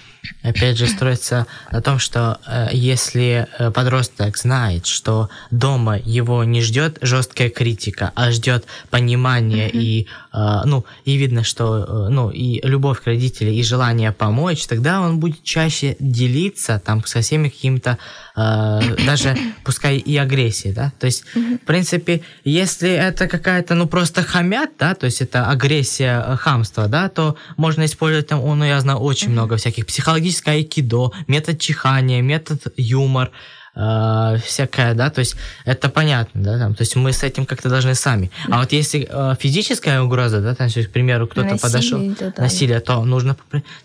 опять 0.43 0.79
же 0.79 0.87
строится 0.87 1.47
на 1.73 1.83
том, 1.83 1.99
что 1.99 2.39
э, 2.47 2.69
если 2.73 3.47
э, 3.59 3.71
подросток 3.71 4.37
знает, 4.37 4.87
что 4.87 5.29
дома 5.51 5.99
его 5.99 6.45
не 6.45 6.63
ждет 6.63 6.99
жесткая 7.01 7.51
критика, 7.51 8.13
а 8.15 8.31
ждет 8.31 8.65
понимание 8.91 9.71
и 9.71 10.07
э, 10.33 10.63
ну 10.65 10.85
и 11.05 11.17
видно, 11.17 11.45
что 11.45 11.85
э, 11.85 12.09
ну 12.11 12.31
и 12.31 12.61
любовь 12.67 13.03
к 13.03 13.07
родителям 13.07 13.55
и 13.55 13.63
желание 13.63 14.13
помочь, 14.13 14.67
тогда 14.67 15.01
он 15.01 15.21
будет 15.21 15.43
чаще 15.43 15.97
делиться 15.99 16.81
там 16.85 17.05
со 17.05 17.21
всеми 17.21 17.49
какими-то 17.49 17.99
э, 18.37 18.81
даже 19.07 19.37
пускай 19.65 19.97
и 19.97 20.17
агрессией, 20.17 20.75
да, 20.75 20.93
то 20.99 21.07
есть 21.07 21.25
в 21.35 21.67
принципе, 21.67 22.23
если 22.45 22.91
это 22.91 23.27
какая-то 23.29 23.75
ну 23.75 23.87
просто 23.87 24.23
хамят, 24.23 24.71
да, 24.79 24.95
то 24.95 25.07
есть 25.07 25.21
это 25.21 25.49
агрессия, 25.49 26.23
э, 26.27 26.37
хамство, 26.37 26.89
да, 26.89 27.09
то 27.09 27.37
можно 27.57 27.85
использовать 27.85 28.29
там, 28.29 28.41
ну 28.41 28.65
я 28.65 28.81
знаю 28.81 28.99
очень 28.99 29.31
много 29.31 29.57
всяких 29.57 29.87
психологическое 29.87 30.53
айкидо, 30.53 31.13
метод 31.27 31.59
чихания, 31.59 32.23
метод 32.23 32.73
юмор, 32.77 33.31
э, 33.77 34.37
всякое, 34.45 34.95
да, 34.95 35.11
то 35.11 35.21
есть 35.21 35.37
это 35.65 35.89
понятно, 35.89 36.43
да, 36.43 36.59
там, 36.59 36.75
то 36.75 36.83
есть 36.83 36.97
мы 36.97 37.13
с 37.13 37.23
этим 37.23 37.47
как-то 37.47 37.69
должны 37.69 37.95
сами. 37.95 38.31
А 38.51 38.61
вот 38.61 38.73
если 38.73 39.07
э, 39.11 39.35
физическая 39.39 40.01
угроза, 40.03 40.41
да, 40.41 40.55
там, 40.55 40.69
то 40.71 40.79
есть, 40.79 40.91
к 40.91 40.93
примеру, 40.93 41.27
кто-то 41.27 41.49
Насилие 41.49 41.61
подошел, 41.61 41.99
так 42.01 42.19
далее. 42.19 42.35
насилие, 42.39 42.81
то 42.81 43.05
нужно, 43.05 43.37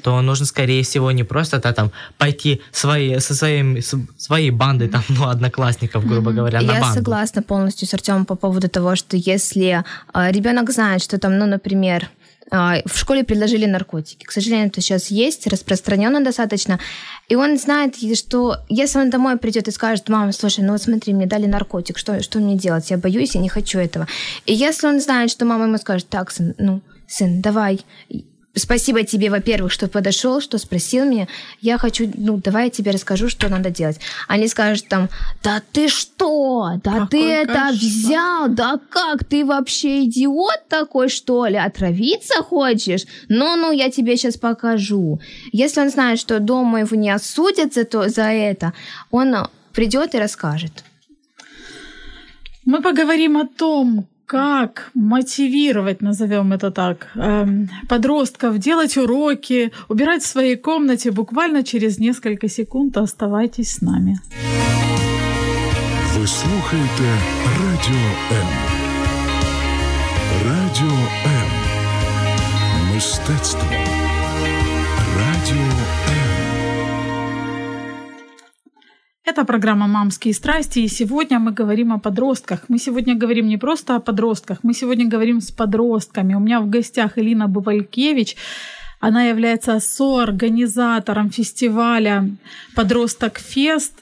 то 0.03 0.21
нужно, 0.21 0.45
скорее 0.45 0.83
всего, 0.83 1.11
не 1.11 1.23
просто 1.23 1.59
да, 1.59 1.73
там 1.73 1.91
пойти 2.17 2.61
свои, 2.71 3.19
со 3.19 3.33
своим, 3.35 3.77
с- 3.77 3.95
своей 4.17 4.51
бандой, 4.51 4.89
там, 4.89 5.03
ну, 5.09 5.27
одноклассников, 5.27 6.05
грубо 6.05 6.31
говоря, 6.31 6.61
на 6.61 6.73
Я 6.73 6.81
банду. 6.81 6.95
согласна 6.95 7.41
полностью 7.41 7.87
с 7.87 7.93
Артемом 7.93 8.25
по 8.25 8.35
поводу 8.35 8.69
того, 8.69 8.95
что 8.95 9.17
если 9.17 9.83
ребенок 10.13 10.69
знает, 10.71 11.01
что 11.03 11.17
там, 11.17 11.37
ну, 11.37 11.45
например, 11.45 12.09
в 12.51 12.97
школе 12.97 13.23
предложили 13.23 13.65
наркотики. 13.65 14.25
К 14.25 14.31
сожалению, 14.31 14.67
это 14.67 14.81
сейчас 14.81 15.11
есть, 15.11 15.47
распространенно 15.47 16.23
достаточно. 16.23 16.79
И 17.27 17.35
он 17.35 17.57
знает, 17.57 17.95
что 18.17 18.57
если 18.69 18.99
он 18.99 19.09
домой 19.09 19.37
придет 19.37 19.67
и 19.67 19.71
скажет, 19.71 20.09
мама, 20.09 20.31
слушай, 20.31 20.63
ну 20.63 20.73
вот 20.73 20.81
смотри, 20.81 21.13
мне 21.13 21.27
дали 21.27 21.45
наркотик, 21.45 21.97
что, 21.97 22.21
что 22.23 22.39
мне 22.39 22.55
делать? 22.55 22.89
Я 22.89 22.97
боюсь, 22.97 23.35
я 23.35 23.41
не 23.41 23.49
хочу 23.49 23.79
этого. 23.79 24.07
И 24.45 24.53
если 24.53 24.87
он 24.87 24.99
знает, 24.99 25.29
что 25.31 25.45
мама 25.45 25.65
ему 25.65 25.77
скажет, 25.77 26.09
так, 26.09 26.31
сын, 26.31 26.55
ну, 26.57 26.81
сын, 27.07 27.41
давай, 27.41 27.81
спасибо 28.59 29.03
тебе, 29.03 29.29
во-первых, 29.29 29.71
что 29.71 29.87
подошел, 29.87 30.41
что 30.41 30.57
спросил 30.57 31.05
меня. 31.05 31.27
Я 31.61 31.77
хочу, 31.77 32.11
ну, 32.15 32.37
давай 32.37 32.65
я 32.65 32.69
тебе 32.69 32.91
расскажу, 32.91 33.29
что 33.29 33.49
надо 33.49 33.69
делать. 33.69 33.99
Они 34.27 34.47
скажут 34.47 34.87
там, 34.87 35.09
да 35.43 35.61
ты 35.71 35.87
что? 35.87 36.73
Да 36.83 36.91
Какой 36.91 37.07
ты 37.07 37.31
это 37.31 37.53
кошмар. 37.53 37.73
взял? 37.73 38.49
Да 38.49 38.79
как? 38.89 39.23
Ты 39.23 39.45
вообще 39.45 40.03
идиот 40.05 40.67
такой, 40.69 41.09
что 41.09 41.45
ли? 41.47 41.55
Отравиться 41.57 42.43
хочешь? 42.43 43.05
Ну-ну, 43.29 43.71
я 43.71 43.89
тебе 43.89 44.17
сейчас 44.17 44.37
покажу. 44.37 45.19
Если 45.51 45.81
он 45.81 45.89
знает, 45.89 46.19
что 46.19 46.39
дома 46.39 46.81
его 46.81 46.95
не 46.95 47.09
осудят 47.09 47.73
за, 47.73 47.85
то, 47.85 48.09
за 48.09 48.23
это, 48.31 48.73
он 49.11 49.35
придет 49.73 50.15
и 50.15 50.19
расскажет. 50.19 50.83
Мы 52.65 52.81
поговорим 52.81 53.37
о 53.37 53.47
том, 53.47 54.07
как 54.28 54.90
мотивировать, 54.94 56.02
назовем 56.02 56.52
это 56.52 56.70
так, 56.70 57.06
эм, 57.16 57.68
подростков 57.88 58.58
делать 58.58 58.96
уроки, 58.96 59.70
убирать 59.88 60.22
в 60.22 60.26
своей 60.26 60.56
комнате 60.56 61.10
буквально 61.10 61.62
через 61.62 61.98
несколько 61.98 62.48
секунд. 62.48 62.96
Оставайтесь 62.96 63.68
с 63.68 63.82
нами. 63.82 64.16
Ви 66.18 66.26
слухаєте 66.26 67.18
Радіо 67.60 68.06
М. 68.32 68.48
Радіо 70.44 70.98
М. 71.26 71.50
Мистецтво. 72.94 73.68
Радіо 75.18 75.62
М. 75.62 75.97
Это 79.29 79.45
программа 79.45 79.85
«Мамские 79.85 80.33
страсти», 80.33 80.79
и 80.79 80.87
сегодня 80.87 81.37
мы 81.37 81.51
говорим 81.51 81.93
о 81.93 81.99
подростках. 81.99 82.61
Мы 82.67 82.79
сегодня 82.79 83.13
говорим 83.13 83.47
не 83.47 83.57
просто 83.57 83.95
о 83.95 83.99
подростках, 83.99 84.63
мы 84.63 84.73
сегодня 84.73 85.07
говорим 85.07 85.39
с 85.39 85.51
подростками. 85.51 86.33
У 86.33 86.39
меня 86.39 86.59
в 86.59 86.67
гостях 86.67 87.19
Элина 87.19 87.47
Бувалькевич. 87.47 88.35
Она 88.99 89.25
является 89.25 89.79
соорганизатором 89.79 91.29
фестиваля 91.29 92.27
«Подросток 92.73 93.37
Фест», 93.37 93.93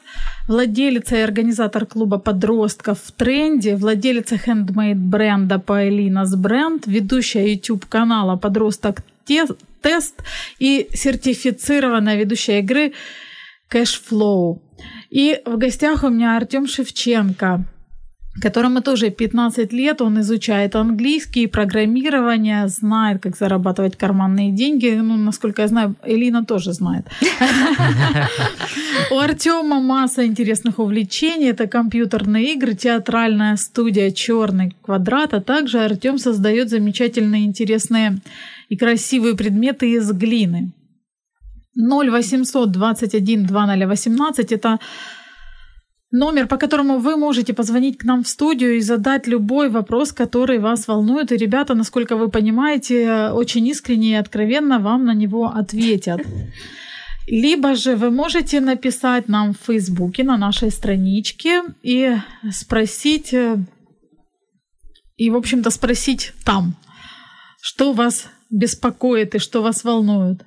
владелица 0.48 1.18
и 1.18 1.22
организатор 1.24 1.86
клуба 1.86 2.20
подростков 2.20 3.00
в 3.04 3.12
тренде, 3.12 3.76
владелица 3.76 4.38
хендмейд 4.38 4.98
бренда 4.98 5.56
Paelinas 5.56 6.38
Бренд, 6.38 6.88
ведущая 6.88 7.54
YouTube 7.54 7.86
канала 7.90 8.38
«Подросток 8.38 9.02
Те- 9.26 9.48
Тест» 9.82 10.24
и 10.58 10.88
сертифицированная 10.94 12.16
ведущая 12.16 12.60
игры 12.60 12.94
Cashflow. 13.72 14.59
И 15.09 15.39
в 15.45 15.57
гостях 15.57 16.03
у 16.03 16.09
меня 16.09 16.38
Артем 16.38 16.68
Шевченко, 16.68 17.65
которому 18.41 18.82
тоже 18.82 19.09
15 19.09 19.74
лет, 19.74 20.01
он 20.01 20.20
изучает 20.20 20.76
английский, 20.76 21.47
программирование, 21.47 22.68
знает, 22.68 23.22
как 23.22 23.36
зарабатывать 23.36 23.97
карманные 23.97 24.51
деньги. 24.51 24.89
Ну, 25.01 25.18
насколько 25.18 25.63
я 25.63 25.68
знаю, 25.68 25.95
Элина 26.05 26.45
тоже 26.45 26.74
знает. 26.74 27.07
У 29.11 29.18
Артема 29.18 29.82
масса 29.82 30.26
интересных 30.26 30.80
увлечений. 30.80 31.49
Это 31.49 31.68
компьютерные 31.68 32.53
игры, 32.53 32.76
театральная 32.76 33.55
студия 33.55 34.11
«Черный 34.11 34.76
квадрат», 34.82 35.34
а 35.34 35.41
также 35.41 35.80
Артем 35.80 36.20
создает 36.20 36.70
замечательные, 36.70 37.45
интересные 37.45 38.20
и 38.70 38.78
красивые 38.78 39.36
предметы 39.36 39.91
из 39.91 40.11
глины. 40.11 40.72
0800 41.78 42.72
21 42.72 43.46
2018 43.46 44.52
это 44.52 44.80
номер, 46.12 46.48
по 46.48 46.58
которому 46.58 47.00
вы 47.00 47.18
можете 47.18 47.54
позвонить 47.54 47.98
к 47.98 48.04
нам 48.06 48.24
в 48.24 48.28
студию 48.28 48.78
и 48.78 48.82
задать 48.82 49.28
любой 49.28 49.70
вопрос, 49.70 50.12
который 50.14 50.60
вас 50.60 50.88
волнует. 50.88 51.32
И 51.32 51.38
ребята, 51.38 51.76
насколько 51.76 52.16
вы 52.16 52.30
понимаете, 52.30 53.30
очень 53.34 53.68
искренне 53.68 54.12
и 54.12 54.16
откровенно 54.16 54.80
вам 54.80 55.06
на 55.06 55.14
него 55.14 55.48
ответят. 55.48 56.22
Либо 57.28 57.76
же 57.76 57.98
вы 57.98 58.10
можете 58.10 58.62
написать 58.62 59.28
нам 59.28 59.54
в 59.54 59.58
Фейсбуке 59.68 60.24
на 60.24 60.38
нашей 60.38 60.72
страничке 60.72 61.62
и 61.84 62.16
спросить, 62.52 63.36
и, 65.18 65.30
в 65.30 65.36
общем-то, 65.36 65.70
спросить 65.70 66.34
там, 66.46 66.76
что 67.62 67.92
вас 67.92 68.30
беспокоит 68.50 69.36
и 69.36 69.40
что 69.40 69.62
вас 69.62 69.84
волнует. 69.84 70.46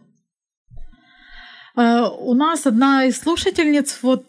Э, 1.80 2.08
У 2.18 2.34
нас 2.34 2.66
одна 2.66 3.04
из 3.04 3.18
слушательниц 3.18 3.98
вот 4.02 4.24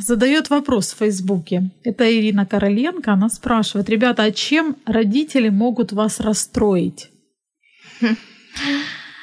задает 0.00 0.50
вопрос 0.50 0.92
в 0.92 0.98
Фейсбуке. 0.98 1.70
Это 1.84 2.04
Ирина 2.04 2.46
Короленко. 2.46 3.12
Она 3.12 3.28
спрашивает, 3.28 3.88
ребята, 3.88 4.22
а 4.22 4.30
чем 4.30 4.76
родители 4.86 5.48
могут 5.48 5.92
вас 5.92 6.20
расстроить? 6.20 7.10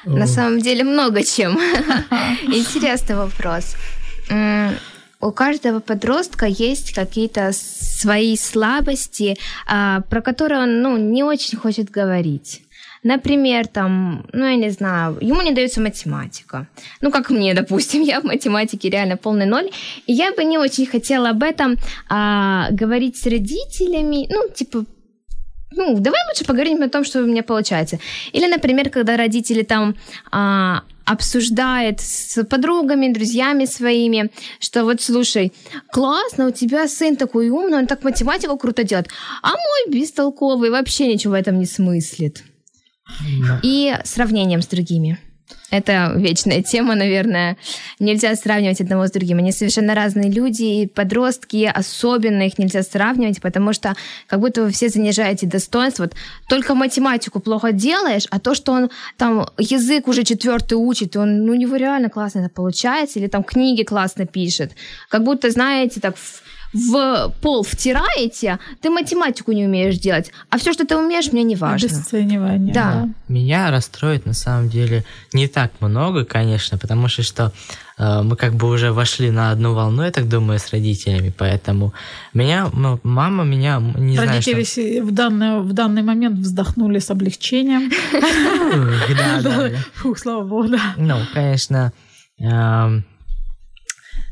На 0.04 0.26
самом 0.26 0.60
деле 0.60 0.84
много 0.84 1.22
чем. 1.22 1.52
Интересный 2.42 3.16
вопрос. 3.16 3.76
У 5.20 5.30
каждого 5.30 5.80
подростка 5.80 6.46
есть 6.46 6.92
какие-то 6.92 7.52
свои 7.52 8.36
слабости, 8.36 9.36
а, 9.66 10.00
про 10.10 10.20
которые 10.20 10.62
он 10.62 10.82
ну, 10.82 10.96
не 10.96 11.22
очень 11.22 11.56
хочет 11.56 11.90
говорить. 11.90 12.61
Например, 13.04 13.66
там, 13.66 14.26
ну, 14.32 14.44
я 14.44 14.56
не 14.56 14.70
знаю, 14.70 15.18
ему 15.20 15.42
не 15.42 15.52
дается 15.52 15.80
математика. 15.80 16.68
Ну, 17.00 17.10
как 17.10 17.30
мне, 17.30 17.54
допустим, 17.62 18.02
я 18.02 18.20
в 18.20 18.24
математике 18.24 18.90
реально 18.90 19.16
полный 19.16 19.46
ноль. 19.46 19.70
И 20.06 20.12
я 20.12 20.32
бы 20.32 20.44
не 20.44 20.58
очень 20.58 20.86
хотела 20.86 21.30
об 21.30 21.42
этом 21.42 21.76
а, 22.08 22.68
говорить 22.70 23.16
с 23.16 23.26
родителями. 23.26 24.28
Ну, 24.30 24.48
типа, 24.54 24.84
ну, 25.72 25.98
давай 25.98 26.20
лучше 26.28 26.44
поговорим 26.44 26.82
о 26.82 26.88
том, 26.88 27.04
что 27.04 27.22
у 27.22 27.26
меня 27.26 27.42
получается. 27.42 27.98
Или, 28.32 28.46
например, 28.46 28.90
когда 28.90 29.16
родители 29.16 29.62
там 29.62 29.96
а, 30.30 30.82
обсуждают 31.04 32.00
с 32.00 32.44
подругами, 32.44 33.12
друзьями 33.12 33.64
своими, 33.64 34.30
что 34.60 34.84
вот, 34.84 35.00
слушай, 35.00 35.52
классно, 35.90 36.46
у 36.46 36.50
тебя 36.52 36.86
сын 36.86 37.16
такой 37.16 37.48
умный, 37.48 37.78
он 37.78 37.86
так 37.86 38.04
математику 38.04 38.56
круто 38.56 38.84
делает, 38.84 39.08
а 39.42 39.50
мой 39.50 40.00
бестолковый 40.00 40.70
вообще 40.70 41.12
ничего 41.12 41.32
в 41.32 41.34
этом 41.34 41.58
не 41.58 41.66
смыслит. 41.66 42.44
И 43.62 43.96
сравнением 44.04 44.62
с 44.62 44.66
другими. 44.66 45.18
Это 45.72 46.12
вечная 46.16 46.62
тема, 46.62 46.94
наверное. 46.94 47.56
Нельзя 47.98 48.36
сравнивать 48.36 48.82
одного 48.82 49.06
с 49.06 49.10
другим. 49.10 49.38
Они 49.38 49.52
совершенно 49.52 49.94
разные 49.94 50.30
люди, 50.30 50.62
и 50.62 50.86
подростки, 50.86 51.70
особенно 51.74 52.42
их 52.42 52.58
нельзя 52.58 52.82
сравнивать, 52.82 53.40
потому 53.40 53.72
что 53.72 53.94
как 54.26 54.40
будто 54.40 54.64
вы 54.64 54.70
все 54.70 54.90
занижаете 54.90 55.46
достоинство. 55.46 56.04
Вот 56.04 56.14
только 56.48 56.74
математику 56.74 57.40
плохо 57.40 57.72
делаешь, 57.72 58.26
а 58.30 58.38
то, 58.38 58.54
что 58.54 58.72
он 58.72 58.90
там 59.16 59.46
язык 59.56 60.08
уже 60.08 60.24
четвертый 60.24 60.74
учит, 60.74 61.16
он, 61.16 61.46
ну, 61.46 61.52
у 61.52 61.56
него 61.56 61.76
реально 61.76 62.10
классно 62.10 62.40
это 62.40 62.50
получается, 62.50 63.18
или 63.18 63.26
там 63.26 63.42
книги 63.42 63.82
классно 63.82 64.26
пишет. 64.26 64.72
Как 65.08 65.24
будто, 65.24 65.50
знаете, 65.50 66.00
так 66.00 66.16
в, 66.16 66.41
в 66.72 67.32
пол 67.40 67.62
втираете, 67.62 68.58
ты 68.80 68.90
математику 68.90 69.52
не 69.52 69.66
умеешь 69.66 69.98
делать, 69.98 70.30
а 70.50 70.58
все, 70.58 70.72
что 70.72 70.86
ты 70.86 70.96
умеешь, 70.96 71.32
мне 71.32 71.42
не 71.42 71.56
важно. 71.56 71.88
Обесценивание. 71.88 72.72
Да. 72.72 73.08
Меня 73.28 73.70
расстроит 73.70 74.26
на 74.26 74.32
самом 74.32 74.68
деле 74.68 75.04
не 75.32 75.48
так 75.48 75.72
много, 75.80 76.24
конечно, 76.24 76.78
потому 76.78 77.08
что, 77.08 77.22
что 77.22 77.52
э, 77.98 78.22
мы 78.22 78.36
как 78.36 78.54
бы 78.54 78.68
уже 78.68 78.92
вошли 78.92 79.30
на 79.30 79.50
одну 79.50 79.74
волну, 79.74 80.02
я 80.02 80.10
так 80.10 80.28
думаю, 80.28 80.58
с 80.58 80.70
родителями, 80.70 81.32
поэтому 81.36 81.92
меня, 82.32 82.70
ну, 82.72 82.98
мама 83.02 83.44
меня, 83.44 83.80
не 83.80 84.18
Родители 84.18 84.62
знаю, 84.62 84.66
се- 84.66 85.02
в 85.02 85.10
данный, 85.12 85.60
в 85.60 85.72
данный 85.72 86.02
момент 86.02 86.38
вздохнули 86.38 86.98
с 86.98 87.10
облегчением. 87.10 87.90
что... 89.12 89.14
Да, 89.14 89.40
да, 89.42 89.68
да. 89.68 89.70
Фух, 89.94 90.18
слава 90.18 90.42
богу, 90.42 90.68
да. 90.68 90.94
Ну, 90.96 91.16
конечно, 91.34 91.92
эм, 92.38 93.04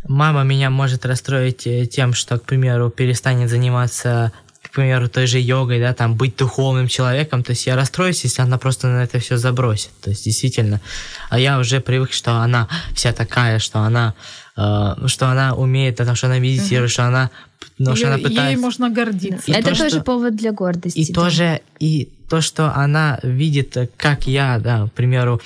мама 0.09 0.42
меня 0.42 0.70
может 0.70 1.07
расстроить 1.07 1.66
э, 1.66 1.86
тем, 1.86 2.14
что, 2.14 2.38
к 2.38 2.44
примеру, 2.44 2.90
перестанет 2.90 3.51
заниматься, 3.51 4.32
к 4.62 4.70
примеру, 4.70 5.09
той 5.09 5.26
же 5.26 5.38
йогой, 5.40 5.80
да, 5.80 5.94
там, 5.94 6.14
быть 6.16 6.36
духовным 6.36 6.88
человеком. 6.88 7.42
То 7.42 7.51
есть 7.51 7.66
я 7.66 7.76
расстроюсь, 7.76 8.24
если 8.24 8.42
она 8.42 8.59
просто 8.59 8.88
на 8.88 9.03
это 9.03 9.18
все 9.18 9.36
забросит. 9.36 9.90
То 10.01 10.11
есть, 10.11 10.24
действительно. 10.24 10.80
А 11.28 11.38
я 11.38 11.59
уже 11.59 11.80
привык, 11.80 12.12
что 12.12 12.32
она 12.32 12.68
вся 12.94 13.12
такая, 13.12 13.59
что 13.59 13.80
она, 13.80 14.14
э, 14.57 15.07
что 15.07 15.26
она 15.26 15.55
умеет, 15.55 15.96
потому 15.96 16.16
что 16.16 16.26
она 16.28 16.38
медитирует, 16.38 16.90
что 16.90 17.05
она, 17.05 17.30
ну, 17.78 17.96
что 17.96 18.07
Ей- 18.07 18.14
она 18.14 18.22
пытается... 18.22 18.51
Ей 18.51 18.57
можно 18.57 18.90
гордиться. 18.90 19.51
И 19.51 19.53
это 19.53 19.70
то, 19.70 19.78
тоже 19.78 19.90
что- 19.96 20.03
повод 20.03 20.36
для 20.36 20.53
гордости. 20.53 20.98
И 20.98 21.12
да. 21.12 21.20
тоже, 21.20 21.61
и 21.78 22.09
то, 22.30 22.40
что 22.40 22.72
она 22.74 23.18
видит, 23.22 23.76
э, 23.76 23.88
как 23.96 24.26
я, 24.26 24.58
да, 24.58 24.86
к 24.86 24.92
примеру, 24.92 25.40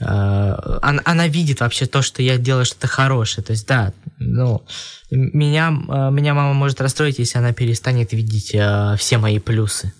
э, 0.00 0.04
она, 0.04 1.02
она 1.04 1.28
видит 1.28 1.60
вообще 1.60 1.86
то, 1.86 2.02
что 2.02 2.22
я 2.22 2.38
делаю 2.38 2.64
что-то 2.64 2.86
хорошее. 2.86 3.44
То 3.44 3.52
есть, 3.52 3.68
да, 3.68 3.92
ну, 4.18 4.62
меня, 5.10 5.68
э, 5.68 6.10
меня 6.10 6.34
мама 6.34 6.54
может 6.54 6.80
расстроить, 6.80 7.18
если 7.18 7.38
она 7.38 7.52
перестанет 7.52 8.12
видеть 8.12 8.54
э, 8.54 8.96
все 8.98 9.18
мои 9.18 9.38
плюсы. 9.38 9.92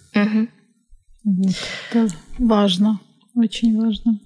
Вот. 1.24 1.54
Это 1.90 2.08
важно, 2.38 3.00
очень 3.34 3.78
важно. 3.80 4.18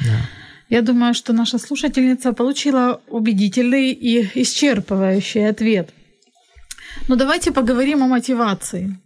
Да. 0.00 0.28
Я 0.68 0.82
думаю, 0.82 1.14
что 1.14 1.32
наша 1.32 1.58
слушательница 1.58 2.32
получила 2.32 3.00
убедительный 3.08 3.92
и 3.92 4.22
исчерпывающий 4.42 5.48
ответ. 5.48 5.90
Но 7.08 7.16
давайте 7.16 7.52
поговорим 7.52 8.02
о 8.02 8.08
мотивации. 8.08 8.98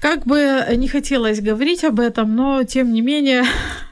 Как 0.00 0.26
бы 0.26 0.64
не 0.76 0.88
хотелось 0.88 1.40
говорить 1.40 1.84
об 1.84 2.00
этом, 2.00 2.34
но 2.34 2.64
тем 2.64 2.92
не 2.92 3.02
менее 3.02 3.44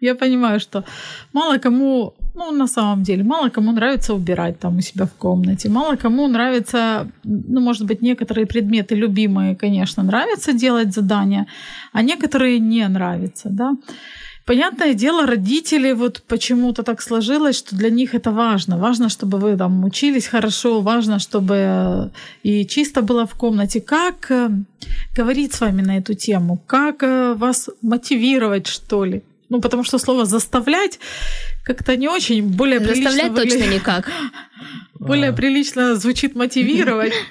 Я 0.00 0.14
понимаю, 0.14 0.60
что 0.60 0.84
мало 1.32 1.58
кому, 1.58 2.14
ну, 2.34 2.52
на 2.52 2.66
самом 2.66 3.02
деле, 3.02 3.24
мало 3.24 3.48
кому 3.48 3.72
нравится 3.72 4.14
убирать 4.14 4.58
там 4.58 4.76
у 4.76 4.80
себя 4.82 5.06
в 5.06 5.14
комнате, 5.14 5.68
мало 5.68 5.96
кому 5.96 6.28
нравится, 6.28 7.08
ну, 7.24 7.60
может 7.60 7.86
быть, 7.86 8.02
некоторые 8.02 8.46
предметы 8.46 8.94
любимые, 8.94 9.56
конечно, 9.56 10.02
нравится 10.02 10.52
делать 10.52 10.94
задания, 10.94 11.46
а 11.92 12.02
некоторые 12.02 12.58
не 12.58 12.88
нравятся, 12.88 13.48
да. 13.50 13.72
Понятное 14.46 14.94
дело, 14.94 15.26
родители 15.26 15.92
вот 15.92 16.22
почему-то 16.28 16.82
так 16.84 17.02
сложилось, 17.02 17.56
что 17.58 17.74
для 17.76 17.90
них 17.90 18.14
это 18.14 18.30
важно. 18.30 18.78
Важно, 18.78 19.08
чтобы 19.08 19.38
вы 19.38 19.56
там 19.56 19.84
учились 19.84 20.26
хорошо, 20.28 20.80
важно, 20.80 21.18
чтобы 21.18 22.10
и 22.44 22.64
чисто 22.64 23.02
было 23.02 23.26
в 23.26 23.34
комнате. 23.34 23.80
Как 23.80 24.30
э, 24.30 24.50
говорить 25.16 25.52
с 25.52 25.60
вами 25.60 25.82
на 25.82 25.98
эту 25.98 26.14
тему? 26.14 26.62
Как 26.66 27.02
э, 27.02 27.34
вас 27.34 27.68
мотивировать, 27.82 28.68
что 28.68 29.04
ли? 29.04 29.22
Ну, 29.48 29.60
потому 29.60 29.84
что 29.84 29.98
слово 29.98 30.24
заставлять 30.24 31.00
как-то 31.64 31.96
не 31.96 32.08
очень 32.08 32.44
более 32.48 32.78
прилично 32.80 33.10
Заставлять 33.10 33.32
выгля- 33.32 33.50
точно 33.50 33.74
никак. 33.74 34.10
более 34.94 35.32
прилично 35.32 35.96
звучит 35.96 36.36
мотивировать. 36.36 37.12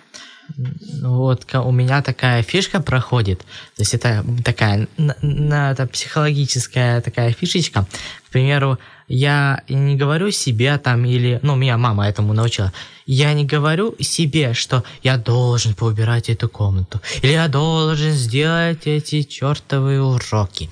Вот 1.02 1.46
у 1.54 1.72
меня 1.72 2.02
такая 2.02 2.44
фишка 2.44 2.80
проходит, 2.80 3.40
то 3.40 3.82
есть 3.82 3.94
это 3.94 4.24
такая, 4.44 4.88
на, 4.98 5.16
на- 5.22 5.72
это 5.72 5.88
психологическая 5.88 7.02
такая 7.02 7.32
фишечка. 7.32 7.86
К 8.28 8.32
примеру, 8.32 8.78
я 9.08 9.62
не 9.70 9.96
говорю 9.96 10.32
себе 10.32 10.78
там 10.78 11.06
или, 11.06 11.40
ну, 11.44 11.56
меня 11.56 11.78
мама 11.78 12.08
этому 12.08 12.34
научила, 12.34 12.72
я 13.06 13.34
не 13.34 13.46
говорю 13.46 13.96
себе, 14.00 14.54
что 14.54 14.84
я 15.04 15.18
должен 15.18 15.76
поубирать 15.76 16.30
эту 16.30 16.50
комнату, 16.50 17.02
или 17.22 17.34
я 17.34 17.48
должен 17.48 18.12
сделать 18.12 18.88
эти 18.88 19.22
чертовые 19.22 20.02
уроки. 20.02 20.70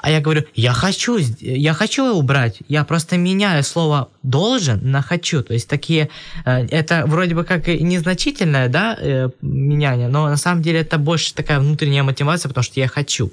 А 0.00 0.10
я 0.10 0.20
говорю, 0.20 0.44
я 0.54 0.72
хочу, 0.72 1.18
я 1.40 1.74
хочу 1.74 2.14
убрать, 2.14 2.58
я 2.68 2.84
просто 2.84 3.16
меняю 3.16 3.62
слово 3.62 4.08
должен 4.22 4.80
на 4.90 5.02
хочу. 5.02 5.42
То 5.42 5.52
есть 5.52 5.68
такие, 5.68 6.08
э, 6.46 6.66
это 6.66 7.04
вроде 7.06 7.34
бы 7.34 7.44
как 7.44 7.66
незначительное, 7.66 8.68
да, 8.68 8.96
э, 8.98 9.28
меняние, 9.42 10.08
но 10.08 10.28
на 10.28 10.36
самом 10.36 10.62
деле 10.62 10.80
это 10.80 10.98
больше 10.98 11.34
такая 11.34 11.60
внутренняя 11.60 12.02
мотивация, 12.02 12.48
потому 12.48 12.64
что 12.64 12.80
я 12.80 12.88
хочу. 12.88 13.30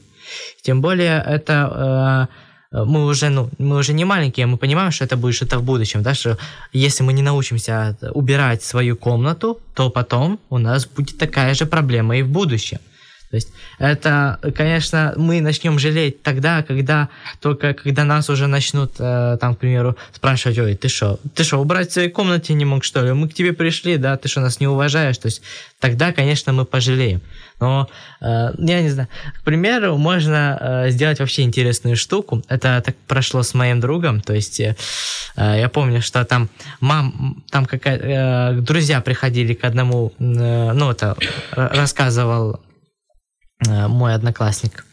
Тем 0.61 0.81
более 0.81 1.23
это 1.25 2.27
э, 2.29 2.50
мы 2.71 3.05
уже, 3.05 3.29
ну, 3.29 3.49
мы 3.57 3.77
уже 3.77 3.93
не 3.93 4.05
маленькие, 4.05 4.45
мы 4.45 4.57
понимаем, 4.57 4.91
что 4.91 5.03
это 5.03 5.17
будет 5.17 5.35
что-то 5.35 5.59
в 5.59 5.63
будущем, 5.63 6.03
да, 6.03 6.13
что 6.13 6.37
если 6.73 7.03
мы 7.03 7.13
не 7.13 7.21
научимся 7.21 7.97
убирать 8.13 8.63
свою 8.63 8.95
комнату, 8.95 9.59
то 9.73 9.89
потом 9.89 10.39
у 10.49 10.57
нас 10.57 10.85
будет 10.85 11.17
такая 11.17 11.53
же 11.53 11.65
проблема 11.65 12.17
и 12.17 12.23
в 12.23 12.29
будущем. 12.29 12.79
То 13.31 13.35
есть 13.35 13.49
это, 13.79 14.39
конечно, 14.55 15.13
мы 15.15 15.39
начнем 15.39 15.79
жалеть 15.79 16.21
тогда, 16.21 16.63
когда 16.63 17.07
только 17.39 17.73
когда 17.73 18.03
нас 18.03 18.29
уже 18.29 18.47
начнут, 18.47 18.91
э, 18.99 19.37
там, 19.39 19.55
к 19.55 19.59
примеру, 19.59 19.95
спрашивать, 20.11 20.59
ой, 20.59 20.75
ты 20.75 20.89
что, 20.89 21.17
ты 21.33 21.45
что, 21.45 21.57
убрать 21.57 21.89
в 21.89 21.93
своей 21.93 22.09
комнате 22.09 22.53
не 22.53 22.65
мог, 22.65 22.83
что 22.83 23.01
ли? 23.01 23.13
Мы 23.13 23.29
к 23.29 23.33
тебе 23.33 23.53
пришли, 23.53 23.95
да, 23.95 24.17
ты 24.17 24.27
что, 24.27 24.41
нас 24.41 24.59
не 24.59 24.67
уважаешь? 24.67 25.17
То 25.17 25.27
есть 25.27 25.41
тогда, 25.79 26.11
конечно, 26.11 26.51
мы 26.51 26.65
пожалеем. 26.65 27.21
Но, 27.61 27.87
э, 28.19 28.51
я 28.57 28.81
не 28.81 28.89
знаю, 28.89 29.07
к 29.39 29.43
примеру, 29.43 29.95
можно 29.97 30.57
э, 30.59 30.89
сделать 30.89 31.19
вообще 31.19 31.43
интересную 31.43 31.95
штуку. 31.95 32.43
Это 32.49 32.81
так 32.85 32.95
прошло 33.07 33.43
с 33.43 33.53
моим 33.53 33.79
другом, 33.79 34.19
то 34.19 34.33
есть 34.33 34.59
э, 34.59 34.75
э, 35.37 35.59
я 35.59 35.69
помню, 35.69 36.01
что 36.01 36.25
там 36.25 36.49
мам, 36.81 37.41
там 37.49 37.65
какая 37.65 37.97
э, 37.97 38.53
друзья 38.61 38.99
приходили 38.99 39.53
к 39.53 39.63
одному, 39.63 40.11
э, 40.19 40.73
ну, 40.73 40.91
это 40.91 41.15
р- 41.55 41.71
рассказывал 41.73 42.55
э, 42.55 42.57
мой 43.67 44.13
одноклассник. 44.13 44.85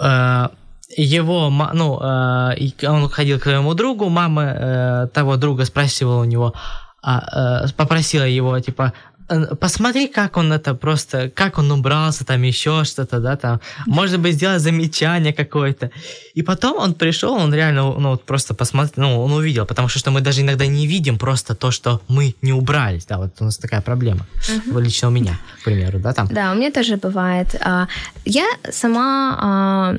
Э, 0.00 0.48
Его, 0.96 1.50
ну, 1.50 1.98
э, 2.00 2.86
он 2.86 3.08
ходил 3.08 3.38
к 3.38 3.42
своему 3.42 3.74
другу, 3.74 4.08
мама 4.08 4.42
э, 4.42 5.08
того 5.12 5.36
друга 5.36 5.64
спрашивала 5.64 6.20
у 6.20 6.24
него, 6.24 6.54
а, 7.02 7.64
э, 7.64 7.72
попросила 7.76 8.24
его, 8.24 8.60
типа, 8.60 8.92
«Э, 9.13 9.13
посмотри, 9.60 10.08
как 10.08 10.36
он 10.36 10.52
это 10.52 10.74
просто, 10.74 11.30
как 11.30 11.58
он 11.58 11.70
убрался, 11.70 12.24
там 12.24 12.42
еще 12.42 12.84
что-то, 12.84 13.20
да, 13.20 13.36
там, 13.36 13.60
может 13.86 14.20
быть, 14.20 14.34
сделать 14.34 14.60
замечание 14.62 15.32
какое-то. 15.32 15.90
И 16.34 16.42
потом 16.42 16.78
он 16.78 16.94
пришел, 16.94 17.34
он 17.34 17.54
реально, 17.54 17.82
ну, 17.98 18.10
вот 18.10 18.24
просто 18.24 18.54
посмотрел, 18.54 19.08
ну, 19.08 19.24
он 19.24 19.32
увидел, 19.32 19.66
потому 19.66 19.88
что, 19.88 19.98
что 19.98 20.10
мы 20.10 20.20
даже 20.20 20.42
иногда 20.42 20.66
не 20.66 20.86
видим 20.86 21.18
просто 21.18 21.54
то, 21.54 21.70
что 21.70 22.00
мы 22.08 22.34
не 22.42 22.52
убрались, 22.52 23.06
да, 23.06 23.18
вот 23.18 23.40
у 23.40 23.44
нас 23.44 23.58
такая 23.58 23.80
проблема, 23.80 24.26
Вот 24.72 24.82
лично 24.82 25.08
у 25.08 25.10
меня, 25.10 25.38
к 25.60 25.64
примеру, 25.64 25.98
да, 25.98 26.12
там. 26.12 26.28
Да, 26.28 26.52
у 26.52 26.54
меня 26.54 26.70
тоже 26.70 26.96
бывает. 26.96 27.54
А, 27.60 27.86
Я 28.24 28.46
сама... 28.70 29.38
а, 29.40 29.96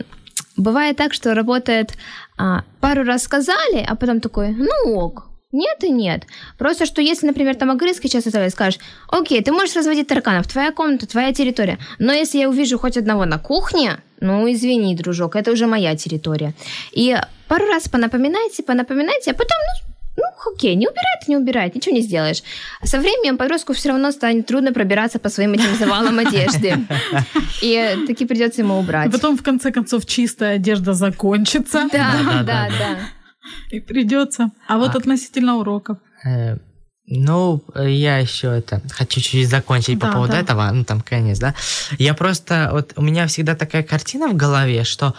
Бывает 0.58 0.96
так, 0.96 1.14
что 1.14 1.34
работает 1.34 1.98
а, 2.38 2.64
пару 2.80 3.04
раз 3.04 3.24
сказали, 3.24 3.86
а 3.86 3.96
потом 3.96 4.22
такой, 4.22 4.52
ну 4.52 4.96
ок, 4.96 5.28
нет 5.56 5.84
и 5.84 5.90
нет. 5.90 6.24
Просто 6.58 6.86
что 6.86 7.02
если, 7.02 7.28
например, 7.28 7.56
там 7.56 7.72
английский 7.72 8.08
сейчас 8.08 8.28
оставить, 8.28 8.52
скажешь, 8.52 8.80
окей, 9.08 9.42
ты 9.42 9.52
можешь 9.52 9.76
разводить 9.76 10.08
тараканов, 10.08 10.48
твоя 10.48 10.72
комната, 10.72 11.08
твоя 11.08 11.34
территория. 11.34 11.78
Но 12.00 12.14
если 12.14 12.40
я 12.40 12.50
увижу 12.50 12.78
хоть 12.78 12.98
одного 12.98 13.26
на 13.26 13.40
кухне, 13.40 14.00
ну 14.20 14.52
извини, 14.52 14.96
дружок, 14.96 15.36
это 15.36 15.52
уже 15.52 15.68
моя 15.68 15.96
территория. 15.96 16.54
И 16.92 17.18
пару 17.48 17.66
раз 17.66 17.88
понапоминайте, 17.88 18.64
понапоминайте, 18.64 19.32
а 19.32 19.34
потом, 19.34 19.58
ну, 19.58 19.96
ну, 20.18 20.54
окей, 20.54 20.76
не 20.76 20.88
убирает, 20.88 21.28
не 21.28 21.38
убирает, 21.38 21.76
ничего 21.76 21.96
не 21.96 22.02
сделаешь. 22.02 22.42
Со 22.84 23.00
временем 23.00 23.38
подростку 23.38 23.74
все 23.74 23.90
равно 23.90 24.12
станет 24.12 24.46
трудно 24.46 24.72
пробираться 24.72 25.20
по 25.20 25.30
своим 25.30 25.54
этим 25.54 25.76
завалам 25.78 26.20
одежды. 26.20 26.76
И 27.62 27.98
таки 28.08 28.26
придется 28.26 28.62
ему 28.62 28.80
убрать. 28.80 29.12
Потом, 29.12 29.38
в 29.38 29.44
конце 29.44 29.72
концов, 29.72 30.06
чистая 30.06 30.56
одежда 30.56 30.94
закончится. 30.94 31.88
Да, 31.92 32.44
да. 32.44 32.44
да. 32.44 32.98
И 33.72 33.80
придется. 33.80 34.50
А 34.68 34.78
вот 34.78 34.96
А. 34.96 34.98
относительно 34.98 35.56
уроков. 35.58 35.98
Э, 36.26 36.58
Ну, 37.08 37.62
я 37.76 38.18
еще 38.18 38.48
это 38.48 38.82
хочу 38.90 39.22
чуть-то 39.22 39.48
закончить 39.48 40.00
по 40.00 40.08
Да, 40.08 40.14
поводу 40.14 40.32
да. 40.34 40.40
этого, 40.40 40.72
ну 40.74 40.84
там 40.84 41.02
конец, 41.02 41.38
да. 41.40 41.54
Я 42.00 42.14
просто, 42.16 42.70
вот 42.72 42.94
у 42.96 43.02
меня 43.04 43.28
всегда 43.28 43.54
такая 43.56 43.84
картина 43.84 44.28
в 44.30 44.36
голове, 44.36 44.84
что 44.84 45.14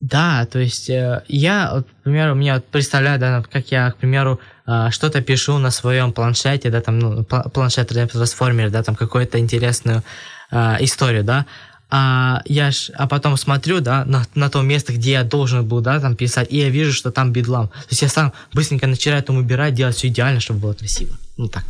да, 0.00 0.46
то 0.46 0.58
есть 0.58 0.90
э, 0.90 1.22
я, 1.28 1.70
вот, 1.74 1.86
к 1.86 2.02
примеру, 2.04 2.34
меня 2.34 2.54
вот 2.54 2.64
представляю, 2.66 3.20
да, 3.20 3.42
как 3.52 3.70
я, 3.70 3.90
к 3.92 3.96
примеру, 3.98 4.40
э, 4.66 4.90
что-то 4.90 5.20
пишу 5.22 5.58
на 5.58 5.70
своем 5.70 6.12
планшете, 6.12 6.70
да, 6.70 6.80
там, 6.80 6.98
ну, 6.98 7.20
пла- 7.22 7.48
планшет 7.50 7.88
трансформер, 7.88 8.70
да, 8.70 8.82
там 8.82 8.96
какую-то 8.96 9.38
интересную 9.38 10.02
э, 10.50 10.76
историю, 10.80 11.22
да, 11.24 11.46
а 11.94 12.40
я 12.46 12.70
ж, 12.70 12.90
а 12.94 13.06
потом 13.06 13.36
смотрю, 13.36 13.80
да, 13.80 14.04
на, 14.06 14.22
на 14.34 14.48
то 14.48 14.62
место, 14.62 14.94
где 14.94 15.10
я 15.10 15.24
должен 15.24 15.68
был, 15.68 15.82
да, 15.82 16.00
там 16.00 16.16
писать, 16.16 16.48
и 16.50 16.56
я 16.56 16.70
вижу, 16.70 16.92
что 16.92 17.10
там 17.10 17.32
бедлам. 17.32 17.68
То 17.68 17.88
есть 17.90 18.02
я 18.02 18.08
сам 18.08 18.32
быстренько 18.54 18.86
начинаю 18.86 19.22
там 19.22 19.36
убирать, 19.36 19.74
делать 19.74 19.96
все 19.96 20.08
идеально, 20.08 20.40
чтобы 20.40 20.60
было 20.60 20.72
красиво. 20.72 21.14
Ну 21.36 21.48
так. 21.48 21.64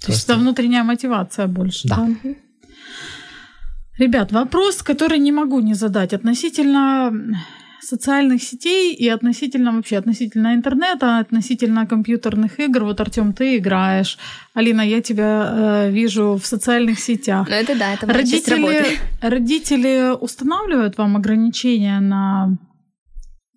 То 0.00 0.12
есть 0.12 0.24
это 0.24 0.36
внутренняя 0.38 0.84
мотивация 0.84 1.48
больше. 1.48 1.88
Да. 1.88 1.96
Да. 1.96 2.30
Ребят, 3.98 4.32
вопрос, 4.32 4.82
который 4.82 5.18
не 5.18 5.32
могу 5.32 5.60
не 5.60 5.74
задать 5.74 6.12
относительно 6.12 7.12
социальных 7.84 8.42
сетей 8.42 8.94
и 8.94 9.08
относительно 9.08 9.72
вообще 9.72 9.98
относительно 9.98 10.54
интернета, 10.54 11.18
относительно 11.18 11.86
компьютерных 11.86 12.60
игр. 12.60 12.84
Вот 12.84 13.00
Артем, 13.00 13.32
ты 13.32 13.58
играешь, 13.58 14.18
Алина, 14.54 14.82
я 14.82 15.00
тебя 15.00 15.86
э, 15.86 15.90
вижу 15.90 16.38
в 16.42 16.46
социальных 16.46 16.98
сетях. 16.98 17.48
Ну 17.48 17.54
это 17.54 17.78
да, 17.78 17.94
это 17.94 18.06
моя 18.06 18.24
часть 18.24 18.48
работы. 18.48 18.78
Родители, 18.78 18.98
родители 19.20 20.14
устанавливают 20.20 20.98
вам 20.98 21.16
ограничения 21.16 22.00
на 22.00 22.56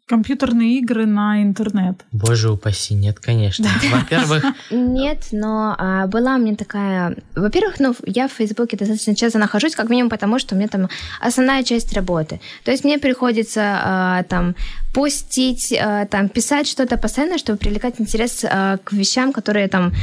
компьютерные 0.07 0.79
игры 0.79 1.05
на 1.05 1.43
интернет. 1.43 2.05
Боже 2.13 2.49
упаси, 2.49 2.93
нет, 2.93 3.19
конечно. 3.19 3.67
Во-первых, 3.91 4.43
Нет, 4.71 5.27
но 5.31 5.75
а, 5.77 6.07
была 6.07 6.35
у 6.35 6.39
меня 6.39 6.55
такая... 6.55 7.15
Во-первых, 7.35 7.79
ну, 7.79 7.93
я 8.05 8.27
в 8.29 8.31
Фейсбуке 8.31 8.77
достаточно 8.77 9.15
часто 9.15 9.37
нахожусь, 9.37 9.75
как 9.75 9.89
минимум 9.89 10.09
потому, 10.09 10.39
что 10.39 10.55
у 10.55 10.57
меня 10.57 10.69
там 10.69 10.87
основная 11.19 11.63
часть 11.63 11.93
работы. 11.93 12.39
То 12.63 12.71
есть 12.71 12.85
мне 12.85 12.99
приходится 12.99 13.61
а, 13.83 14.23
там 14.23 14.55
постить, 14.93 15.73
а, 15.73 16.05
там 16.05 16.29
писать 16.29 16.67
что-то 16.67 16.97
постоянно, 16.97 17.37
чтобы 17.37 17.59
привлекать 17.59 17.99
интерес 17.99 18.45
а, 18.49 18.77
к 18.77 18.93
вещам, 18.93 19.33
которые 19.33 19.67
там 19.67 19.93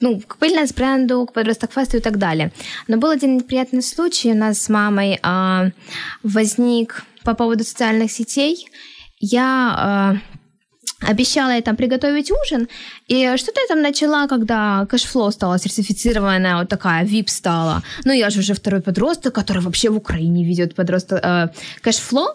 ну, 0.00 0.20
к 0.20 0.38
пыльнес-бренду, 0.38 1.24
к 1.24 1.32
подросток-фесту 1.32 1.98
и 1.98 2.00
так 2.00 2.18
далее. 2.18 2.52
Но 2.88 2.96
был 2.96 3.10
один 3.10 3.36
неприятный 3.36 3.82
случай 3.82 4.32
у 4.32 4.36
нас 4.36 4.60
с 4.60 4.68
мамой 4.68 5.20
а, 5.22 5.70
возник 6.24 7.04
по 7.22 7.34
поводу 7.34 7.62
социальных 7.64 8.10
сетей. 8.10 8.68
Я 9.18 9.74
а, 9.76 10.16
обещала 11.00 11.50
ей 11.50 11.62
там 11.62 11.76
приготовить 11.76 12.30
ужин, 12.30 12.68
и 13.06 13.36
что-то 13.36 13.60
я 13.60 13.66
там 13.68 13.82
начала, 13.82 14.26
когда 14.26 14.86
cashflow 14.86 15.30
стала 15.30 15.58
сертифицированная, 15.58 16.56
вот 16.56 16.68
такая, 16.68 17.04
VIP 17.04 17.28
стала. 17.28 17.82
Ну, 18.04 18.12
я 18.12 18.30
же 18.30 18.40
уже 18.40 18.54
второй 18.54 18.80
подросток, 18.80 19.34
который 19.34 19.62
вообще 19.62 19.90
в 19.90 19.96
Украине 19.96 20.44
ведет 20.44 20.74
подросток 20.74 21.20
э, 21.22 21.48
cashflow. 21.82 22.34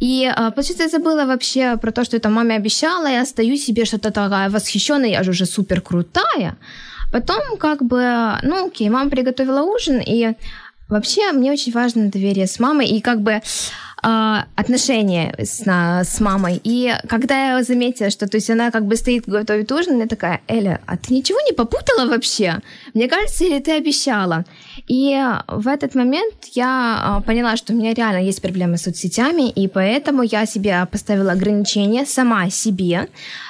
И, 0.00 0.24
э, 0.24 0.50
получается, 0.50 0.84
я 0.84 0.88
забыла 0.88 1.26
вообще 1.26 1.76
про 1.76 1.92
то, 1.92 2.04
что 2.04 2.16
я 2.16 2.20
там 2.20 2.32
маме 2.32 2.56
обещала, 2.56 3.06
я 3.06 3.26
стою 3.26 3.56
себе 3.56 3.84
что-то 3.84 4.10
такая 4.10 4.48
восхищенная, 4.50 5.10
я 5.10 5.22
же 5.22 5.30
уже 5.30 5.46
супер 5.46 5.80
крутая. 5.80 6.56
Потом, 7.12 7.56
как 7.58 7.82
бы, 7.82 8.38
ну, 8.42 8.66
окей, 8.66 8.88
мама 8.90 9.10
приготовила 9.10 9.62
ужин, 9.62 10.00
и 10.06 10.34
вообще 10.88 11.32
мне 11.32 11.52
очень 11.52 11.72
важно 11.72 12.10
доверие 12.10 12.46
с 12.46 12.58
мамой, 12.58 12.86
и 12.86 13.00
как 13.00 13.20
бы 13.20 13.40
отношения 14.02 15.34
с, 15.38 15.64
на, 15.66 16.04
с 16.04 16.20
мамой. 16.20 16.60
И 16.62 16.94
когда 17.08 17.56
я 17.56 17.62
заметила, 17.62 18.10
что 18.10 18.28
то 18.28 18.36
есть 18.36 18.50
она 18.50 18.70
как 18.70 18.86
бы 18.86 18.96
стоит, 18.96 19.26
готовит 19.26 19.72
ужин, 19.72 19.98
я 19.98 20.06
такая, 20.06 20.40
Эля, 20.46 20.80
а 20.86 20.96
ты 20.96 21.14
ничего 21.14 21.38
не 21.40 21.52
попутала 21.52 22.08
вообще? 22.08 22.60
Мне 22.94 23.08
кажется, 23.08 23.44
или 23.44 23.58
ты 23.58 23.72
обещала? 23.72 24.44
И 24.86 25.20
в 25.48 25.66
этот 25.66 25.94
момент 25.94 26.34
я 26.54 26.98
а, 27.00 27.20
поняла, 27.20 27.56
что 27.56 27.72
у 27.72 27.76
меня 27.76 27.94
реально 27.94 28.24
есть 28.24 28.40
проблемы 28.40 28.76
с 28.76 28.82
соцсетями, 28.82 29.50
и 29.50 29.68
поэтому 29.68 30.22
я 30.22 30.46
себе 30.46 30.86
поставила 30.90 31.32
ограничения 31.32 32.06
сама 32.06 32.50
себе. 32.50 33.08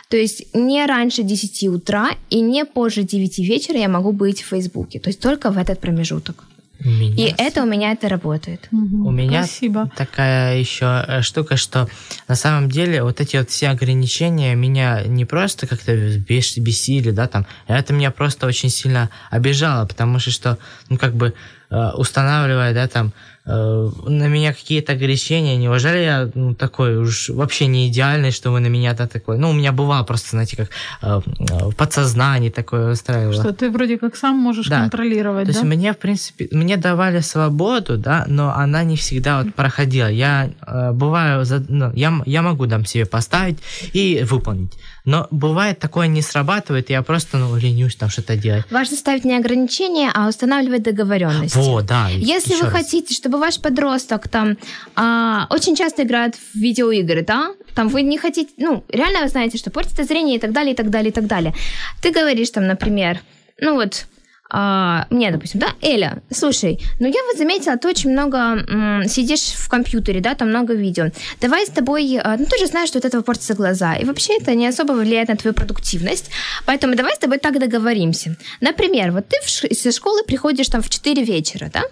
То 0.09 0.17
есть 0.17 0.55
не 0.55 0.87
раньше 0.87 1.23
10 1.23 1.69
утра 1.69 2.11
и 2.31 2.41
не 2.41 2.65
позже 2.65 3.03
9 3.03 3.39
вечера 3.39 3.79
я 3.79 3.89
могу 3.89 4.13
быть 4.13 4.43
в 4.43 4.47
Фейсбуке. 4.47 4.99
То 4.99 5.11
есть 5.11 5.21
только 5.21 5.51
в 5.51 5.59
этот 5.59 5.81
промежуток. 5.81 6.45
У 6.85 6.89
меня 6.89 7.29
И 7.29 7.35
это 7.37 7.63
у 7.63 7.67
меня 7.67 7.93
это 7.93 8.09
работает. 8.09 8.69
У 8.71 9.11
меня 9.11 9.45
Спасибо. 9.45 9.91
такая 9.97 10.59
еще 10.59 11.05
э, 11.07 11.23
штука, 11.23 11.57
что 11.57 11.89
на 12.29 12.35
самом 12.37 12.71
деле 12.71 13.03
вот 13.03 13.21
эти 13.21 13.37
вот 13.37 13.51
все 13.51 13.69
ограничения 13.69 14.55
меня 14.55 15.03
не 15.05 15.25
просто 15.25 15.67
как-то 15.67 15.93
бес- 16.19 16.59
бесили, 16.59 17.11
да, 17.11 17.27
там, 17.27 17.47
это 17.67 17.93
меня 17.93 18.11
просто 18.11 18.47
очень 18.47 18.71
сильно 18.71 19.11
обижало, 19.31 19.87
потому 19.87 20.19
что, 20.19 20.31
что 20.31 20.59
ну, 20.89 20.99
как 20.99 21.15
бы 21.15 21.35
э, 21.71 21.91
устанавливая, 21.97 22.73
да, 22.75 22.87
там, 22.87 23.13
на 23.53 24.27
меня 24.29 24.53
какие-то 24.53 24.93
ограничения, 24.93 25.57
неужели 25.57 25.99
я 25.99 26.31
ну, 26.35 26.55
такой 26.55 26.97
уж 26.97 27.31
вообще 27.31 27.67
не 27.67 27.89
идеальный, 27.89 28.31
что 28.31 28.51
вы 28.51 28.61
на 28.61 28.67
меня-то 28.67 29.07
такой, 29.07 29.39
ну, 29.39 29.51
у 29.51 29.53
меня 29.53 29.73
бывало 29.73 30.05
просто, 30.05 30.31
знаете, 30.31 30.57
как 30.57 30.71
э, 31.03 31.21
э, 31.51 31.69
в 31.71 31.75
подсознании 31.75 32.51
такое 32.51 32.93
устраивало. 32.93 33.35
Что 33.35 33.53
ты 33.53 33.71
вроде 33.71 33.99
как 33.99 34.17
сам 34.17 34.37
можешь 34.37 34.69
Да. 34.69 34.81
контролировать, 34.81 35.45
То 35.45 35.51
есть 35.51 35.63
да? 35.63 35.67
мне, 35.67 35.93
в 35.93 35.99
принципе, 35.99 36.49
мне 36.53 36.77
давали 36.77 37.21
свободу, 37.21 37.97
да, 37.97 38.25
но 38.29 38.53
она 38.55 38.85
не 38.85 38.97
всегда 38.97 39.43
вот 39.43 39.55
проходила. 39.55 40.09
Я 40.09 40.51
э, 40.67 40.93
бываю, 40.93 41.45
за- 41.45 41.65
ну, 41.69 41.91
я, 41.95 42.21
я 42.27 42.43
могу 42.43 42.67
там 42.67 42.85
себе 42.85 43.07
поставить 43.07 43.59
и 43.93 44.25
выполнить. 44.29 44.73
Но 45.05 45.27
бывает 45.31 45.79
такое 45.79 46.07
не 46.07 46.21
срабатывает, 46.21 46.91
я 46.91 47.01
просто, 47.03 47.39
ну, 47.39 47.57
ленюсь 47.57 47.97
там 47.97 48.11
что-то 48.11 48.37
делать. 48.37 48.65
Важно 48.71 48.97
ставить 48.97 49.25
не 49.25 49.37
ограничения, 49.39 50.11
а 50.15 50.29
устанавливать 50.29 50.83
договоренности. 50.83 51.57
Вот, 51.57 51.87
да. 51.87 52.09
Если 52.11 52.55
вы 52.57 52.65
раз. 52.65 52.73
хотите, 52.73 53.15
чтобы 53.15 53.38
ваш 53.39 53.61
подросток 53.61 54.29
там 54.29 54.57
а, 54.95 55.47
очень 55.51 55.77
часто 55.77 56.03
играет 56.03 56.35
в 56.37 56.55
видеоигры, 56.55 57.23
да, 57.23 57.53
там 57.75 57.89
вы 57.89 58.03
не 58.03 58.19
хотите, 58.19 58.51
ну, 58.57 58.85
реально 58.89 59.23
вы 59.23 59.29
знаете, 59.29 59.59
что 59.59 59.71
портится 59.71 60.05
зрение 60.05 60.37
и 60.37 60.41
так 60.41 60.53
далее, 60.53 60.73
и 60.73 60.77
так 60.77 60.91
далее, 60.91 61.11
и 61.11 61.13
так 61.13 61.27
далее. 61.27 61.55
Ты 62.03 62.11
говоришь 62.11 62.51
там, 62.51 62.67
например, 62.67 63.21
ну 63.61 63.75
вот, 63.75 64.07
а, 64.51 65.07
мне, 65.11 65.31
допустим, 65.31 65.61
да, 65.61 65.75
Эля, 65.83 66.23
слушай, 66.31 66.81
ну 67.01 67.07
я 67.07 67.23
вот 67.27 67.37
заметила, 67.37 67.77
ты 67.77 67.87
очень 67.89 68.11
много 68.11 68.39
м, 68.39 69.07
сидишь 69.07 69.53
в 69.55 69.69
компьютере, 69.69 70.21
да, 70.21 70.35
там 70.35 70.49
много 70.49 70.73
видео. 70.73 71.11
Давай 71.41 71.67
с 71.67 71.71
тобой, 71.71 72.19
а, 72.23 72.37
ну 72.39 72.47
ты 72.47 72.59
же 72.59 72.67
знаешь, 72.67 72.89
что 72.89 72.99
от 72.99 73.05
этого 73.05 73.23
портятся 73.23 73.55
глаза, 73.55 73.97
и 73.97 74.05
вообще 74.07 74.39
это 74.39 74.55
не 74.55 74.67
особо 74.67 74.93
влияет 74.93 75.29
на 75.29 75.37
твою 75.37 75.53
продуктивность, 75.53 76.31
поэтому 76.65 76.95
давай 76.95 77.15
с 77.15 77.19
тобой 77.19 77.39
так 77.39 77.59
договоримся. 77.59 78.37
Например, 78.63 79.13
вот 79.13 79.29
ты 79.29 79.37
в 79.45 79.51
со 79.51 79.93
школы 79.93 80.23
приходишь 80.23 80.69
там 80.69 80.81
в 80.81 80.89
4 80.89 81.23
вечера, 81.25 81.71
да, 81.71 81.83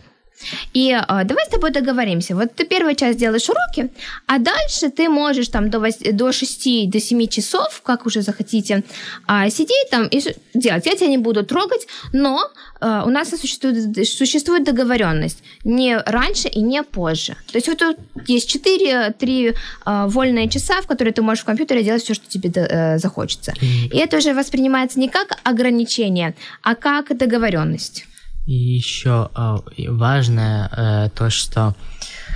и 0.74 0.92
а, 0.92 1.24
давай 1.24 1.44
с 1.46 1.48
тобой 1.48 1.70
договоримся. 1.70 2.34
Вот 2.34 2.54
ты 2.54 2.64
первую 2.64 2.94
часть 2.94 3.18
делаешь 3.18 3.48
уроки, 3.48 3.90
а 4.26 4.38
дальше 4.38 4.90
ты 4.90 5.08
можешь 5.08 5.48
там 5.48 5.70
до, 5.70 5.78
вось- 5.78 6.12
до 6.12 6.32
6, 6.32 6.90
до 6.90 7.00
7 7.00 7.26
часов, 7.26 7.80
как 7.82 8.06
уже 8.06 8.22
захотите, 8.22 8.82
а, 9.26 9.50
сидеть 9.50 9.90
там 9.90 10.06
и 10.06 10.22
делать. 10.54 10.86
Я 10.86 10.94
тебя 10.94 11.08
не 11.08 11.18
буду 11.18 11.44
трогать, 11.44 11.86
но 12.12 12.50
а, 12.80 13.04
у 13.04 13.10
нас 13.10 13.30
существует, 13.30 14.08
существует 14.08 14.64
договоренность 14.64 15.42
не 15.64 15.96
раньше 15.96 16.48
и 16.48 16.60
не 16.60 16.82
позже. 16.82 17.36
То 17.52 17.58
есть 17.58 17.68
вот 17.68 17.78
тут 17.78 17.96
есть 18.26 18.54
4-3 18.54 19.54
вольные 19.84 20.48
часа, 20.48 20.80
в 20.82 20.86
которые 20.86 21.12
ты 21.12 21.22
можешь 21.22 21.42
в 21.42 21.46
компьютере 21.46 21.82
делать 21.82 22.02
все, 22.02 22.14
что 22.14 22.28
тебе 22.28 22.50
э, 22.54 22.98
захочется. 22.98 23.52
И 23.60 23.96
это 23.98 24.18
уже 24.18 24.34
воспринимается 24.34 25.00
не 25.00 25.08
как 25.08 25.38
ограничение, 25.44 26.34
а 26.62 26.74
как 26.74 27.16
договоренность. 27.16 28.04
И 28.46 28.52
еще 28.52 29.28
и 29.76 29.88
важное 29.88 30.70
э, 30.70 31.10
то, 31.10 31.30
что, 31.30 31.74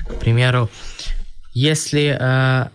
к 0.08 0.18
примеру, 0.18 0.68
если 1.54 2.16
э, 2.20 2.68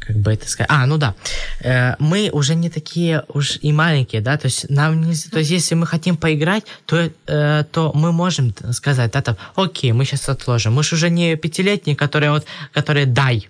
как 0.00 0.16
бы 0.16 0.32
это 0.32 0.48
сказать, 0.48 0.68
а, 0.68 0.84
ну 0.86 0.98
да, 0.98 1.14
э, 1.60 1.94
мы 2.00 2.30
уже 2.32 2.56
не 2.56 2.70
такие 2.70 3.24
уж 3.28 3.58
и 3.62 3.72
маленькие, 3.72 4.20
да, 4.20 4.36
то 4.36 4.46
есть 4.46 4.68
нам 4.68 5.00
не, 5.00 5.14
то 5.14 5.38
есть 5.38 5.50
если 5.52 5.76
мы 5.76 5.86
хотим 5.86 6.16
поиграть, 6.16 6.64
то 6.86 7.08
то 7.26 7.92
мы 7.94 8.10
можем 8.12 8.52
сказать, 8.72 9.12
да, 9.12 9.22
там, 9.22 9.36
окей, 9.54 9.92
мы 9.92 10.04
сейчас 10.04 10.28
отложим, 10.28 10.74
мы 10.74 10.82
же 10.82 10.96
уже 10.96 11.08
не 11.08 11.36
пятилетние, 11.36 11.94
которые 11.94 12.32
вот, 12.32 12.46
которые 12.72 13.06
дай, 13.06 13.48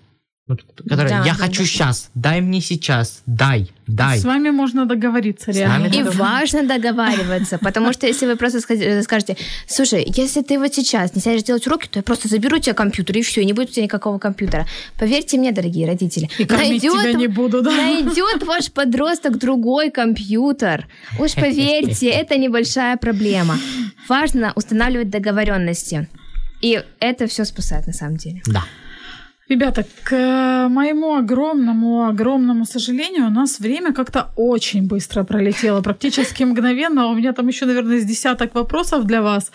вот, 0.49 0.61
которые 0.89 1.09
Да, 1.09 1.19
я 1.25 1.33
да, 1.33 1.39
хочу 1.39 1.63
да. 1.63 1.69
сейчас, 1.69 2.11
дай 2.15 2.41
мне 2.41 2.61
сейчас, 2.61 3.23
дай, 3.27 3.71
дай. 3.87 4.19
С 4.19 4.25
вами 4.25 4.51
можно 4.51 4.87
договориться 4.87 5.53
реально. 5.53 5.87
И 5.87 6.03
важно 6.03 6.65
договариваться, 6.67 7.59
потому 7.59 7.93
что 7.93 8.09
если 8.09 8.27
вы 8.27 8.35
просто 8.35 8.59
ска- 8.59 9.03
скажете, 9.03 9.37
слушай, 9.69 10.05
если 10.05 10.43
ты 10.43 10.59
вот 10.59 10.75
сейчас 10.75 11.15
не 11.15 11.21
сядешь 11.21 11.45
делать 11.45 11.65
уроки, 11.69 11.87
то 11.87 12.01
я 12.01 12.03
просто 12.03 12.27
заберу 12.27 12.57
у 12.57 12.61
тебя 12.61 12.75
компьютер, 12.75 13.17
и 13.19 13.23
все, 13.23 13.43
и 13.43 13.45
не 13.45 13.53
будет 13.53 13.71
у 13.71 13.73
тебя 13.73 13.85
никакого 13.85 14.19
компьютера. 14.19 14.67
Поверьте 14.99 15.39
мне, 15.39 15.53
дорогие 15.53 15.87
родители, 15.87 16.29
И 16.39 16.45
кормить 16.45 16.83
тебя 16.83 17.13
не 17.13 17.29
буду, 17.29 17.63
да? 17.63 17.71
найдет 17.71 18.43
ваш 18.43 18.73
подросток 18.73 19.39
другой 19.39 19.91
компьютер. 19.93 20.89
Уж 21.21 21.35
поверьте, 21.35 22.09
это 22.11 22.37
небольшая 22.37 22.97
проблема. 22.97 23.59
Важно 24.09 24.53
устанавливать 24.57 25.09
договоренности. 25.09 26.09
И 26.61 26.83
это 27.01 27.27
все 27.29 27.45
спасает 27.45 27.87
на 27.87 27.93
самом 27.93 28.17
деле. 28.17 28.43
Да. 28.47 28.65
Ребята, 29.53 29.85
к 30.05 30.13
э, 30.17 30.69
моему 30.69 31.15
огромному, 31.15 32.09
огромному 32.09 32.65
сожалению, 32.65 33.27
у 33.27 33.31
нас 33.31 33.61
время 33.61 33.93
как-то 33.93 34.33
очень 34.37 34.87
быстро 34.87 35.25
пролетело, 35.25 35.83
практически 35.83 36.45
мгновенно. 36.45 37.09
У 37.09 37.15
меня 37.15 37.33
там 37.33 37.49
еще, 37.49 37.67
наверное, 37.67 38.01
с 38.01 38.05
десяток 38.05 38.55
вопросов 38.55 39.05
для 39.05 39.21
вас. 39.21 39.53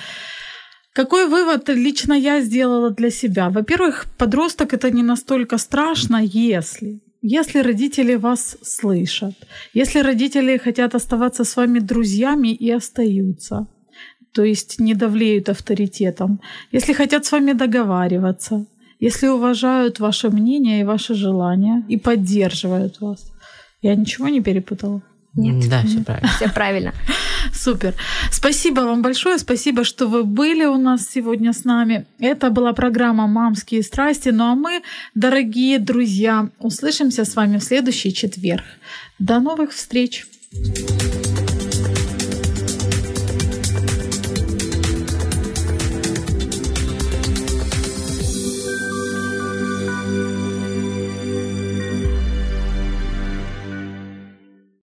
Какой 0.93 1.28
вывод 1.28 1.70
лично 1.70 2.14
я 2.14 2.41
сделала 2.41 2.91
для 2.91 3.10
себя? 3.10 3.50
Во-первых, 3.50 4.06
подросток 4.18 4.74
это 4.74 4.91
не 4.91 5.04
настолько 5.04 5.58
страшно, 5.58 6.22
если 6.24 7.00
если 7.24 7.64
родители 7.64 8.18
вас 8.18 8.58
слышат, 8.62 9.34
если 9.74 10.04
родители 10.04 10.58
хотят 10.58 10.95
оставаться 10.95 11.43
с 11.43 11.58
вами 11.58 11.80
друзьями 11.80 12.54
и 12.54 12.70
остаются, 12.70 13.66
то 14.32 14.43
есть 14.43 14.80
не 14.80 14.93
давлеют 14.93 15.50
авторитетом, 15.50 16.39
если 16.74 16.93
хотят 16.93 17.26
с 17.26 17.32
вами 17.32 17.54
договариваться, 17.54 18.66
если 19.00 19.28
уважают 19.28 20.00
ваше 20.00 20.30
мнение 20.30 20.82
и 20.82 20.84
ваши 20.84 21.14
желания 21.14 21.86
и 21.88 21.98
поддерживают 21.98 23.02
вас. 23.02 23.32
Я 23.82 23.95
ничего 23.95 24.28
не 24.30 24.41
перепутала? 24.41 25.02
Нет. 25.36 25.70
Да, 25.70 25.84
все 25.84 26.04
правильно. 26.04 26.30
Все 26.36 26.50
правильно. 26.50 26.93
Супер. 27.54 27.93
Спасибо 28.32 28.82
вам 28.82 29.02
большое. 29.04 29.38
Спасибо, 29.38 29.84
что 29.84 30.08
вы 30.08 30.24
были 30.24 30.66
у 30.66 30.78
нас 30.78 31.08
сегодня 31.08 31.54
с 31.54 31.64
нами. 31.64 32.08
Это 32.20 32.50
была 32.50 32.74
программа 32.74 33.28
«Мамские 33.28 33.84
страсти». 33.84 34.30
Ну 34.30 34.45
а 34.45 34.56
мы, 34.56 34.82
дорогие 35.14 35.78
друзья, 35.78 36.50
услышимся 36.60 37.24
с 37.24 37.36
вами 37.36 37.58
в 37.58 37.64
следующий 37.64 38.14
четверг. 38.14 38.64
До 39.20 39.39
новых 39.39 39.72
встреч. 39.74 40.26